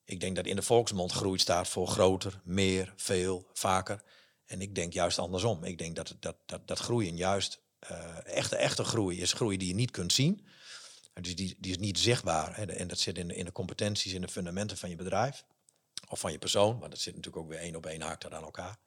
Ik 0.04 0.20
denk 0.20 0.36
dat 0.36 0.46
in 0.46 0.56
de 0.56 0.62
volksmond 0.62 1.12
groei 1.12 1.38
staat 1.38 1.68
voor 1.68 1.86
groter, 1.86 2.40
meer, 2.44 2.92
veel, 2.96 3.48
vaker. 3.52 4.02
En 4.46 4.60
ik 4.60 4.74
denk 4.74 4.92
juist 4.92 5.18
andersom. 5.18 5.64
Ik 5.64 5.78
denk 5.78 5.96
dat, 5.96 6.16
dat, 6.20 6.36
dat, 6.46 6.68
dat 6.68 6.78
groeien 6.78 7.16
juist 7.16 7.60
uh, 7.90 8.26
echte, 8.26 8.56
echte 8.56 8.84
groei 8.84 9.20
is 9.20 9.32
groei 9.32 9.56
die 9.56 9.68
je 9.68 9.74
niet 9.74 9.90
kunt 9.90 10.12
zien. 10.12 10.46
Dus 11.20 11.36
die, 11.36 11.56
die 11.58 11.70
is 11.70 11.78
niet 11.78 11.98
zichtbaar. 11.98 12.56
Hè. 12.56 12.64
En 12.64 12.88
dat 12.88 12.98
zit 12.98 13.18
in 13.18 13.28
de, 13.28 13.34
in 13.34 13.44
de 13.44 13.52
competenties, 13.52 14.12
in 14.12 14.20
de 14.20 14.28
fundamenten 14.28 14.76
van 14.76 14.90
je 14.90 14.96
bedrijf. 14.96 15.44
Of 16.08 16.20
van 16.20 16.32
je 16.32 16.38
persoon, 16.38 16.78
want 16.78 16.90
dat 16.90 17.00
zit 17.00 17.14
natuurlijk 17.14 17.42
ook 17.42 17.50
weer 17.50 17.58
één 17.58 17.76
op 17.76 17.86
één 17.86 18.00
haakt 18.00 18.32
aan 18.32 18.42
elkaar. 18.42 18.78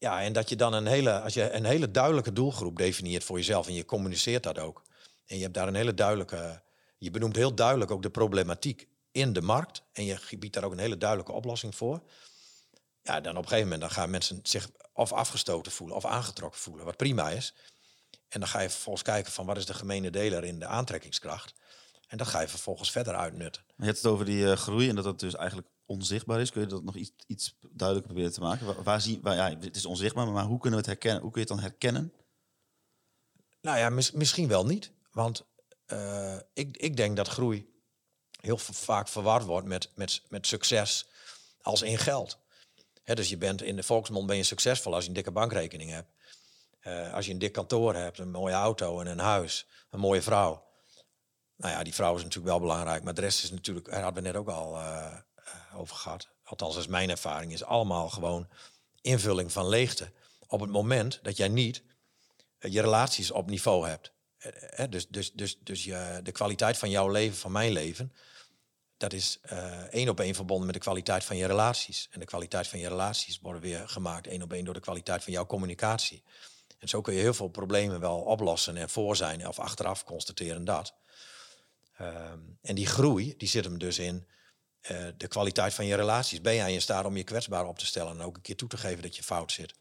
Ja, 0.00 0.22
en 0.22 0.32
dat 0.32 0.48
je 0.48 0.56
dan 0.56 0.72
een 0.72 0.86
hele, 0.86 1.20
als 1.20 1.34
je 1.34 1.50
een 1.50 1.64
hele 1.64 1.90
duidelijke 1.90 2.32
doelgroep 2.32 2.76
definieert 2.76 3.24
voor 3.24 3.36
jezelf 3.36 3.66
en 3.66 3.74
je 3.74 3.84
communiceert 3.84 4.42
dat 4.42 4.58
ook. 4.58 4.82
En 5.26 5.36
je 5.36 5.42
hebt 5.42 5.54
daar 5.54 5.68
een 5.68 5.74
hele 5.74 5.94
duidelijke, 5.94 6.62
je 6.98 7.10
benoemt 7.10 7.36
heel 7.36 7.54
duidelijk 7.54 7.90
ook 7.90 8.02
de 8.02 8.10
problematiek 8.10 8.88
in 9.12 9.32
de 9.32 9.42
markt. 9.42 9.82
En 9.92 10.04
je 10.04 10.38
biedt 10.38 10.54
daar 10.54 10.64
ook 10.64 10.72
een 10.72 10.78
hele 10.78 10.98
duidelijke 10.98 11.32
oplossing 11.32 11.74
voor. 11.74 12.02
Ja, 13.02 13.20
dan 13.20 13.36
op 13.36 13.42
een 13.42 13.48
gegeven 13.48 13.62
moment 13.62 13.80
dan 13.80 13.90
gaan 13.90 14.10
mensen 14.10 14.40
zich 14.42 14.70
of 14.92 15.12
afgestoten 15.12 15.72
voelen 15.72 15.96
of 15.96 16.04
aangetrokken 16.04 16.60
voelen, 16.60 16.84
wat 16.84 16.96
prima 16.96 17.30
is. 17.30 17.54
En 18.28 18.40
dan 18.40 18.48
ga 18.48 18.60
je 18.60 18.70
vervolgens 18.70 19.04
kijken 19.04 19.32
van 19.32 19.46
wat 19.46 19.56
is 19.56 19.66
de 19.66 19.74
gemene 19.74 20.10
deler 20.10 20.44
in 20.44 20.58
de 20.58 20.66
aantrekkingskracht. 20.66 21.54
En 22.06 22.18
dat 22.18 22.28
ga 22.28 22.40
je 22.40 22.48
vervolgens 22.48 22.90
verder 22.90 23.14
uitnutten. 23.14 23.62
Je 23.76 23.84
hebt 23.84 23.96
het 23.96 24.06
over 24.06 24.24
die 24.24 24.44
uh, 24.44 24.52
groei 24.52 24.88
en 24.88 24.94
dat 24.94 25.04
dat 25.04 25.20
dus 25.20 25.34
eigenlijk 25.34 25.68
onzichtbaar 25.90 26.40
is. 26.40 26.50
Kun 26.50 26.60
je 26.60 26.66
dat 26.66 26.82
nog 26.82 26.96
iets, 26.96 27.12
iets 27.26 27.56
duidelijker 27.60 28.12
proberen 28.12 28.32
te 28.32 28.40
maken? 28.40 28.84
Waar, 28.84 29.00
zie, 29.00 29.18
waar, 29.22 29.34
ja, 29.34 29.58
het 29.58 29.76
is 29.76 29.86
onzichtbaar, 29.86 30.28
maar 30.28 30.44
hoe 30.44 30.58
kunnen 30.58 30.78
we 30.78 30.86
het 30.86 30.94
herkennen? 30.94 31.22
Hoe 31.22 31.30
kun 31.30 31.40
je 31.40 31.46
het 31.46 31.56
dan 31.56 31.66
herkennen? 31.66 32.12
Nou 33.60 33.78
ja, 33.78 33.88
mis, 33.88 34.10
misschien 34.10 34.48
wel 34.48 34.66
niet. 34.66 34.92
Want 35.12 35.44
uh, 35.86 36.36
ik, 36.52 36.76
ik 36.76 36.96
denk 36.96 37.16
dat 37.16 37.28
groei 37.28 37.68
heel 38.40 38.58
vaak 38.58 39.08
verward 39.08 39.44
wordt 39.44 39.66
met, 39.66 39.90
met, 39.94 40.22
met 40.28 40.46
succes 40.46 41.08
als 41.62 41.82
in 41.82 41.98
geld. 41.98 42.38
He, 43.02 43.14
dus 43.14 43.28
je 43.28 43.36
bent 43.36 43.62
in 43.62 43.76
de 43.76 43.82
volksmond 43.82 44.26
ben 44.26 44.36
je 44.36 44.42
succesvol 44.42 44.94
als 44.94 45.02
je 45.02 45.08
een 45.08 45.14
dikke 45.14 45.30
bankrekening 45.30 45.90
hebt. 45.90 46.08
Uh, 46.82 47.14
als 47.14 47.26
je 47.26 47.32
een 47.32 47.38
dik 47.38 47.52
kantoor 47.52 47.94
hebt, 47.94 48.18
een 48.18 48.30
mooie 48.30 48.54
auto 48.54 49.00
en 49.00 49.06
een 49.06 49.18
huis, 49.18 49.66
een 49.90 50.00
mooie 50.00 50.22
vrouw. 50.22 50.68
Nou 51.56 51.72
ja, 51.72 51.82
die 51.82 51.94
vrouw 51.94 52.16
is 52.16 52.22
natuurlijk 52.22 52.50
wel 52.50 52.60
belangrijk, 52.60 53.02
maar 53.02 53.14
de 53.14 53.20
rest 53.20 53.42
is 53.42 53.50
natuurlijk, 53.50 53.86
daar 53.86 54.02
hadden 54.02 54.22
we 54.22 54.28
net 54.28 54.38
ook 54.38 54.48
al 54.48 54.74
uh, 54.74 55.16
over 55.74 55.96
gehad. 55.96 56.28
Althans, 56.44 56.76
is 56.76 56.86
mijn 56.86 57.10
ervaring, 57.10 57.52
is 57.52 57.64
allemaal 57.64 58.08
gewoon 58.08 58.48
invulling 59.00 59.52
van 59.52 59.68
leegte. 59.68 60.12
Op 60.46 60.60
het 60.60 60.70
moment 60.70 61.18
dat 61.22 61.36
jij 61.36 61.48
niet 61.48 61.82
uh, 62.58 62.72
je 62.72 62.80
relaties 62.80 63.30
op 63.30 63.50
niveau 63.50 63.88
hebt. 63.88 64.12
Uh, 64.78 64.86
dus 64.88 65.08
dus, 65.08 65.32
dus, 65.32 65.58
dus 65.58 65.84
je, 65.84 66.20
de 66.22 66.32
kwaliteit 66.32 66.78
van 66.78 66.90
jouw 66.90 67.08
leven, 67.08 67.38
van 67.38 67.52
mijn 67.52 67.72
leven, 67.72 68.12
dat 68.96 69.12
is 69.12 69.40
één 69.90 70.08
op 70.08 70.20
één 70.20 70.34
verbonden 70.34 70.66
met 70.66 70.74
de 70.74 70.80
kwaliteit 70.80 71.24
van 71.24 71.36
je 71.36 71.46
relaties. 71.46 72.08
En 72.10 72.20
de 72.20 72.26
kwaliteit 72.26 72.68
van 72.68 72.78
je 72.78 72.88
relaties 72.88 73.38
worden 73.40 73.62
weer 73.62 73.88
gemaakt 73.88 74.26
één 74.26 74.42
op 74.42 74.52
één 74.52 74.64
door 74.64 74.74
de 74.74 74.80
kwaliteit 74.80 75.24
van 75.24 75.32
jouw 75.32 75.46
communicatie. 75.46 76.22
En 76.78 76.88
zo 76.88 77.00
kun 77.00 77.14
je 77.14 77.20
heel 77.20 77.34
veel 77.34 77.48
problemen 77.48 78.00
wel 78.00 78.18
oplossen 78.18 78.76
en 78.76 78.90
voor 78.90 79.16
zijn 79.16 79.48
of 79.48 79.58
achteraf 79.58 80.04
constateren 80.04 80.64
dat. 80.64 80.94
Um, 82.00 82.58
en 82.62 82.74
die 82.74 82.86
groei, 82.86 83.34
die 83.36 83.48
zit 83.48 83.64
hem 83.64 83.78
dus 83.78 83.98
in 83.98 84.26
uh, 84.82 85.06
de 85.16 85.28
kwaliteit 85.28 85.74
van 85.74 85.86
je 85.86 85.94
relaties. 85.94 86.40
Ben 86.40 86.54
jij 86.54 86.72
in 86.72 86.82
staat 86.82 87.04
om 87.04 87.16
je 87.16 87.24
kwetsbaar 87.24 87.66
op 87.66 87.78
te 87.78 87.86
stellen 87.86 88.12
en 88.12 88.20
ook 88.20 88.36
een 88.36 88.42
keer 88.42 88.56
toe 88.56 88.68
te 88.68 88.76
geven 88.76 89.02
dat 89.02 89.16
je 89.16 89.22
fout 89.22 89.52
zit? 89.52 89.74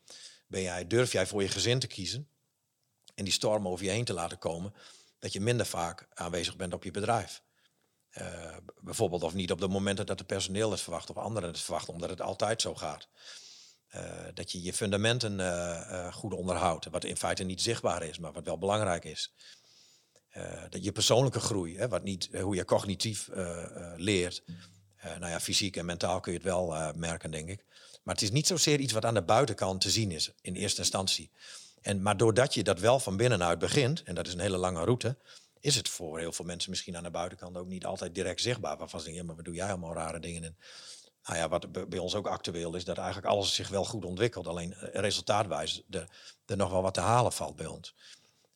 Ben 0.48 0.62
jij, 0.62 0.88
durf 0.88 1.12
jij 1.12 1.28
voor 1.28 1.42
je 1.42 1.48
gezin 1.48 1.80
te 1.80 1.88
kiezen 1.88 2.30
en 3.16 3.24
die 3.24 3.34
storm 3.34 3.68
over 3.68 3.86
je 3.86 3.92
heen 3.92 4.06
te 4.06 4.14
laten 4.14 4.38
komen, 4.38 4.74
dat 5.20 5.34
je 5.34 5.42
minder 5.42 5.66
vaak 5.66 6.08
aanwezig 6.14 6.56
bent 6.56 6.74
op 6.74 6.84
je 6.84 6.92
bedrijf? 6.92 7.42
Uh, 8.18 8.56
bijvoorbeeld 8.80 9.24
of 9.24 9.34
niet 9.34 9.52
op 9.52 9.60
de 9.60 9.68
momenten 9.68 10.06
dat 10.06 10.20
het 10.20 10.28
personeel 10.28 10.72
het 10.72 10.82
verwacht 10.82 11.10
of 11.10 11.18
anderen 11.18 11.50
het 11.50 11.60
verwachten, 11.60 11.94
omdat 11.94 12.10
het 12.10 12.22
altijd 12.22 12.62
zo 12.62 12.76
gaat. 12.76 13.08
Uh, 13.96 14.04
dat 14.34 14.52
je 14.52 14.62
je 14.62 14.74
fundamenten 14.74 16.14
goed 16.14 16.34
onderhoudt, 16.34 16.86
wat 16.86 17.04
in 17.04 17.18
feite 17.18 17.44
niet 17.44 17.62
zichtbaar 17.62 18.04
is, 18.04 18.20
maar 18.20 18.34
wat 18.34 18.46
wel 18.46 18.58
belangrijk 18.58 19.06
is. 19.06 19.34
dat 20.70 20.84
je 20.84 20.92
persoonlijke 20.92 21.40
groei, 21.40 21.78
hè, 21.78 21.88
wat 21.88 22.04
niet, 22.04 22.30
hoe 22.42 22.56
je 22.56 22.66
cognitief 22.66 23.30
leert, 23.96 24.44
uh, 25.06 25.18
nou 25.18 25.32
ja, 25.32 25.40
fysiek 25.40 25.76
en 25.76 25.86
mentaal 25.86 26.20
kun 26.20 26.32
je 26.32 26.38
het 26.38 26.48
wel 26.48 26.74
uh, 26.74 26.90
merken, 26.96 27.32
denk 27.32 27.50
ik. 27.50 27.66
Maar 28.04 28.14
het 28.14 28.24
is 28.24 28.32
niet 28.32 28.48
zozeer 28.48 28.80
iets 28.80 28.94
wat 28.94 29.06
aan 29.06 29.14
de 29.14 29.22
buitenkant 29.22 29.82
te 29.82 29.90
zien 29.90 30.12
is, 30.12 30.32
in 30.42 30.56
eerste 30.56 30.82
instantie. 30.82 31.32
En, 31.82 32.02
maar 32.02 32.18
doordat 32.18 32.54
je 32.54 32.64
dat 32.64 32.80
wel 32.80 33.00
van 33.00 33.18
binnenuit 33.18 33.60
begint, 33.60 34.04
en 34.04 34.16
dat 34.16 34.28
is 34.28 34.34
een 34.34 34.40
hele 34.40 34.58
lange 34.58 34.84
route, 34.84 35.18
is 35.60 35.76
het 35.76 35.90
voor 35.90 36.20
heel 36.20 36.32
veel 36.32 36.46
mensen 36.46 36.70
misschien 36.70 36.98
aan 36.98 37.04
de 37.04 37.10
buitenkant 37.10 37.58
ook 37.58 37.68
niet 37.68 37.86
altijd 37.86 38.16
direct 38.16 38.42
zichtbaar. 38.42 38.78
Waarvan 38.78 39.00
ze 39.00 39.06
denken, 39.06 39.22
ja, 39.22 39.28
maar 39.28 39.38
wat 39.38 39.46
doe 39.46 39.56
jij 39.56 39.70
allemaal 39.70 39.94
rare 39.94 40.20
dingen? 40.20 40.44
En, 40.44 40.58
nou 41.24 41.38
ja, 41.38 41.50
wat 41.50 41.90
bij 41.90 42.00
ons 42.00 42.16
ook 42.16 42.28
actueel 42.28 42.76
is, 42.76 42.86
dat 42.86 42.98
eigenlijk 42.98 43.28
alles 43.28 43.56
zich 43.56 43.70
wel 43.70 43.86
goed 43.86 44.06
ontwikkelt. 44.06 44.48
Alleen 44.48 44.74
eh, 44.74 45.02
resultaatwijs 45.02 45.84
er, 45.90 46.10
er 46.46 46.58
nog 46.58 46.72
wel 46.72 46.82
wat 46.82 46.94
te 46.94 47.00
halen 47.00 47.32
valt 47.32 47.56
bij 47.56 47.66
ons. 47.66 47.96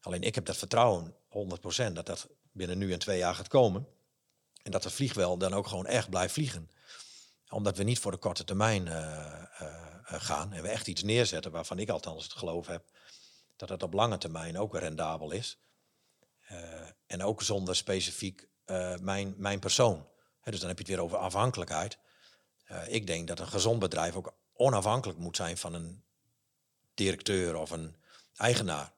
Alleen 0.02 0.22
ik 0.22 0.36
heb 0.36 0.46
dat 0.46 0.58
vertrouwen, 0.58 1.16
100%, 1.30 1.92
dat 1.94 2.06
dat 2.06 2.28
binnen 2.52 2.78
nu 2.78 2.94
en 2.94 3.00
twee 3.00 3.18
jaar 3.18 3.36
gaat 3.36 3.48
komen. 3.48 3.88
En 4.64 4.72
dat 4.72 4.84
de 4.84 4.90
vliegwel 4.90 5.38
dan 5.38 5.54
ook 5.54 5.68
gewoon 5.68 5.86
echt 5.86 6.10
blijft 6.10 6.34
vliegen. 6.34 6.70
Omdat 7.50 7.78
we 7.78 7.84
niet 7.84 8.00
voor 8.00 8.12
de 8.12 8.18
korte 8.18 8.44
termijn 8.44 8.86
uh, 8.86 8.94
uh, 9.62 9.94
gaan 10.02 10.54
en 10.54 10.62
we 10.62 10.68
echt 10.68 10.88
iets 10.88 11.04
neerzetten 11.04 11.52
waarvan 11.52 11.80
ik 11.80 11.90
althans 11.90 12.24
het 12.24 12.34
geloof 12.34 12.68
heb 12.68 12.84
dat 13.56 13.70
het 13.70 13.84
op 13.84 13.94
lange 13.94 14.18
termijn 14.18 14.58
ook 14.58 14.78
rendabel 14.78 15.32
is. 15.32 15.58
en 17.06 17.24
ook 17.24 17.42
zonder 17.42 17.76
specifiek 17.76 18.48
mijn, 19.00 19.34
mijn 19.38 19.60
persoon. 19.60 20.08
dus 20.44 20.60
dan 20.60 20.68
heb 20.68 20.78
je 20.78 20.84
het 20.84 20.94
weer 20.94 21.04
over 21.04 21.18
afhankelijkheid. 21.18 21.98
ik 22.88 23.08
denk 23.08 23.28
dat 23.28 23.40
een 23.40 23.48
gezond 23.48 23.80
bedrijf 23.80 24.16
ook 24.16 24.34
onafhankelijk 24.54 25.20
moet 25.20 25.36
zijn 25.36 25.58
van 25.58 25.74
een 25.74 26.04
directeur 26.94 27.56
of 27.56 27.72
een 27.72 27.96
eigenaar. 28.36 28.94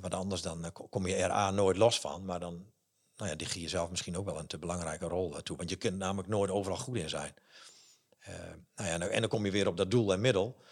want 0.00 0.14
anders 0.14 0.42
dan 0.42 0.72
kom 0.72 1.06
je 1.06 1.14
er 1.14 1.30
A 1.30 1.50
nooit 1.50 1.76
los 1.76 2.00
van, 2.00 2.24
maar 2.24 2.40
dan 2.40 2.72
nou 3.16 3.30
ja, 3.30 3.36
die 3.36 3.60
je 3.60 3.68
zelf 3.68 3.90
misschien 3.90 4.16
ook 4.16 4.24
wel 4.24 4.38
een 4.38 4.46
te 4.46 4.58
belangrijke 4.58 5.06
rol 5.06 5.42
toe. 5.42 5.56
Want 5.56 5.70
je 5.70 5.76
kunt 5.76 5.98
namelijk 5.98 6.28
nooit 6.28 6.50
overal 6.50 6.78
goed 6.78 6.96
in 6.96 7.08
zijn. 7.08 7.34
Uh, 8.28 8.36
nou 8.74 8.88
ja, 8.88 9.08
en 9.08 9.20
dan 9.20 9.30
kom 9.30 9.44
je 9.44 9.50
weer 9.50 9.66
op 9.66 9.76
dat 9.76 9.90
doel 9.90 10.12
en 10.12 10.20
middel. 10.20 10.62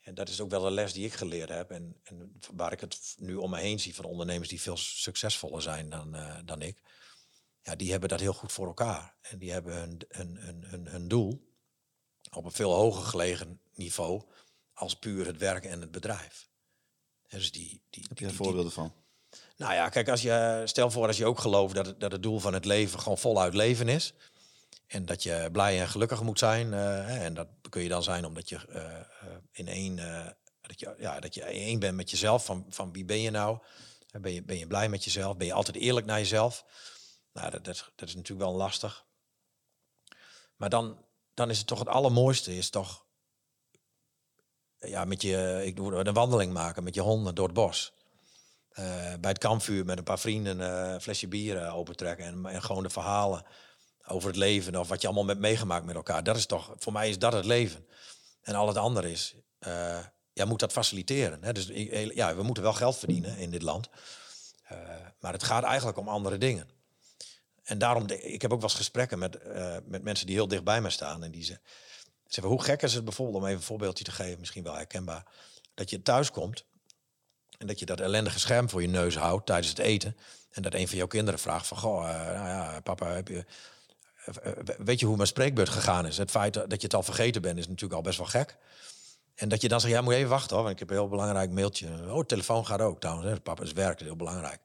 en 0.00 0.14
dat 0.14 0.28
is 0.28 0.40
ook 0.40 0.50
wel 0.50 0.62
de 0.62 0.70
les 0.70 0.92
die 0.92 1.04
ik 1.04 1.12
geleerd 1.12 1.48
heb. 1.48 1.70
En, 1.70 2.00
en 2.02 2.40
waar 2.54 2.72
ik 2.72 2.80
het 2.80 3.14
nu 3.18 3.34
om 3.34 3.50
me 3.50 3.58
heen 3.58 3.80
zie 3.80 3.94
van 3.94 4.04
ondernemers 4.04 4.48
die 4.48 4.60
veel 4.60 4.76
succesvoller 4.76 5.62
zijn 5.62 5.90
dan, 5.90 6.14
eh, 6.14 6.38
dan 6.44 6.62
ik. 6.62 6.82
Ja, 7.62 7.74
die 7.76 7.90
hebben 7.90 8.08
dat 8.08 8.20
heel 8.20 8.32
goed 8.32 8.52
voor 8.52 8.66
elkaar. 8.66 9.16
En 9.20 9.38
die 9.38 9.52
hebben 9.52 9.74
hun, 9.74 10.00
hun, 10.08 10.36
hun, 10.36 10.64
hun, 10.64 10.86
hun 10.86 11.08
doel 11.08 11.48
op 12.30 12.44
een 12.44 12.52
veel 12.52 12.74
hoger 12.74 13.02
gelegen 13.02 13.60
niveau 13.74 14.24
als 14.72 14.98
puur 14.98 15.26
het 15.26 15.38
werk 15.38 15.64
en 15.64 15.80
het 15.80 15.90
bedrijf. 15.90 16.50
En 17.26 17.38
dus 17.38 17.52
die, 17.52 17.82
die, 17.90 18.04
Heb 18.08 18.18
je 18.18 18.24
daar 18.24 18.34
voorbeelden 18.34 18.72
van? 18.72 18.94
Nou 19.60 19.74
ja, 19.74 19.88
kijk, 19.88 20.08
als 20.08 20.22
je, 20.22 20.62
stel 20.64 20.90
voor 20.90 21.06
als 21.06 21.16
je 21.16 21.26
ook 21.26 21.38
gelooft 21.38 21.74
dat 21.74 21.86
het, 21.86 22.00
dat 22.00 22.12
het 22.12 22.22
doel 22.22 22.38
van 22.38 22.54
het 22.54 22.64
leven 22.64 23.00
gewoon 23.00 23.18
voluit 23.18 23.54
leven 23.54 23.88
is. 23.88 24.14
En 24.86 25.06
dat 25.06 25.22
je 25.22 25.48
blij 25.52 25.80
en 25.80 25.88
gelukkig 25.88 26.22
moet 26.22 26.38
zijn. 26.38 26.72
eh, 26.72 27.24
en 27.24 27.34
dat 27.34 27.48
kun 27.68 27.82
je 27.82 27.88
dan 27.88 28.02
zijn 28.02 28.24
omdat 28.24 28.48
je 28.48 28.66
eh, 28.68 29.00
eh, 29.00 29.04
in 29.52 29.68
één, 29.68 29.96
dat 30.60 30.80
je, 30.80 30.94
ja, 30.98 31.20
dat 31.20 31.34
je 31.34 31.42
één 31.42 31.78
bent 31.78 31.96
met 31.96 32.10
jezelf. 32.10 32.44
Van, 32.44 32.66
van 32.68 32.92
wie 32.92 33.04
ben 33.04 33.20
je 33.20 33.30
nou? 33.30 33.58
Ben 34.20 34.32
je, 34.32 34.42
ben 34.42 34.58
je 34.58 34.66
blij 34.66 34.88
met 34.88 35.04
jezelf? 35.04 35.36
Ben 35.36 35.46
je 35.46 35.52
altijd 35.52 35.76
eerlijk 35.76 36.06
naar 36.06 36.18
jezelf? 36.18 36.64
Nou, 37.32 37.50
dat, 37.50 37.64
dat, 37.64 37.92
dat 37.94 38.08
is 38.08 38.14
natuurlijk 38.14 38.48
wel 38.48 38.58
lastig. 38.58 39.06
Maar 40.56 40.68
dan, 40.68 41.04
dan 41.34 41.50
is 41.50 41.58
het 41.58 41.66
toch 41.66 41.78
het 41.78 41.88
allermooiste, 41.88 42.56
is 42.56 42.70
toch 42.70 43.06
ja, 44.78 45.04
met 45.04 45.22
je, 45.22 45.62
ik 45.64 45.76
doe 45.76 45.94
een 45.94 46.14
wandeling 46.14 46.52
maken 46.52 46.84
met 46.84 46.94
je 46.94 47.00
honden 47.00 47.34
door 47.34 47.46
het 47.46 47.54
bos. 47.54 47.98
Eh, 48.70 49.14
bij 49.20 49.30
het 49.30 49.38
kampvuur 49.38 49.84
met 49.84 49.98
een 49.98 50.04
paar 50.04 50.18
vrienden 50.18 50.60
eh, 50.60 50.92
een 50.92 51.00
flesje 51.00 51.28
bier 51.28 51.56
eh, 51.56 51.76
opentrekken 51.76 52.24
en, 52.24 52.46
en 52.46 52.62
gewoon 52.62 52.82
de 52.82 52.90
verhalen 52.90 53.44
over 54.06 54.28
het 54.28 54.36
leven 54.36 54.76
of 54.76 54.88
wat 54.88 55.00
je 55.00 55.06
allemaal 55.06 55.26
hebt 55.26 55.40
meegemaakt 55.40 55.84
met 55.84 55.94
elkaar. 55.94 56.22
Dat 56.22 56.36
is 56.36 56.46
toch, 56.46 56.74
voor 56.76 56.92
mij 56.92 57.08
is 57.08 57.18
dat 57.18 57.32
het 57.32 57.44
leven. 57.44 57.86
En 58.42 58.54
al 58.54 58.68
het 58.68 58.76
andere 58.76 59.10
is, 59.10 59.34
eh 59.58 59.98
ja, 60.32 60.44
moet 60.44 60.60
dat 60.60 60.72
faciliteren. 60.72 61.44
Hè? 61.44 61.52
Dus 61.52 61.70
ja, 62.14 62.36
we 62.36 62.42
moeten 62.42 62.62
wel 62.62 62.72
geld 62.72 62.96
verdienen 62.96 63.36
in 63.36 63.50
dit 63.50 63.62
land. 63.62 63.88
Maar 65.20 65.32
het 65.32 65.42
gaat 65.42 65.64
eigenlijk 65.64 65.98
om 65.98 66.08
andere 66.08 66.38
dingen. 66.38 66.68
En 67.62 67.78
daarom, 67.78 68.08
ik 68.08 68.42
heb 68.42 68.52
ook 68.52 68.60
wel 68.60 68.68
eens 68.68 68.78
gesprekken 68.78 69.18
met, 69.18 69.38
met 69.86 70.02
mensen 70.02 70.26
die 70.26 70.34
heel 70.34 70.48
dicht 70.48 70.64
bij 70.64 70.80
me 70.80 70.90
staan. 70.90 71.24
En 71.24 71.30
die 71.30 71.44
ze, 71.44 71.58
zeggen, 72.26 72.52
hoe 72.52 72.62
gek 72.62 72.82
is 72.82 72.94
het 72.94 73.04
bijvoorbeeld, 73.04 73.36
om 73.36 73.44
even 73.44 73.56
een 73.56 73.64
voorbeeldje 73.64 74.04
te 74.04 74.12
geven, 74.12 74.40
misschien 74.40 74.62
wel 74.62 74.74
herkenbaar, 74.74 75.26
dat 75.74 75.90
je 75.90 76.02
thuis 76.02 76.30
komt 76.30 76.64
en 77.60 77.66
dat 77.66 77.78
je 77.78 77.86
dat 77.86 78.00
ellendige 78.00 78.38
scherm 78.38 78.68
voor 78.70 78.82
je 78.82 78.88
neus 78.88 79.16
houdt 79.16 79.46
tijdens 79.46 79.68
het 79.68 79.78
eten. 79.78 80.16
En 80.50 80.62
dat 80.62 80.74
een 80.74 80.88
van 80.88 80.96
jouw 80.96 81.06
kinderen 81.06 81.40
vraagt 81.40 81.66
van, 81.66 81.76
goh, 81.76 82.08
eh, 82.08 82.34
nou 82.34 82.48
ja, 82.48 82.80
papa, 82.80 83.06
heb 83.06 83.28
je, 83.28 83.44
eh, 84.24 84.52
eh, 84.52 84.56
weet 84.78 85.00
je 85.00 85.06
hoe 85.06 85.16
mijn 85.16 85.28
spreekbeurt 85.28 85.68
gegaan 85.68 86.06
is? 86.06 86.16
Het 86.16 86.30
feit 86.30 86.54
dat 86.54 86.70
je 86.70 86.82
het 86.82 86.94
al 86.94 87.02
vergeten 87.02 87.42
bent 87.42 87.58
is 87.58 87.66
natuurlijk 87.66 87.94
al 87.94 88.02
best 88.02 88.18
wel 88.18 88.26
gek. 88.26 88.56
En 89.34 89.48
dat 89.48 89.60
je 89.60 89.68
dan 89.68 89.80
zegt, 89.80 89.92
ja, 89.92 90.00
moet 90.00 90.12
je 90.12 90.18
even 90.18 90.30
wachten 90.30 90.56
hoor, 90.56 90.64
want 90.64 90.74
ik 90.74 90.80
heb 90.80 90.90
een 90.90 90.96
heel 90.96 91.08
belangrijk 91.08 91.50
mailtje. 91.50 92.12
Oh, 92.12 92.24
telefoon 92.24 92.66
gaat 92.66 92.80
ook 92.80 93.00
trouwens, 93.00 93.40
papa 93.42 93.62
is 93.62 93.72
werk, 93.72 94.00
heel 94.00 94.16
belangrijk. 94.16 94.60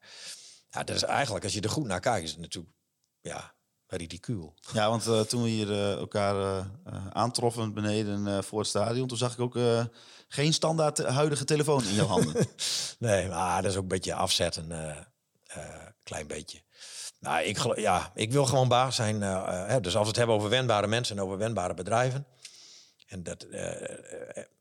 Ja, 0.69 0.83
dat 0.83 0.95
is 0.95 1.03
eigenlijk, 1.03 1.43
als 1.43 1.53
je 1.53 1.61
er 1.61 1.69
goed 1.69 1.87
naar 1.87 1.99
kijkt, 1.99 2.23
is 2.23 2.31
het 2.31 2.39
natuurlijk, 2.39 2.73
ja, 3.21 3.53
ridicuul. 3.97 4.53
Ja, 4.73 4.89
want 4.89 5.07
eh, 5.07 5.19
toen 5.19 5.43
we 5.43 5.49
hier 5.49 5.71
eh, 5.71 5.91
elkaar 5.93 6.35
eh, 6.35 7.07
aantroffen 7.09 7.73
beneden 7.73 8.43
voor 8.43 8.59
het 8.59 8.67
stadion, 8.67 9.07
toen 9.07 9.17
zag 9.17 9.33
ik 9.33 9.39
ook 9.39 9.57
geen 10.27 10.53
standaard 10.53 10.97
huidige 10.97 11.45
telefoon 11.45 11.83
in 11.83 11.93
jouw 11.93 12.07
handen. 12.07 12.33
Nee, 12.99 13.27
maar 13.27 13.61
dat 13.61 13.71
is 13.71 13.77
ook 13.77 13.83
een 13.83 13.89
beetje 13.89 14.13
afzetten, 14.13 14.71
klein 16.03 16.27
beetje. 16.27 16.61
Nou, 17.19 17.43
ik, 17.43 17.77
ja, 17.77 18.11
ik 18.13 18.31
wil 18.31 18.45
gewoon 18.45 18.67
baas 18.67 18.95
zijn. 18.95 19.21
hè, 19.21 19.81
dus 19.81 19.95
als 19.95 20.01
we 20.01 20.07
het 20.07 20.17
hebben 20.17 20.35
over 20.35 20.49
wendbare 20.49 20.87
mensen 20.87 21.17
en 21.17 21.23
over 21.23 21.37
wendbare 21.37 21.73
bedrijven. 21.73 22.25
En, 23.07 23.23
dat, 23.23 23.45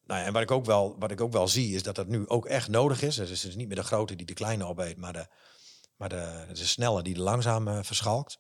nou 0.07 0.21
ja, 0.21 0.25
en 0.25 0.33
wat, 0.33 0.43
ik 0.43 0.51
ook 0.51 0.65
wel, 0.65 0.97
wat 0.99 1.11
ik 1.11 1.21
ook 1.21 1.33
wel 1.33 1.49
zie, 1.49 1.75
is 1.75 1.83
dat 1.83 1.95
dat 1.95 2.07
nu 2.07 2.29
ook 2.29 2.47
echt 2.47 2.69
nodig 2.69 3.03
is. 3.03 3.17
Dus 3.17 3.31
het 3.31 3.51
is 3.51 3.57
niet 3.57 3.67
meer 3.67 3.77
de 3.77 3.83
grote 3.83 4.17
die 4.17 4.27
de 4.27 4.35
kleine 4.35 4.67
opeet, 4.67 4.97
maar 4.97 5.13
de, 5.13 5.27
maar 5.97 6.09
de, 6.09 6.47
de 6.49 6.67
snelle 6.67 7.03
die 7.03 7.15
de 7.15 7.21
langzaam 7.21 7.69
eh, 7.69 7.79
verschalkt. 7.83 8.39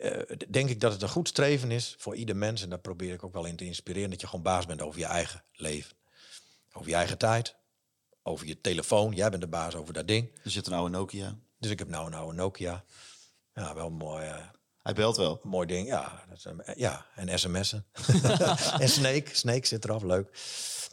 Eh, 0.00 0.36
denk 0.48 0.68
ik 0.70 0.80
dat 0.80 0.92
het 0.92 1.02
een 1.02 1.08
goed 1.08 1.28
streven 1.28 1.70
is 1.70 1.94
voor 1.98 2.16
ieder 2.16 2.36
mens. 2.36 2.62
En 2.62 2.68
daar 2.68 2.78
probeer 2.78 3.12
ik 3.12 3.24
ook 3.24 3.32
wel 3.32 3.44
in 3.44 3.56
te 3.56 3.64
inspireren. 3.64 4.10
Dat 4.10 4.20
je 4.20 4.26
gewoon 4.26 4.44
baas 4.44 4.66
bent 4.66 4.82
over 4.82 5.00
je 5.00 5.06
eigen 5.06 5.42
leven. 5.52 5.96
Over 6.72 6.88
je 6.90 6.94
eigen 6.96 7.18
tijd. 7.18 7.56
Over 8.22 8.46
je 8.46 8.60
telefoon. 8.60 9.12
Jij 9.14 9.30
bent 9.30 9.42
de 9.42 9.48
baas 9.48 9.74
over 9.74 9.94
dat 9.94 10.08
ding. 10.08 10.30
Er 10.44 10.50
zit 10.50 10.66
een 10.66 10.72
oude 10.72 10.90
Nokia. 10.96 11.38
Dus 11.58 11.70
ik 11.70 11.78
heb 11.78 11.88
nou 11.88 12.06
een 12.06 12.14
oude 12.14 12.34
Nokia. 12.36 12.84
Ja, 13.54 13.74
wel 13.74 13.90
mooi, 13.90 14.26
eh, 14.26 14.36
Hij 14.82 14.94
belt 14.94 15.16
wel. 15.16 15.40
mooi 15.42 15.66
ding. 15.66 15.86
Ja, 15.86 16.24
dat 16.28 16.38
is, 16.38 16.44
een- 16.44 16.62
ja 16.76 17.06
en 17.14 17.38
sms'en. 17.38 17.86
en 18.78 18.88
Snake. 18.88 19.28
Snake 19.32 19.66
zit 19.66 19.84
eraf, 19.84 20.02
leuk. 20.02 20.38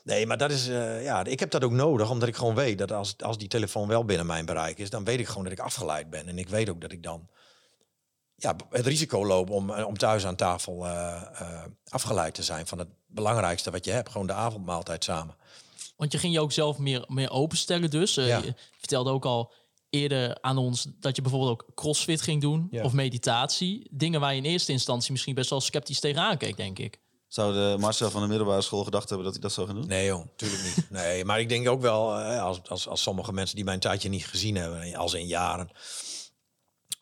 Nee, 0.04 0.26
maar 0.26 0.38
dat 0.38 0.52
is, 0.52 0.68
eh, 0.68 1.04
ja, 1.04 1.24
ik 1.24 1.40
heb 1.40 1.52
dat 1.52 1.64
ook 1.64 1.72
nodig, 1.72 2.10
omdat 2.10 2.28
ik 2.28 2.36
gewoon 2.36 2.56
weet 2.56 2.78
dat 2.78 2.92
als, 2.92 3.18
als 3.18 3.38
die 3.38 3.48
telefoon 3.48 3.88
wel 3.88 4.06
binnen 4.06 4.26
mijn 4.26 4.46
bereik 4.46 4.78
is, 4.78 4.90
dan 4.90 5.04
weet 5.04 5.20
ik 5.20 5.28
gewoon 5.28 5.44
dat 5.44 5.52
ik 5.54 5.60
afgeleid 5.60 6.10
ben. 6.10 6.28
En 6.28 6.38
ik 6.38 6.50
weet 6.50 6.70
ook 6.70 6.82
dat 6.82 6.92
ik 6.92 7.04
dan 7.04 7.30
ja, 8.38 8.56
het 8.70 8.86
risico 8.86 9.26
loop 9.26 9.50
om, 9.50 9.70
eh, 9.70 9.88
om 9.88 9.98
thuis 9.98 10.26
aan 10.26 10.36
tafel 10.36 10.86
eh, 10.86 11.22
eh, 11.40 11.64
afgeleid 11.90 12.34
te 12.34 12.44
zijn 12.44 12.68
van 12.68 12.78
het 12.80 12.88
belangrijkste 13.08 13.72
wat 13.72 13.86
je 13.86 13.92
hebt. 13.92 14.10
Gewoon 14.10 14.28
de 14.28 14.34
avondmaaltijd 14.34 15.04
samen. 15.04 15.36
Want 15.96 16.12
je 16.12 16.18
ging 16.18 16.34
je 16.34 16.40
ook 16.40 16.52
zelf 16.52 16.78
meer, 16.78 17.06
meer 17.08 17.32
openstellen 17.32 17.90
dus. 17.90 18.18
Eh, 18.18 18.28
Ja. 18.28 18.38
Je 18.44 18.54
vertelde 18.78 19.10
ook 19.12 19.26
al 19.26 19.54
eerder 19.90 20.38
aan 20.42 20.58
ons 20.58 20.88
dat 21.00 21.16
je 21.16 21.22
bijvoorbeeld 21.22 21.52
ook 21.52 21.66
crossfit 21.76 22.22
ging 22.22 22.42
doen. 22.42 22.68
Ja. 22.72 22.84
Of 22.84 22.94
meditatie. 22.94 23.88
Dingen 23.92 24.20
waar 24.20 24.32
je 24.32 24.38
in 24.42 24.46
eerste 24.50 24.72
instantie 24.72 25.12
misschien 25.12 25.36
best 25.36 25.50
wel 25.50 25.62
sceptisch 25.62 26.00
tegenaan 26.00 26.38
keek, 26.38 26.58
denk 26.58 26.80
ik. 26.80 27.00
Zou 27.28 27.54
de 27.54 27.76
Marcel 27.80 28.10
van 28.12 28.22
de 28.22 28.28
middelbare 28.28 28.62
school 28.62 28.84
gedacht 28.84 29.08
hebben 29.10 29.26
dat 29.26 29.34
hij 29.34 29.44
dat 29.44 29.54
zou 29.54 29.68
gaan 29.68 29.76
doen? 29.76 29.88
Nee, 29.88 30.06
joh, 30.06 30.26
natuurlijk 30.26 30.64
niet. 30.64 30.90
Nee, 31.02 31.26
maar 31.26 31.40
ik 31.40 31.50
denk 31.50 31.68
ook 31.70 31.82
wel, 31.82 32.20
eh, 32.20 32.44
als, 32.44 32.60
als, 32.70 32.88
als 32.88 33.02
sommige 33.02 33.34
mensen 33.34 33.56
die 33.56 33.66
mijn 33.66 33.80
tijdje 33.80 34.10
niet 34.10 34.26
gezien 34.26 34.56
hebben, 34.56 34.96
als 34.96 35.14
in 35.14 35.28
jaren, 35.28 35.70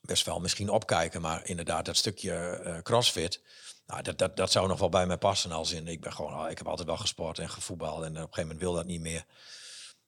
best 0.06 0.26
wel 0.26 0.40
misschien 0.40 0.70
opkijken. 0.70 1.22
Maar 1.22 1.46
inderdaad, 1.48 1.86
dat 1.86 1.98
stukje 1.98 2.34
eh, 2.34 2.78
crossfit, 2.82 3.42
nou, 3.88 4.02
dat, 4.02 4.18
dat, 4.18 4.38
dat 4.38 4.52
zou 4.52 4.68
nog 4.68 4.80
wel 4.80 4.90
bij 4.90 5.06
mij 5.08 5.18
passen. 5.18 5.52
Als 5.52 5.72
in, 5.72 5.88
ik 5.88 6.02
ben 6.02 6.14
gewoon, 6.14 6.50
ik 6.50 6.58
heb 6.58 6.68
altijd 6.68 6.88
wel 6.88 6.98
gesport 6.98 7.40
en 7.40 7.50
gevoetbald. 7.50 8.04
En 8.04 8.10
op 8.10 8.16
een 8.16 8.20
gegeven 8.22 8.42
moment 8.42 8.60
wil 8.60 8.74
dat 8.74 8.86
niet 8.86 9.02
meer. 9.02 9.26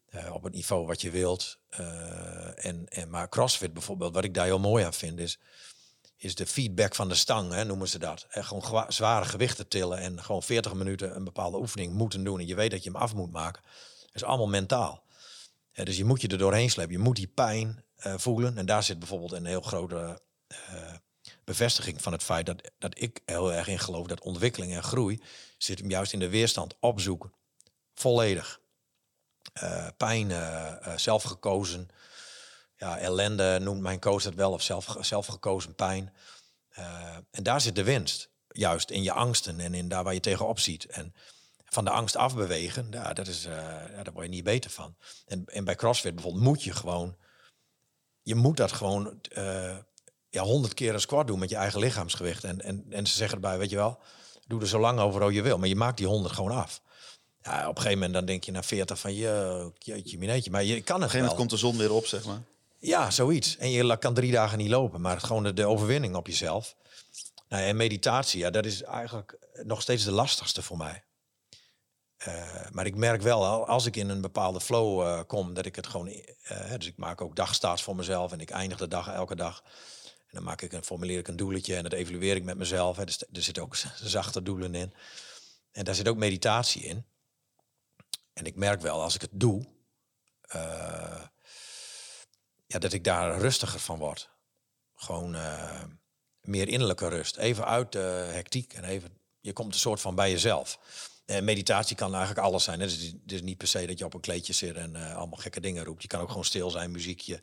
eh, 0.09 0.33
op 0.33 0.43
het 0.43 0.53
niveau 0.53 0.85
wat 0.85 1.01
je 1.01 1.11
wilt. 1.11 1.57
Eh, 1.69 2.65
en, 2.65 2.85
en, 2.89 3.09
maar 3.09 3.29
crossfit 3.29 3.73
bijvoorbeeld, 3.73 4.13
wat 4.13 4.23
ik 4.23 4.33
daar 4.33 4.45
heel 4.45 4.59
mooi 4.59 4.85
aan 4.85 4.93
vind, 4.93 5.19
is, 5.19 5.39
is 6.17 6.35
de 6.35 6.45
feedback 6.47 6.95
van 6.95 7.09
de 7.09 7.15
stang, 7.15 7.51
hè, 7.53 7.65
noemen 7.65 7.87
ze 7.87 7.99
dat. 7.99 8.25
En 8.29 8.45
gewoon 8.45 8.85
zware 8.91 9.25
gewichten 9.25 9.67
tillen 9.67 9.97
en 9.97 10.23
gewoon 10.23 10.43
40 10.43 10.73
minuten 10.73 11.15
een 11.15 11.23
bepaalde 11.23 11.57
oefening 11.57 11.93
moeten 11.93 12.23
doen. 12.23 12.39
En 12.39 12.47
je 12.47 12.55
weet 12.55 12.71
dat 12.71 12.83
je 12.83 12.89
hem 12.91 13.01
af 13.01 13.13
moet 13.13 13.31
maken. 13.31 13.63
Is 14.11 14.23
allemaal 14.23 14.47
mentaal. 14.47 15.03
Dus 15.73 15.97
je 15.97 16.05
moet 16.05 16.21
je 16.21 16.27
er 16.27 16.37
doorheen 16.37 16.69
slepen. 16.69 16.91
Je 16.91 16.99
moet 16.99 17.15
die 17.15 17.27
pijn 17.27 17.83
voelen. 17.97 18.57
En 18.57 18.65
daar 18.65 18.83
zit 18.83 18.99
bijvoorbeeld 18.99 19.31
een 19.31 19.45
heel 19.45 19.61
grote 19.61 20.21
eh, 20.47 20.93
bevestiging 21.43 22.01
van 22.01 22.11
het 22.11 22.23
feit 22.23 22.45
dat, 22.45 22.71
dat 22.77 23.01
ik 23.01 23.21
heel 23.25 23.53
erg 23.53 23.67
in 23.67 23.79
geloof 23.79 24.07
dat 24.07 24.21
ontwikkeling 24.21 24.73
en 24.73 24.83
groei 24.83 25.21
zit 25.57 25.79
hem 25.79 25.89
juist 25.89 26.13
in 26.13 26.19
de 26.19 26.29
weerstand 26.29 26.75
opzoeken. 26.79 27.33
Volledig. 27.93 28.59
Eh, 29.53 29.87
pijn, 29.97 30.31
eh, 30.31 30.87
eh, 30.87 30.97
zelfgekozen. 30.97 31.89
Ja, 32.77 32.97
ellende 32.97 33.59
noemt 33.61 33.81
mijn 33.81 33.99
coach 33.99 34.23
dat 34.23 34.33
wel, 34.33 34.51
of 34.51 34.61
zelf, 34.61 34.95
zelfgekozen 34.99 35.75
pijn. 35.75 36.13
Eh, 36.77 37.15
en 37.31 37.43
daar 37.43 37.61
zit 37.61 37.75
de 37.75 37.83
winst. 37.83 38.29
Juist 38.47 38.89
in 38.89 39.03
je 39.03 39.11
angsten 39.11 39.59
en 39.59 39.73
in 39.73 39.87
daar 39.87 40.03
waar 40.03 40.13
je 40.13 40.19
tegenop 40.19 40.59
ziet. 40.59 40.85
En 40.85 41.13
van 41.65 41.85
de 41.85 41.91
angst 41.91 42.15
afbewegen, 42.15 42.87
ja, 42.91 43.13
dat 43.13 43.27
is, 43.27 43.45
eh, 43.45 43.53
ja, 43.95 44.03
daar 44.03 44.13
word 44.13 44.25
je 44.25 44.31
niet 44.31 44.43
beter 44.43 44.69
van. 44.69 44.95
En, 45.25 45.45
en 45.45 45.63
bij 45.63 45.75
CrossFit 45.75 46.13
bijvoorbeeld 46.15 46.43
moet 46.43 46.63
je 46.63 46.73
gewoon... 46.73 47.15
Je 48.27 48.35
moet 48.35 48.57
dat 48.57 48.71
gewoon 48.71 49.19
eh, 49.31 49.77
ja, 50.29 50.43
honderd 50.43 50.73
keer 50.73 50.93
een 50.93 50.99
squat 50.99 51.27
doen 51.27 51.39
met 51.39 51.49
je 51.49 51.55
eigen 51.55 51.79
lichaamsgewicht. 51.79 52.43
En, 52.43 52.61
en, 52.61 52.85
en 52.89 53.07
ze 53.07 53.15
zeggen 53.15 53.35
erbij, 53.35 53.57
weet 53.57 53.69
je 53.69 53.75
wel, 53.75 53.99
doe 54.47 54.61
er 54.61 54.67
zo 54.67 54.79
lang 54.79 54.99
over 54.99 55.21
als 55.21 55.33
je 55.33 55.41
wil. 55.41 55.57
Maar 55.57 55.67
je 55.67 55.75
maakt 55.75 55.97
die 55.97 56.07
honderd 56.07 56.33
gewoon 56.33 56.51
af. 56.51 56.81
Ja, 57.41 57.61
op 57.61 57.75
een 57.75 57.81
gegeven 57.81 57.93
moment 57.93 58.13
dan 58.13 58.25
denk 58.25 58.43
je 58.43 58.51
na 58.51 58.63
40 58.63 58.99
van 58.99 59.13
je, 59.13 59.71
jeetje, 59.77 60.17
mineetje. 60.17 60.51
Maar 60.51 60.63
je 60.63 60.81
kan 60.81 60.81
het 60.81 60.87
Op 60.87 60.93
een 60.95 61.09
gegeven 61.09 61.17
moment 61.17 61.27
wel. 61.27 61.37
komt 61.37 61.49
de 61.49 61.57
zon 61.57 61.77
weer 61.77 61.91
op, 61.91 62.05
zeg 62.05 62.25
maar. 62.25 62.41
Ja, 62.79 63.11
zoiets. 63.11 63.57
En 63.57 63.71
je 63.71 63.97
kan 63.97 64.13
drie 64.13 64.31
dagen 64.31 64.57
niet 64.57 64.69
lopen, 64.69 65.01
maar 65.01 65.15
het 65.15 65.23
gewoon 65.23 65.43
de, 65.43 65.53
de 65.53 65.65
overwinning 65.65 66.15
op 66.15 66.27
jezelf. 66.27 66.75
Nou, 67.49 67.63
en 67.63 67.75
meditatie, 67.75 68.39
ja, 68.39 68.49
dat 68.49 68.65
is 68.65 68.83
eigenlijk 68.83 69.37
nog 69.63 69.81
steeds 69.81 70.03
de 70.03 70.11
lastigste 70.11 70.61
voor 70.61 70.77
mij. 70.77 71.03
Eh, 72.17 72.69
maar 72.71 72.85
ik 72.85 72.95
merk 72.95 73.21
wel, 73.21 73.45
al- 73.45 73.67
als 73.67 73.85
ik 73.85 73.95
in 73.95 74.09
een 74.09 74.21
bepaalde 74.21 74.61
flow 74.61 75.01
eh, 75.01 75.21
kom, 75.27 75.53
dat 75.53 75.65
ik 75.65 75.75
het 75.75 75.87
gewoon... 75.87 76.07
eh, 76.07 76.73
dus 76.77 76.87
ik 76.87 76.97
maak 76.97 77.21
ook 77.21 77.35
dagstarts 77.35 77.83
voor 77.83 77.95
mezelf 77.95 78.31
en 78.31 78.39
ik 78.39 78.49
eindig 78.49 78.77
de 78.77 78.87
dag 78.87 79.07
elke 79.07 79.35
dag. 79.35 79.63
En 80.03 80.33
dan 80.33 80.43
maak 80.43 80.61
ik 80.61 80.71
een, 80.73 80.83
formuleer 80.83 81.19
ik 81.19 81.27
een 81.27 81.35
doeletje 81.35 81.75
en 81.75 81.83
dat 81.83 81.93
evalueer 81.93 82.35
ik 82.35 82.43
met 82.43 82.57
mezelf. 82.57 82.97
Hè. 82.97 83.05
Dus 83.05 83.21
er 83.21 83.43
zitten 83.43 83.63
ook 83.63 83.75
zachte 84.03 84.43
doelen 84.43 84.75
in. 84.75 84.93
En 85.71 85.83
daar 85.83 85.95
zit 85.95 86.07
ook 86.07 86.17
meditatie 86.17 86.83
in. 86.83 87.05
En 88.33 88.45
ik 88.45 88.55
merk 88.55 88.81
wel, 88.81 89.01
als 89.01 89.15
ik 89.15 89.21
het 89.21 89.29
doe... 89.33 89.65
ja, 92.65 92.79
dat 92.79 92.93
ik 92.93 93.03
daar 93.03 93.39
rustiger 93.39 93.79
van 93.79 93.97
word. 93.97 94.29
Gewoon 94.95 95.31
meer 96.41 96.67
innerlijke 96.67 97.07
rust. 97.07 97.37
Even 97.37 97.65
uit 97.65 97.91
de 97.91 98.29
hectiek 98.31 98.73
en 98.73 98.83
even, 98.83 99.17
je 99.39 99.53
komt 99.53 99.73
een 99.73 99.79
soort 99.79 100.01
van 100.01 100.15
bij 100.15 100.31
jezelf. 100.31 100.79
En 101.27 101.43
meditatie 101.43 101.95
kan 101.95 102.15
eigenlijk 102.15 102.45
alles 102.47 102.63
zijn. 102.63 102.79
Dus 102.79 102.93
het 102.93 103.01
is, 103.01 103.33
is 103.33 103.41
niet 103.41 103.57
per 103.57 103.67
se 103.67 103.85
dat 103.85 103.97
je 103.99 104.05
op 104.05 104.13
een 104.13 104.19
kleedje 104.19 104.53
zit 104.53 104.75
en 104.75 104.95
eh, 104.95 105.15
allemaal 105.15 105.39
gekke 105.39 105.59
dingen 105.59 105.83
roept. 105.83 106.01
Je 106.01 106.07
kan 106.07 106.21
ook 106.21 106.27
gewoon 106.29 106.45
stil 106.45 106.69
zijn, 106.69 106.91
muziekje. 106.91 107.41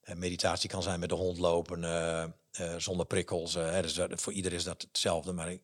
En 0.00 0.18
meditatie 0.18 0.68
kan 0.70 0.82
zijn 0.82 1.00
met 1.00 1.08
de 1.08 1.14
hond 1.14 1.38
lopen, 1.38 1.84
eh, 1.84 2.22
eh, 2.22 2.74
zonder 2.78 3.06
prikkels. 3.06 3.54
eh, 3.54 3.70
hè. 3.70 3.82
Dus 3.82 3.94
dat- 3.94 4.20
voor 4.20 4.32
ieder 4.32 4.52
is 4.52 4.64
dat 4.64 4.82
hetzelfde. 4.82 5.32
Maar 5.32 5.50
ik, 5.50 5.62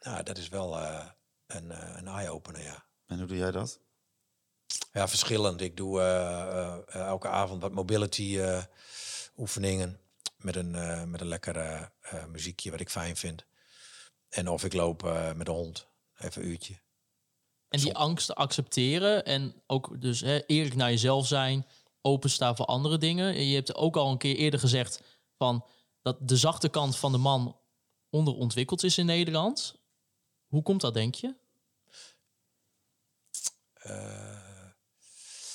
nou, 0.00 0.22
dat 0.22 0.38
is 0.38 0.48
wel 0.48 0.78
eh, 0.78 1.06
een, 1.46 1.70
eh, 1.70 1.94
een 1.96 2.06
eye-opener, 2.06 2.62
ja. 2.62 2.84
En 3.06 3.18
hoe 3.18 3.26
doe 3.26 3.36
jij 3.36 3.50
dat? 3.50 3.80
Ja, 4.92 5.08
verschillend. 5.08 5.60
Ik 5.60 5.76
doe 5.76 6.00
eh, 6.00 6.40
eh, 6.40 6.78
eh, 6.88 7.06
elke 7.06 7.28
avond 7.28 7.62
wat 7.62 7.72
mobility 7.72 8.38
eh, 8.38 8.62
oefeningen 9.36 10.00
met 10.36 10.56
een, 10.56 10.74
eh, 10.74 11.04
met 11.04 11.20
een 11.20 11.26
lekker 11.28 11.56
eh, 11.56 11.82
eh, 12.00 12.24
muziekje 12.24 12.70
wat 12.70 12.80
ik 12.80 12.90
fijn 12.90 13.16
vind. 13.16 13.44
En 14.28 14.48
of 14.48 14.64
ik 14.64 14.72
loop 14.72 15.04
eh, 15.04 15.32
met 15.32 15.46
de 15.46 15.52
hond, 15.52 15.86
even 16.22 16.42
een 16.42 16.48
uurtje. 16.48 16.80
En 17.68 17.80
die 17.80 17.94
angsten 17.94 18.34
accepteren 18.34 19.24
en 19.24 19.62
ook 19.66 20.00
dus 20.00 20.20
hè, 20.20 20.46
eerlijk 20.46 20.74
naar 20.74 20.90
jezelf 20.90 21.26
zijn, 21.26 21.66
openstaan 22.00 22.56
voor 22.56 22.66
andere 22.66 22.98
dingen. 22.98 23.34
En 23.34 23.46
je 23.46 23.54
hebt 23.54 23.74
ook 23.74 23.96
al 23.96 24.10
een 24.10 24.18
keer 24.18 24.36
eerder 24.36 24.60
gezegd 24.60 25.02
van 25.36 25.66
dat 26.02 26.16
de 26.20 26.36
zachte 26.36 26.68
kant 26.68 26.96
van 26.96 27.12
de 27.12 27.18
man 27.18 27.60
onderontwikkeld 28.10 28.82
is 28.82 28.98
in 28.98 29.06
Nederland. 29.06 29.80
Hoe 30.46 30.62
komt 30.62 30.80
dat, 30.80 30.94
denk 30.94 31.14
je? 31.14 31.34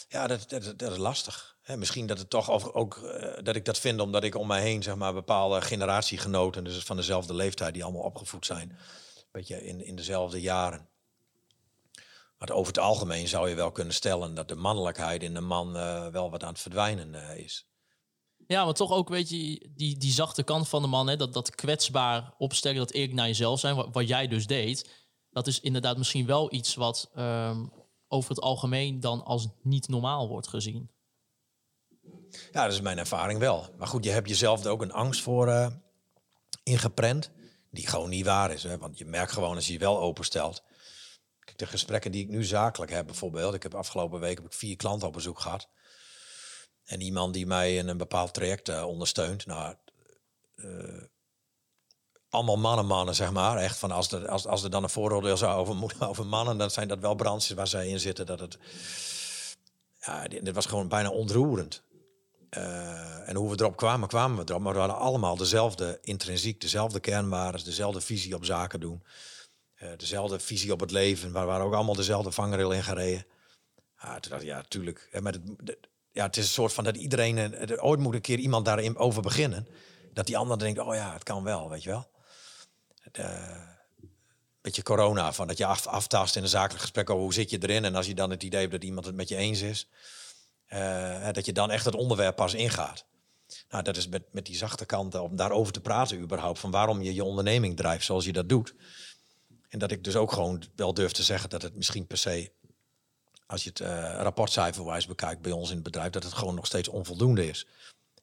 Ja, 0.07 0.27
dat, 0.27 0.49
dat, 0.49 0.79
dat 0.79 0.91
is 0.91 0.97
lastig. 0.97 1.57
Hè, 1.61 1.77
misschien 1.77 2.07
dat 2.07 2.17
het 2.17 2.29
toch 2.29 2.49
ook, 2.49 2.75
ook 2.75 2.97
eh, 2.97 3.43
dat 3.43 3.55
ik 3.55 3.65
dat 3.65 3.79
vind 3.79 3.99
omdat 3.99 4.23
ik 4.23 4.35
om 4.35 4.47
mij 4.47 4.61
heen 4.61 4.83
zeg 4.83 4.95
maar 4.95 5.13
bepaalde 5.13 5.61
generatiegenoten, 5.61 6.63
dus 6.63 6.83
van 6.83 6.95
dezelfde 6.95 7.33
leeftijd, 7.33 7.73
die 7.73 7.83
allemaal 7.83 8.01
opgevoed 8.01 8.45
zijn, 8.45 8.77
beetje 9.31 9.65
in, 9.65 9.85
in 9.85 9.95
dezelfde 9.95 10.41
jaren. 10.41 10.89
Maar 12.37 12.49
over 12.49 12.67
het 12.67 12.81
algemeen 12.81 13.27
zou 13.27 13.49
je 13.49 13.55
wel 13.55 13.71
kunnen 13.71 13.93
stellen 13.93 14.33
dat 14.33 14.47
de 14.47 14.55
mannelijkheid 14.55 15.23
in 15.23 15.33
de 15.33 15.41
man 15.41 15.77
eh, 15.77 16.07
wel 16.07 16.31
wat 16.31 16.43
aan 16.43 16.51
het 16.51 16.59
verdwijnen 16.59 17.29
eh, 17.29 17.37
is. 17.37 17.67
Ja, 18.47 18.65
maar 18.65 18.73
toch 18.73 18.91
ook, 18.91 19.09
weet 19.09 19.29
je, 19.29 19.69
die, 19.75 19.97
die 19.97 20.11
zachte 20.11 20.43
kant 20.43 20.69
van 20.69 20.81
de 20.81 20.87
man, 20.87 21.07
hè, 21.07 21.15
dat, 21.15 21.33
dat 21.33 21.55
kwetsbaar 21.55 22.33
opstellen, 22.37 22.77
dat 22.77 22.91
eerlijk 22.91 23.13
naar 23.13 23.27
jezelf 23.27 23.59
zijn, 23.59 23.75
wat, 23.75 23.87
wat 23.91 24.07
jij 24.07 24.27
dus 24.27 24.47
deed, 24.47 24.89
dat 25.31 25.47
is 25.47 25.59
inderdaad 25.59 25.97
misschien 25.97 26.25
wel 26.25 26.53
iets 26.53 26.75
wat 26.75 27.09
ehm, 27.15 27.65
over 28.07 28.29
het 28.29 28.41
algemeen 28.41 28.99
dan 28.99 29.23
als 29.23 29.47
niet 29.61 29.87
normaal 29.87 30.27
wordt 30.27 30.47
gezien. 30.47 30.89
Ja, 32.51 32.63
dat 32.63 32.73
is 32.73 32.81
mijn 32.81 32.97
ervaring 32.97 33.39
wel. 33.39 33.65
Maar 33.77 33.87
goed, 33.87 34.03
je 34.03 34.09
hebt 34.09 34.29
jezelf 34.29 34.63
er 34.63 34.71
ook 34.71 34.81
een 34.81 34.91
angst 34.91 35.21
voor 35.21 35.47
eh, 35.47 35.67
ingeprent, 36.63 37.31
die 37.69 37.87
gewoon 37.87 38.09
niet 38.09 38.25
waar 38.25 38.51
is. 38.51 38.63
Hè? 38.63 38.77
Want 38.77 38.97
je 38.97 39.05
merkt 39.05 39.31
gewoon 39.31 39.55
als 39.55 39.67
je 39.67 39.73
je 39.73 39.79
wel 39.79 39.99
openstelt. 39.99 40.63
Kijk, 41.39 41.57
de 41.57 41.65
gesprekken 41.65 42.11
die 42.11 42.23
ik 42.23 42.29
nu 42.29 42.43
zakelijk 42.43 42.91
heb 42.91 43.05
bijvoorbeeld. 43.05 43.53
Ik 43.53 43.63
heb 43.63 43.75
afgelopen 43.75 44.19
week 44.19 44.37
heb 44.37 44.45
ik 44.45 44.53
vier 44.53 44.75
klanten 44.75 45.07
op 45.07 45.13
bezoek 45.13 45.39
gehad. 45.39 45.67
En 46.83 47.01
iemand 47.01 47.33
die 47.33 47.45
mij 47.45 47.75
in 47.75 47.87
een 47.87 47.97
bepaald 47.97 48.33
traject 48.33 48.69
eh, 48.69 48.85
ondersteunt. 48.85 49.45
Nou, 49.45 49.75
eh, 50.55 51.03
allemaal 52.29 52.57
mannen, 52.57 52.85
mannen, 52.85 53.15
zeg 53.15 53.31
maar. 53.31 53.57
Echt 53.57 53.77
van 53.77 53.91
als 53.91 54.11
er, 54.11 54.29
als, 54.29 54.45
als 54.45 54.63
er 54.63 54.69
dan 54.69 54.83
een 54.83 54.89
vooroordeel 54.89 55.37
zou 55.37 55.57
over, 55.57 56.07
over 56.09 56.25
mannen, 56.25 56.57
dan 56.57 56.71
zijn 56.71 56.87
dat 56.87 56.99
wel 56.99 57.15
branches 57.15 57.49
waar 57.49 57.67
zij 57.67 57.87
in 57.87 57.99
zitten. 57.99 58.25
Dat 58.25 58.39
het, 58.39 58.57
ja, 59.99 60.27
dit, 60.27 60.45
dit 60.45 60.55
was 60.55 60.65
gewoon 60.65 60.87
bijna 60.87 61.09
ontroerend. 61.09 61.83
Eh, 62.49 63.29
en 63.29 63.35
hoe 63.35 63.49
we 63.49 63.59
erop 63.59 63.75
kwamen, 63.77 64.07
kwamen 64.07 64.37
we 64.37 64.49
erop. 64.51 64.61
Maar 64.61 64.73
we 64.73 64.79
hadden 64.79 64.97
allemaal 64.97 65.35
dezelfde 65.37 65.97
intrinsiek, 66.01 66.61
dezelfde 66.61 66.99
kernwaarden, 66.99 67.63
dezelfde 67.63 68.01
visie 68.01 68.35
op 68.35 68.45
zaken 68.45 68.79
doen. 68.79 69.03
eh, 69.75 69.89
dezelfde 69.97 70.39
visie 70.39 70.71
op 70.71 70.79
het 70.79 70.91
leven. 70.91 71.33
We 71.33 71.39
waren 71.39 71.65
ook 71.65 71.73
allemaal 71.73 71.95
dezelfde 71.95 72.31
vangrail 72.31 72.71
in 72.71 72.83
gereden. 72.83 73.25
Ja, 74.01 74.19
toen 74.19 74.31
dacht 74.31 74.41
ik, 74.43 74.47
ja, 74.47 74.61
tuurlijk. 74.67 75.09
Ja, 75.11 75.21
maar 75.21 75.33
het, 75.33 75.41
de- 75.63 75.79
ja, 76.11 76.25
het 76.25 76.37
is 76.37 76.43
een 76.43 76.49
soort 76.49 76.73
van 76.73 76.83
dat 76.83 76.95
iedereen... 76.97 77.37
eh, 77.55 77.83
ooit 77.85 77.99
moet 77.99 78.13
een 78.13 78.21
keer 78.21 78.37
iemand 78.39 78.65
daarin 78.65 78.97
over 78.97 79.21
beginnen. 79.21 79.67
Dat 80.13 80.25
die 80.25 80.37
ander 80.37 80.59
denkt, 80.59 80.79
oh 80.79 80.95
ja, 80.95 81.13
het 81.13 81.23
kan 81.23 81.43
wel, 81.43 81.69
weet 81.69 81.83
je 81.83 81.89
wel. 81.89 82.07
Eh, 83.11 83.61
beetje 84.61 84.83
corona, 84.83 85.33
van 85.33 85.47
dat 85.47 85.57
je 85.57 85.65
af, 85.65 85.87
aftast 85.87 86.35
in 86.35 86.43
een 86.43 86.49
zakelijk 86.49 86.81
gesprek 86.81 87.09
over 87.09 87.23
hoe 87.23 87.33
zit 87.33 87.49
je 87.49 87.57
erin. 87.61 87.85
En 87.85 87.95
als 87.95 88.05
je 88.07 88.15
dan 88.15 88.29
het 88.29 88.43
idee 88.43 88.59
hebt 88.59 88.71
dat 88.71 88.83
iemand 88.83 89.05
het 89.05 89.15
met 89.15 89.29
je 89.29 89.35
eens 89.35 89.61
is... 89.61 89.87
eh, 90.67 91.31
dat 91.31 91.45
je 91.45 91.53
dan 91.53 91.71
echt 91.71 91.85
het 91.85 91.95
onderwerp 91.95 92.35
pas 92.35 92.53
ingaat. 92.53 93.05
Nou, 93.69 93.83
dat 93.83 93.97
is 93.97 94.07
met, 94.07 94.23
met 94.31 94.45
die 94.45 94.55
zachte 94.55 94.85
kanten 94.85 95.23
om 95.23 95.35
daarover 95.35 95.73
te 95.73 95.81
praten 95.81 96.19
überhaupt. 96.19 96.59
Van 96.59 96.71
waarom 96.71 97.01
je 97.01 97.13
je 97.13 97.23
onderneming 97.23 97.77
drijft 97.77 98.05
zoals 98.05 98.25
je 98.25 98.33
dat 98.33 98.49
doet. 98.49 98.75
En 99.69 99.79
dat 99.79 99.91
ik 99.91 100.03
dus 100.03 100.15
ook 100.15 100.31
gewoon 100.31 100.63
wel 100.75 100.93
durf 100.93 101.11
te 101.11 101.23
zeggen 101.23 101.49
dat 101.49 101.61
het 101.61 101.75
misschien 101.75 102.07
per 102.07 102.17
se... 102.17 102.51
als 103.45 103.63
je 103.63 103.69
het 103.69 103.79
eh 103.79 104.19
rapportcijferwijs 104.21 105.07
bekijkt 105.07 105.41
bij 105.41 105.51
ons 105.51 105.69
in 105.69 105.75
het 105.75 105.83
bedrijf... 105.83 106.09
dat 106.11 106.23
het 106.23 106.33
gewoon 106.33 106.55
nog 106.55 106.65
steeds 106.65 106.87
onvoldoende 106.87 107.47
is. 107.47 107.67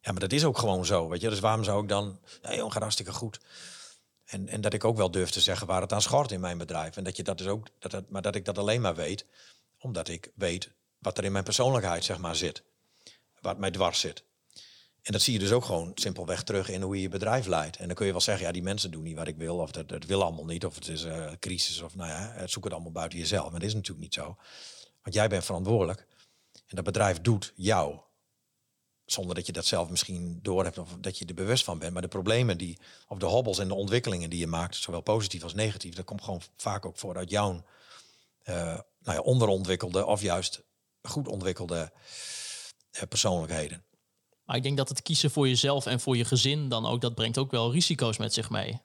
Ja, 0.00 0.10
maar 0.12 0.20
dat 0.20 0.32
is 0.32 0.44
ook 0.44 0.58
gewoon 0.58 0.86
zo, 0.86 1.08
weet 1.08 1.20
je. 1.20 1.28
Dus 1.28 1.40
waarom 1.40 1.64
zou 1.64 1.82
ik 1.82 1.88
dan... 1.88 2.20
Nee, 2.42 2.56
joh, 2.56 2.72
hartstikke 2.72 3.12
goed. 3.12 3.40
En, 4.24 4.48
en 4.48 4.60
dat 4.60 4.72
ik 4.72 4.84
ook 4.84 4.96
wel 4.96 5.10
durf 5.10 5.30
te 5.30 5.40
zeggen 5.40 5.66
waar 5.66 5.80
het 5.80 5.92
aan 5.92 6.02
schort 6.02 6.32
in 6.32 6.40
mijn 6.40 6.58
bedrijf. 6.58 6.96
En 6.96 7.04
dat 7.04 7.16
je 7.16 7.22
dat 7.22 7.38
dus 7.38 7.46
ook... 7.46 7.66
Dat 7.78 8.10
maar 8.10 8.22
dat 8.22 8.34
ik 8.34 8.44
dat 8.44 8.58
alleen 8.58 8.80
maar 8.80 8.94
weet... 8.94 9.26
omdat 9.78 10.08
ik 10.08 10.30
weet 10.34 10.70
wat 11.04 11.18
er 11.18 11.24
in 11.24 11.32
mijn 11.32 11.44
persoonlijkheid 11.44 12.04
zeg 12.04 12.18
maar 12.18 12.36
zit. 12.36 12.62
Wat 13.40 13.58
mij 13.58 13.70
dwars 13.70 14.00
zit. 14.00 14.24
En 15.02 15.12
dat 15.12 15.22
zie 15.22 15.32
je 15.32 15.38
dus 15.38 15.52
ook 15.52 15.64
gewoon 15.64 15.92
simpelweg 15.94 16.42
terug 16.42 16.68
in 16.68 16.82
hoe 16.82 16.96
je 16.96 17.02
je 17.02 17.08
bedrijf 17.08 17.46
leidt. 17.46 17.76
En 17.76 17.86
dan 17.86 17.96
kun 17.96 18.06
je 18.06 18.12
wel 18.12 18.20
zeggen, 18.20 18.46
ja, 18.46 18.52
die 18.52 18.62
mensen 18.62 18.90
doen 18.90 19.02
niet 19.02 19.16
wat 19.16 19.26
ik 19.26 19.36
wil, 19.36 19.58
of 19.58 19.70
dat, 19.70 19.88
dat 19.88 20.04
wil 20.04 20.22
allemaal 20.22 20.44
niet, 20.44 20.64
of 20.64 20.74
het 20.74 20.88
is 20.88 21.04
eh 21.04 21.32
crisis, 21.40 21.80
of 21.80 21.94
nou 21.94 22.10
ja, 22.10 22.46
zoek 22.46 22.64
het 22.64 22.72
allemaal 22.72 22.92
buiten 22.92 23.18
jezelf. 23.18 23.50
Maar 23.50 23.60
dat 23.60 23.68
is 23.68 23.74
natuurlijk 23.74 24.02
niet 24.02 24.14
zo. 24.14 24.36
Want 25.02 25.14
jij 25.14 25.28
bent 25.28 25.44
verantwoordelijk. 25.44 26.06
En 26.52 26.76
dat 26.76 26.84
bedrijf 26.84 27.20
doet 27.20 27.52
jou. 27.56 28.00
Zonder 29.04 29.34
dat 29.34 29.46
je 29.46 29.52
dat 29.52 29.66
zelf 29.66 29.90
misschien 29.90 30.38
door 30.42 30.64
hebt 30.64 30.78
of 30.78 30.96
dat 31.00 31.18
je 31.18 31.24
er 31.24 31.34
bewust 31.34 31.64
van 31.64 31.78
bent. 31.78 31.92
Maar 31.92 32.02
de 32.02 32.08
problemen 32.08 32.58
die, 32.58 32.78
of 33.08 33.18
de 33.18 33.26
hobbels 33.26 33.58
en 33.58 33.68
de 33.68 33.74
ontwikkelingen 33.74 34.30
die 34.30 34.38
je 34.38 34.46
maakt, 34.46 34.76
zowel 34.76 35.00
positief 35.00 35.42
als 35.42 35.54
negatief, 35.54 35.94
dat 35.94 36.04
komt 36.04 36.22
gewoon 36.22 36.42
vaak 36.56 36.86
ook 36.86 36.96
voort 36.96 37.16
uit 37.16 37.30
jouw 37.30 37.64
eh, 38.42 38.78
nou 38.98 39.16
ja, 39.16 39.20
onderontwikkelde 39.20 40.06
of 40.06 40.20
juist 40.20 40.62
goed 41.08 41.28
ontwikkelde 41.28 41.92
eh, 42.90 43.02
persoonlijkheden. 43.08 43.84
Maar 44.44 44.56
ik 44.56 44.62
denk 44.62 44.76
dat 44.76 44.88
het 44.88 45.02
kiezen 45.02 45.30
voor 45.30 45.48
jezelf 45.48 45.86
en 45.86 46.00
voor 46.00 46.16
je 46.16 46.24
gezin 46.24 46.68
dan 46.68 46.86
ook, 46.86 47.00
dat 47.00 47.14
brengt 47.14 47.38
ook 47.38 47.50
wel 47.50 47.72
risico's 47.72 48.16
met 48.18 48.32
zich 48.34 48.50
mee. 48.50 48.80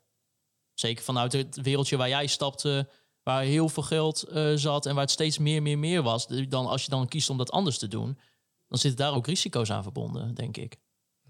Zeker 0.74 1.04
vanuit 1.04 1.34
het 1.34 1.62
wereldje 1.62 1.98
waar 1.98 2.10
jij 2.10 2.28
stapte, 2.28 2.90
waar 3.24 3.44
heel 3.44 3.70
veel 3.70 3.84
geld 3.84 4.24
eh, 4.24 4.52
zat 4.56 4.86
en 4.86 4.94
waar 4.94 5.04
het 5.04 5.12
steeds 5.12 5.38
meer, 5.38 5.62
meer, 5.62 5.78
meer 5.78 6.02
was. 6.02 6.28
Dan 6.28 6.66
als 6.68 6.84
je 6.84 6.90
dan 6.90 7.08
kiest 7.08 7.30
om 7.30 7.38
dat 7.38 7.52
anders 7.52 7.78
te 7.78 7.88
doen, 7.88 8.20
dan 8.68 8.80
zitten 8.80 9.06
daar 9.06 9.14
ook 9.16 9.28
risico's 9.28 9.72
aan 9.72 9.84
verbonden, 9.84 10.34
denk 10.36 10.58
ik. 10.58 10.78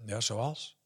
Ja, 0.06 0.20
zoals? 0.20 0.78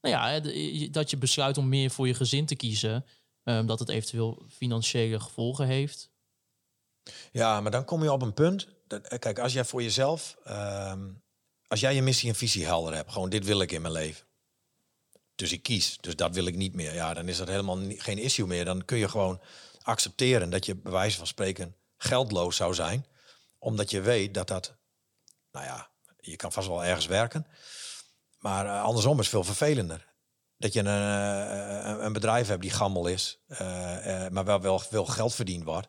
Nou 0.00 0.14
ja, 0.14 0.40
de- 0.40 0.88
dat 0.90 1.10
je 1.10 1.16
besluit 1.16 1.58
om 1.58 1.68
meer 1.68 1.90
voor 1.90 2.06
je 2.06 2.14
gezin 2.14 2.46
te 2.46 2.56
kiezen, 2.56 3.04
ehm, 3.42 3.66
dat 3.66 3.78
het 3.78 3.88
eventueel 3.88 4.42
financiële 4.48 5.20
gevolgen 5.20 5.66
heeft. 5.66 6.10
Ja, 7.32 7.60
maar 7.60 7.70
dan 7.70 7.84
kom 7.84 8.02
je 8.02 8.12
op 8.12 8.22
een 8.22 8.34
punt. 8.34 8.68
Dat, 8.86 9.06
eh, 9.06 9.18
kijk, 9.18 9.38
als 9.38 9.52
jij 9.52 9.64
voor 9.64 9.82
jezelf, 9.82 10.36
ehm, 10.44 11.08
als 11.68 11.80
jij 11.80 11.94
je 11.94 12.02
missie 12.02 12.28
en 12.28 12.34
visie 12.34 12.64
helder 12.64 12.94
hebt, 12.94 13.12
gewoon 13.12 13.30
dit 13.30 13.44
wil 13.44 13.60
ik 13.60 13.72
in 13.72 13.80
mijn 13.82 13.92
leven. 13.92 14.26
Dus 15.34 15.52
ik 15.52 15.62
kies, 15.62 15.98
dus 16.00 16.16
dat 16.16 16.34
wil 16.34 16.46
ik 16.46 16.54
niet 16.56 16.74
meer. 16.74 16.94
Ja, 16.94 17.14
dan 17.14 17.28
is 17.28 17.36
dat 17.36 17.48
helemaal 17.48 17.78
geen 17.88 18.18
issue 18.18 18.46
meer. 18.46 18.64
Dan 18.64 18.84
kun 18.84 18.98
je 18.98 19.08
gewoon 19.08 19.40
accepteren 19.82 20.50
dat 20.50 20.66
je 20.66 20.74
bij 20.74 20.92
wijze 20.92 21.16
van 21.18 21.26
spreken 21.26 21.76
geldloos 21.96 22.56
zou 22.56 22.74
zijn. 22.74 23.06
Omdat 23.58 23.90
je 23.90 24.00
weet 24.00 24.34
dat 24.34 24.48
dat, 24.48 24.74
nou 25.52 25.64
ja, 25.66 25.90
je 26.20 26.36
kan 26.36 26.52
vast 26.52 26.68
wel 26.68 26.84
ergens 26.84 27.06
werken. 27.06 27.46
Maar 28.38 28.66
eh, 28.66 28.82
andersom 28.82 29.20
is 29.20 29.28
veel 29.28 29.44
vervelender. 29.44 30.06
Dat 30.58 30.72
je 30.72 30.80
een, 30.80 30.86
eh, 30.86 32.04
een- 32.04 32.12
bedrijf 32.12 32.46
hebt 32.48 32.62
die 32.62 32.70
gammel 32.70 33.06
is, 33.06 33.38
maar 34.30 34.44
wel, 34.44 34.60
wel, 34.60 34.82
wel 34.90 35.06
geld 35.06 35.34
verdiend 35.34 35.64
wordt. 35.64 35.88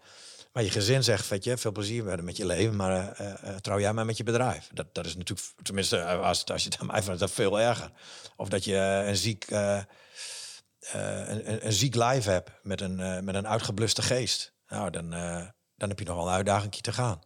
Maar 0.57 0.65
je 0.65 0.71
gezin 0.71 1.03
zegt, 1.03 1.27
weet 1.27 1.43
je, 1.43 1.57
veel 1.57 1.71
plezier 1.71 2.23
met- 2.23 2.37
je 2.37 2.45
leven, 2.45 2.75
maar 2.75 2.91
eh, 2.91 3.27
eh, 3.27 3.49
eh, 3.49 3.55
trouw 3.55 3.79
jij 3.79 3.93
maar 3.93 4.05
met 4.05 4.17
je 4.17 4.23
bedrijf. 4.23 4.69
Dat, 4.73 4.95
dat 4.95 5.05
is 5.05 5.15
natuurlijk, 5.15 5.47
tenminste, 5.61 6.03
als, 6.05 6.45
als 6.45 6.63
je 6.63 6.69
het 6.69 6.81
mij 6.91 7.03
vraagt, 7.03 7.19
dat 7.19 7.31
veel 7.31 7.59
erger. 7.59 7.91
Of 8.35 8.49
dat 8.49 8.63
je 8.63 8.75
een 9.07 9.15
ziek, 9.17 9.45
een, 9.49 9.85
een- 11.65 11.73
ziek 11.73 11.95
lijf 11.95 12.25
hebt 12.25 12.51
met 12.63 12.81
een, 12.81 13.23
met 13.25 13.35
een 13.35 13.47
uitgebluste 13.47 14.01
geest. 14.01 14.53
Nou, 14.67 14.89
dan, 14.89 15.09
dan 15.75 15.89
heb 15.89 15.99
je 15.99 16.05
nog 16.05 16.15
wel 16.15 16.27
een 16.27 16.33
uitdaging 16.33 16.73
te 16.73 16.93
gaan. 16.93 17.21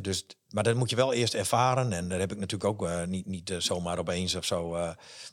Dus, 0.00 0.26
maar 0.48 0.64
dat 0.64 0.76
moet 0.76 0.90
je 0.90 0.96
wel 0.96 1.12
eerst 1.12 1.34
ervaren. 1.34 1.92
En 1.92 2.08
daar 2.08 2.18
heb 2.18 2.32
ik 2.32 2.38
natuurlijk 2.38 2.82
ook 2.82 3.06
niet, 3.06 3.26
niet 3.26 3.54
zomaar 3.58 3.98
opeens 3.98 4.34
of 4.34 4.44
zo. 4.44 4.74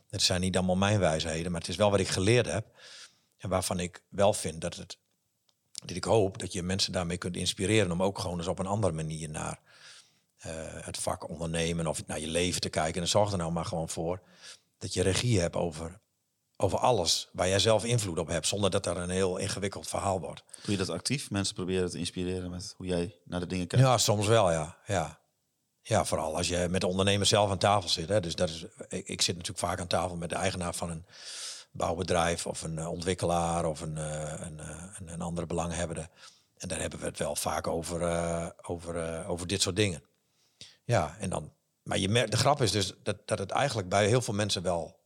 het 0.09 0.21
zijn 0.21 0.41
niet 0.41 0.55
allemaal 0.57 0.75
mijn 0.75 0.99
wijsheden, 0.99 1.51
maar 1.51 1.61
het 1.61 1.69
is 1.69 1.75
wel 1.75 1.91
wat 1.91 1.99
ik 1.99 2.07
geleerd 2.07 2.45
heb. 2.45 2.65
En 3.37 3.49
waarvan 3.49 3.79
ik 3.79 4.03
wel 4.09 4.33
vind 4.33 4.61
dat 4.61 4.75
het 4.75 4.97
dat 5.85 5.95
ik 5.95 6.03
hoop 6.03 6.37
dat 6.37 6.53
je 6.53 6.63
mensen 6.63 6.91
daarmee 6.91 7.17
kunt 7.17 7.35
inspireren 7.35 7.91
om 7.91 8.03
ook 8.03 8.19
gewoon 8.19 8.37
eens 8.37 8.47
op 8.47 8.59
een 8.59 8.65
andere 8.65 8.93
manier 8.93 9.29
naar 9.29 9.59
eh, 10.37 10.51
het 10.65 10.97
vak 10.97 11.29
ondernemen 11.29 11.87
of 11.87 12.07
naar 12.07 12.19
je 12.19 12.27
leven 12.27 12.61
te 12.61 12.69
kijken. 12.69 13.01
En 13.01 13.07
zorg 13.07 13.31
er 13.31 13.37
nou 13.37 13.51
maar 13.51 13.65
gewoon 13.65 13.89
voor 13.89 14.21
dat 14.77 14.93
je 14.93 15.01
regie 15.01 15.39
hebt 15.39 15.55
over 15.55 16.01
over 16.57 16.79
alles 16.79 17.29
waar 17.31 17.47
jij 17.47 17.59
zelf 17.59 17.83
invloed 17.83 18.17
op 18.17 18.27
hebt, 18.27 18.47
zonder 18.47 18.69
dat 18.69 18.85
er 18.85 18.97
een 18.97 19.09
heel 19.09 19.37
ingewikkeld 19.37 19.87
verhaal 19.87 20.19
wordt. 20.19 20.43
Doe 20.61 20.71
je 20.71 20.77
dat 20.77 20.89
actief? 20.89 21.29
Mensen 21.29 21.55
proberen 21.55 21.89
te 21.89 21.97
inspireren 21.97 22.49
met 22.49 22.73
hoe 22.77 22.85
jij 22.85 23.15
naar 23.25 23.39
de 23.39 23.47
dingen 23.47 23.67
kijkt? 23.67 23.85
Ja, 23.85 23.97
soms 23.97 24.27
wel, 24.27 24.51
ja. 24.51 24.77
Ja, 24.85 25.19
ja 25.81 26.05
vooral 26.05 26.37
als 26.37 26.47
je 26.47 26.67
met 26.69 26.81
de 26.81 26.87
ondernemer 26.87 27.25
zelf 27.25 27.49
aan 27.49 27.57
tafel 27.57 27.89
zit. 27.89 28.09
Hè. 28.09 28.19
Dus 28.19 28.35
dat 28.35 28.49
is, 28.49 28.65
ik, 28.87 29.07
ik 29.07 29.21
zit 29.21 29.35
natuurlijk 29.35 29.65
vaak 29.65 29.79
aan 29.79 29.87
tafel 29.87 30.15
met 30.15 30.29
de 30.29 30.35
eigenaar 30.35 30.75
van 30.75 30.89
een 30.89 31.05
bouwbedrijf 31.73 32.47
of 32.47 32.61
een 32.61 32.77
eh, 32.77 32.91
ontwikkelaar 32.91 33.65
of 33.65 33.81
een, 33.81 33.97
eh, 33.97 34.33
een, 34.39 34.59
eh, 34.59 34.83
een, 34.99 35.07
een 35.07 35.21
andere 35.21 35.47
belanghebbende. 35.47 36.09
En 36.57 36.67
daar 36.67 36.79
hebben 36.79 36.99
we 36.99 37.05
het 37.05 37.17
wel 37.17 37.35
vaak 37.35 37.67
over, 37.67 38.63
over, 38.67 39.25
over 39.27 39.47
dit 39.47 39.61
soort 39.61 39.75
dingen. 39.75 40.03
Ja, 40.83 41.15
en 41.19 41.29
dan. 41.29 41.53
Maar 41.83 41.97
je 41.97 42.09
merkt, 42.09 42.31
de 42.31 42.37
grap 42.37 42.61
is 42.61 42.71
dus 42.71 42.93
dat, 43.03 43.27
dat 43.27 43.39
het 43.39 43.51
eigenlijk 43.51 43.89
bij 43.89 44.07
heel 44.07 44.21
veel 44.21 44.33
mensen 44.33 44.63
wel, 44.63 44.99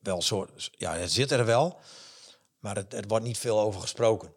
wel 0.00 0.22
soort. 0.22 0.70
Ja, 0.72 0.94
het 0.94 1.12
zit 1.12 1.30
er 1.30 1.44
wel, 1.44 1.78
maar 2.58 2.76
het, 2.76 2.92
het 2.92 3.04
wordt 3.08 3.24
niet 3.24 3.38
veel 3.38 3.60
over 3.60 3.80
gesproken. 3.80 4.34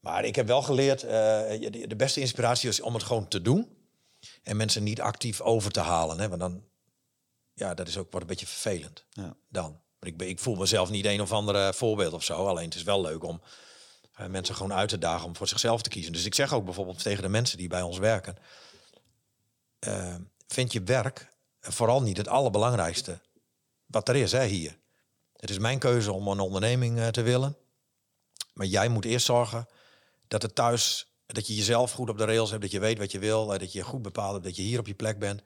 Maar 0.00 0.24
ik 0.24 0.36
heb 0.36 0.46
wel 0.46 0.62
geleerd, 0.62 1.00
de 1.00 1.94
beste 1.96 2.20
inspiratie 2.20 2.68
is 2.68 2.80
om 2.80 2.94
het 2.94 3.02
gewoon 3.02 3.28
te 3.28 3.42
doen. 3.42 3.76
En 4.42 4.56
mensen 4.56 4.82
niet 4.82 5.00
actief 5.00 5.40
over 5.40 5.70
te 5.70 5.80
halen. 5.80 6.18
Hè? 6.20 6.28
Want 6.28 6.40
dan, 6.40 6.64
ja, 7.52 7.74
dat 7.74 7.88
is 7.88 7.96
ook 7.96 8.10
wordt 8.10 8.20
een 8.20 8.36
beetje 8.36 8.46
vervelend 8.46 9.04
Ja. 9.10 9.36
dan. 9.48 9.80
Ik, 10.06 10.22
ik 10.22 10.38
voel 10.38 10.56
mezelf 10.56 10.90
niet 10.90 11.04
een 11.04 11.20
of 11.20 11.32
andere 11.32 11.74
voorbeeld 11.74 12.12
of 12.12 12.24
zo. 12.24 12.46
Alleen 12.46 12.64
het 12.64 12.74
is 12.74 12.82
wel 12.82 13.00
leuk 13.00 13.24
om 13.24 13.40
eh, 14.14 14.26
mensen 14.26 14.54
gewoon 14.54 14.72
uit 14.72 14.88
te 14.88 14.98
dagen 14.98 15.26
om 15.26 15.36
voor 15.36 15.48
zichzelf 15.48 15.82
te 15.82 15.88
kiezen. 15.88 16.12
Dus 16.12 16.24
ik 16.24 16.34
zeg 16.34 16.52
ook 16.52 16.64
bijvoorbeeld 16.64 17.02
tegen 17.02 17.22
de 17.22 17.28
mensen 17.28 17.58
die 17.58 17.68
bij 17.68 17.82
ons 17.82 17.98
werken. 17.98 18.36
eh, 19.78 20.14
vind 20.46 20.72
je 20.72 20.82
werk 20.82 21.34
vooral 21.60 22.02
niet 22.02 22.16
het 22.16 22.28
allerbelangrijkste 22.28 23.20
wat 23.86 24.08
er 24.08 24.16
is 24.16 24.32
hè, 24.32 24.44
hier. 24.44 24.78
Het 25.36 25.50
is 25.50 25.58
mijn 25.58 25.78
keuze 25.78 26.12
om 26.12 26.28
een 26.28 26.40
onderneming 26.40 26.98
eh, 26.98 27.08
te 27.08 27.22
willen. 27.22 27.56
Maar 28.54 28.66
jij 28.66 28.88
moet 28.88 29.04
eerst 29.04 29.26
zorgen 29.26 29.68
dat 30.28 30.42
het 30.42 30.54
thuis, 30.54 31.12
dat 31.26 31.46
je 31.46 31.54
jezelf 31.54 31.92
goed 31.92 32.08
op 32.08 32.18
de 32.18 32.24
rails 32.24 32.50
hebt, 32.50 32.62
dat 32.62 32.70
je 32.70 32.80
weet 32.80 32.98
wat 32.98 33.12
je 33.12 33.18
wil, 33.18 33.46
dat 33.46 33.72
je 33.72 33.82
goed 33.82 34.02
bepaalt 34.02 34.44
dat 34.44 34.56
je 34.56 34.62
hier 34.62 34.78
op 34.78 34.86
je 34.86 34.94
plek 34.94 35.18
bent. 35.18 35.42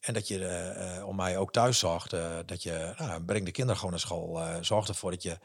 En 0.00 0.14
dat 0.14 0.28
je 0.28 0.46
eh, 0.46 0.96
eh, 0.96 1.08
om 1.08 1.16
mij 1.16 1.38
ook 1.38 1.52
thuis 1.52 1.78
zorgt. 1.78 2.12
eh, 2.12 2.38
dat 2.46 2.62
je, 2.62 2.94
nou, 2.96 3.22
breng 3.22 3.44
de 3.44 3.50
kinderen 3.50 3.76
gewoon 3.76 3.90
naar 3.90 4.00
school. 4.00 4.40
eh 4.40 4.56
zorg 4.60 4.88
ervoor 4.88 5.10
dat 5.10 5.22
je 5.22 5.38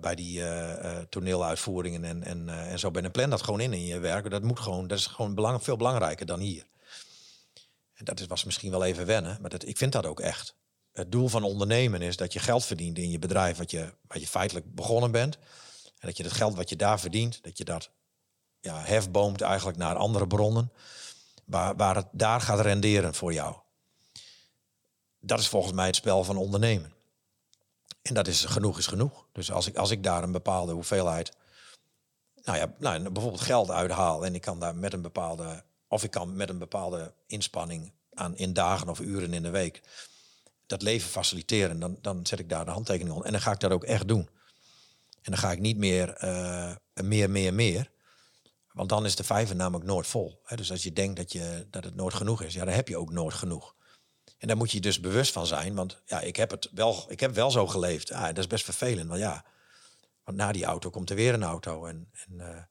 bij 0.00 0.14
die 0.14 0.42
toneeluitvoeringen 1.08 2.04
en, 2.04 2.22
en, 2.22 2.48
en 2.48 2.78
zo 2.78 2.90
bent. 2.90 3.04
En 3.04 3.10
plan 3.10 3.30
dat 3.30 3.42
gewoon 3.42 3.60
in 3.60 3.72
in 3.72 3.86
je 3.86 3.98
werk. 3.98 4.30
Dat 4.30 4.42
moet 4.42 4.60
gewoon, 4.60 4.86
dat 4.86 4.98
is 4.98 5.06
gewoon 5.06 5.34
belang, 5.34 5.62
veel 5.62 5.76
belangrijker 5.76 6.26
dan 6.26 6.40
hier. 6.40 6.64
En 7.94 8.04
dat 8.04 8.20
is, 8.20 8.26
was 8.26 8.44
misschien 8.44 8.70
wel 8.70 8.84
even 8.84 9.06
wennen, 9.06 9.38
maar 9.40 9.50
dat, 9.50 9.66
ik 9.66 9.76
vind 9.76 9.92
dat 9.92 10.06
ook 10.06 10.20
echt. 10.20 10.54
Het 10.92 11.12
doel 11.12 11.28
van 11.28 11.42
ondernemen 11.42 12.02
is 12.02 12.16
dat 12.16 12.32
je 12.32 12.38
geld 12.38 12.64
verdient 12.64 12.98
in 12.98 13.10
je 13.10 13.18
bedrijf 13.18 13.56
wat 13.56 13.70
je, 13.70 13.94
wat 14.06 14.20
je 14.20 14.26
feitelijk 14.26 14.74
begonnen 14.74 15.10
bent. 15.10 15.34
En 15.98 16.08
dat 16.08 16.16
je 16.16 16.22
het 16.22 16.32
geld 16.32 16.54
wat 16.54 16.68
je 16.68 16.76
daar 16.76 17.00
verdient, 17.00 17.42
dat 17.42 17.58
je 17.58 17.64
dat 17.64 17.90
ja, 18.60 18.82
hefboomt 18.82 19.40
eigenlijk 19.40 19.78
naar 19.78 19.96
andere 19.96 20.26
bronnen. 20.26 20.72
Waar, 21.52 21.96
het 21.96 22.06
daar 22.12 22.40
gaat 22.40 22.60
renderen 22.60 23.14
voor 23.14 23.32
jou. 23.32 23.56
Dat 25.20 25.38
is 25.38 25.48
volgens 25.48 25.72
mij 25.72 25.86
het 25.86 25.96
spel 25.96 26.24
van 26.24 26.36
ondernemen. 26.36 26.92
En 28.02 28.14
dat 28.14 28.26
is 28.26 28.44
genoeg 28.44 28.78
is 28.78 28.86
genoeg. 28.86 29.26
Dus 29.32 29.52
als 29.52 29.66
ik, 29.66 29.76
als 29.76 29.90
ik 29.90 30.02
daar 30.02 30.22
een 30.22 30.32
bepaalde 30.32 30.72
hoeveelheid, 30.72 31.32
nou 32.44 32.58
ja, 32.58 32.74
nou, 32.78 33.10
bijvoorbeeld 33.10 33.42
geld 33.42 33.70
uithaal 33.70 34.24
en 34.24 34.34
ik 34.34 34.40
kan 34.40 34.60
daar 34.60 34.74
met 34.74 34.92
een 34.92 35.02
bepaalde, 35.02 35.64
of 35.88 36.04
ik 36.04 36.10
kan 36.10 36.36
met 36.36 36.48
een 36.48 36.58
bepaalde 36.58 37.14
inspanning 37.26 37.92
aan 38.14 38.36
in 38.36 38.52
dagen 38.52 38.88
of 38.88 39.00
uren 39.00 39.32
in 39.32 39.42
de 39.42 39.50
week 39.50 39.82
dat 40.66 40.82
leven 40.82 41.10
faciliteren, 41.10 41.78
dan, 41.78 41.98
dan 42.00 42.26
zet 42.26 42.38
ik 42.38 42.48
daar 42.48 42.64
de 42.64 42.70
handtekening 42.70 43.10
onder. 43.10 43.26
En 43.26 43.32
dan 43.32 43.42
ga 43.42 43.52
ik 43.52 43.60
dat 43.60 43.70
ook 43.70 43.84
echt 43.84 44.08
doen. 44.08 44.28
En 45.22 45.30
dan 45.30 45.38
ga 45.38 45.52
ik 45.52 45.58
niet 45.58 45.76
meer 45.76 46.10
eh, 46.10 46.74
meer, 46.94 47.30
meer, 47.30 47.54
meer. 47.54 47.90
Want 48.72 48.88
dan 48.88 49.04
is 49.04 49.16
de 49.16 49.24
vijver 49.24 49.56
namelijk 49.56 49.84
nooit 49.84 50.06
vol. 50.06 50.40
Hè? 50.44 50.56
Dus 50.56 50.70
als 50.70 50.82
je 50.82 50.92
denkt 50.92 51.16
dat, 51.16 51.32
je, 51.32 51.66
dat 51.70 51.84
het 51.84 51.94
nooit 51.94 52.14
genoeg 52.14 52.42
is, 52.42 52.54
ja, 52.54 52.64
dan 52.64 52.74
heb 52.74 52.88
je 52.88 52.96
ook 52.96 53.12
nooit 53.12 53.34
genoeg. 53.34 53.74
En 54.38 54.48
daar 54.48 54.56
moet 54.56 54.70
je 54.70 54.80
dus 54.80 55.00
bewust 55.00 55.32
van 55.32 55.46
zijn. 55.46 55.74
Want 55.74 56.02
ja, 56.06 56.20
ik 56.20 56.36
heb 56.36 56.50
het 56.50 56.68
wel, 56.72 57.04
ik 57.08 57.20
heb 57.20 57.34
wel 57.34 57.50
zo 57.50 57.66
geleefd. 57.66 58.12
Ah, 58.12 58.26
dat 58.26 58.38
is 58.38 58.46
best 58.46 58.64
vervelend. 58.64 59.08
Want 59.08 59.20
ja, 59.20 59.44
want 60.24 60.36
na 60.36 60.52
die 60.52 60.64
auto 60.64 60.90
komt 60.90 61.10
er 61.10 61.16
weer 61.16 61.34
een 61.34 61.42
auto. 61.42 61.84
En, 61.86 62.10
en, 62.12 62.40
eh, 62.40 62.62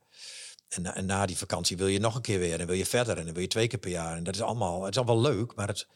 en, 0.68 0.82
na- 0.82 0.96
en 0.96 1.06
na 1.06 1.26
die 1.26 1.38
vakantie 1.38 1.78
wil 1.78 1.88
je 1.88 2.00
nog 2.00 2.16
een 2.16 2.22
keer 2.22 2.40
weer. 2.40 2.60
En 2.60 2.68
wil 2.68 2.76
je 2.76 2.86
verder. 2.86 3.18
En 3.18 3.26
dan 3.26 3.34
wil 3.34 3.42
je 3.42 3.48
twee 3.48 3.68
keer 3.68 3.80
per 3.80 3.90
jaar. 3.90 4.18
En 4.18 4.24
dat 4.24 4.36
is 4.36 4.42
allemaal, 4.42 4.84
het 4.84 4.96
is 4.96 4.98
allemaal 4.98 5.22
leuk. 5.22 5.56
Maar 5.56 5.68
het, 5.68 5.88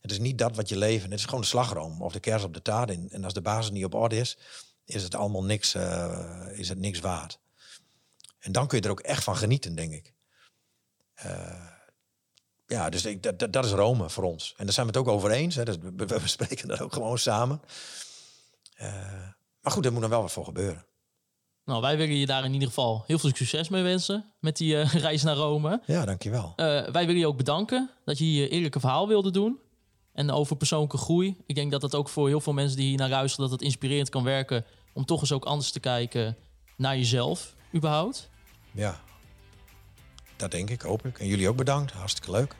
het 0.00 0.10
is 0.10 0.18
niet 0.18 0.38
dat 0.38 0.56
wat 0.56 0.68
je 0.68 0.76
leven. 0.76 1.10
Het 1.10 1.18
is 1.18 1.24
gewoon 1.24 1.40
de 1.40 1.46
slagroom 1.46 2.02
of 2.02 2.12
de 2.12 2.20
kers 2.20 2.42
op 2.42 2.54
de 2.54 2.62
taart. 2.62 2.90
En, 2.90 3.08
en 3.10 3.24
als 3.24 3.32
de 3.34 3.42
basis 3.42 3.70
niet 3.70 3.84
op 3.84 3.94
orde 3.94 4.16
is, 4.16 4.36
is 4.84 5.02
het 5.02 5.14
allemaal 5.14 5.44
niks, 5.44 5.74
eh, 5.74 6.46
is 6.52 6.68
het 6.68 6.78
niks 6.78 7.00
waard. 7.00 7.38
En 8.44 8.52
dan 8.52 8.66
kun 8.66 8.78
je 8.78 8.84
er 8.84 8.90
ook 8.90 9.00
echt 9.00 9.24
van 9.24 9.36
genieten, 9.36 9.74
denk 9.74 9.92
ik. 9.92 10.14
Eh, 11.14 11.66
ja, 12.66 12.90
dus 12.90 13.04
ik, 13.04 13.22
dat, 13.22 13.38
dat, 13.38 13.52
dat 13.52 13.64
is 13.64 13.70
Rome 13.70 14.10
voor 14.10 14.24
ons. 14.24 14.54
En 14.56 14.64
daar 14.64 14.74
zijn 14.74 14.86
we 14.86 14.92
het 14.92 15.00
ook 15.00 15.14
over 15.14 15.30
eens. 15.30 15.54
Hè. 15.54 15.64
Dus 15.64 15.76
we, 15.76 15.92
we 15.96 16.20
bespreken 16.22 16.68
dat 16.68 16.80
ook 16.80 16.92
gewoon 16.92 17.18
samen. 17.18 17.60
Eh, 18.74 19.28
maar 19.60 19.72
goed, 19.72 19.84
er 19.84 19.92
moet 19.92 20.00
dan 20.00 20.10
wel 20.10 20.22
wat 20.22 20.32
voor 20.32 20.44
gebeuren. 20.44 20.86
Nou, 21.64 21.80
wij 21.80 21.96
willen 21.96 22.16
je 22.16 22.26
daar 22.26 22.44
in 22.44 22.52
ieder 22.52 22.68
geval 22.68 23.04
heel 23.06 23.18
veel 23.18 23.30
succes 23.34 23.68
mee 23.68 23.82
wensen 23.82 24.32
met 24.40 24.56
die 24.56 24.76
eh, 24.76 24.94
reis 25.06 25.22
naar 25.22 25.36
Rome. 25.36 25.82
Ja, 25.86 26.04
dankjewel. 26.04 26.52
Wij 26.56 26.92
willen 26.92 27.18
je 27.18 27.26
ook 27.26 27.36
bedanken 27.36 27.90
dat 28.04 28.18
je 28.18 28.32
je 28.32 28.48
eerlijke 28.48 28.80
verhaal 28.80 29.08
wilde 29.08 29.30
doen. 29.30 29.58
En 30.12 30.30
over 30.30 30.56
persoonlijke 30.56 30.96
groei. 30.96 31.36
Ik 31.46 31.54
denk 31.54 31.70
dat 31.70 31.80
dat 31.80 31.94
ook 31.94 32.08
voor 32.08 32.28
heel 32.28 32.40
veel 32.40 32.52
mensen 32.52 32.76
die 32.76 32.88
hier 32.88 32.98
naar 32.98 33.08
luisteren, 33.08 33.50
dat 33.50 33.58
het 33.58 33.68
inspirerend 33.68 34.08
kan 34.08 34.24
werken 34.24 34.64
om 34.92 35.04
toch 35.04 35.20
eens 35.20 35.32
ook 35.32 35.44
anders 35.44 35.70
te 35.70 35.80
kijken 35.80 36.36
naar 36.76 36.96
jezelf, 36.96 37.54
überhaupt. 37.74 38.30
Ja, 38.74 39.00
dat 40.36 40.50
denk 40.50 40.70
ik, 40.70 40.80
hoop 40.82 41.06
ik. 41.06 41.18
En 41.18 41.26
jullie 41.26 41.48
ook 41.48 41.56
bedankt. 41.56 41.92
Hartstikke 41.92 42.30
leuk. 42.30 42.54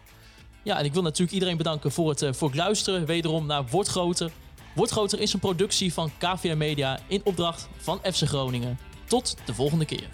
Ja, 0.62 0.78
en 0.78 0.84
ik 0.84 0.92
wil 0.92 1.02
natuurlijk 1.02 1.32
iedereen 1.32 1.56
bedanken 1.56 1.92
voor 1.92 2.08
het, 2.08 2.22
eh, 2.22 2.32
voor 2.32 2.54
luisteren. 2.54 3.06
Wederom 3.06 3.46
naar 3.46 3.66
Word 3.66 3.88
Groter. 3.88 4.32
Word 4.74 4.90
Groter 4.90 5.20
is 5.20 5.32
een 5.32 5.40
productie 5.40 5.92
van 5.92 6.10
KVM 6.18 6.56
Media 6.56 6.98
in 7.06 7.20
opdracht 7.24 7.68
van 7.76 7.98
FC 8.02 8.22
Groningen. 8.22 8.78
Tot 9.04 9.36
de 9.46 9.54
volgende 9.54 9.84
keer. 9.84 10.08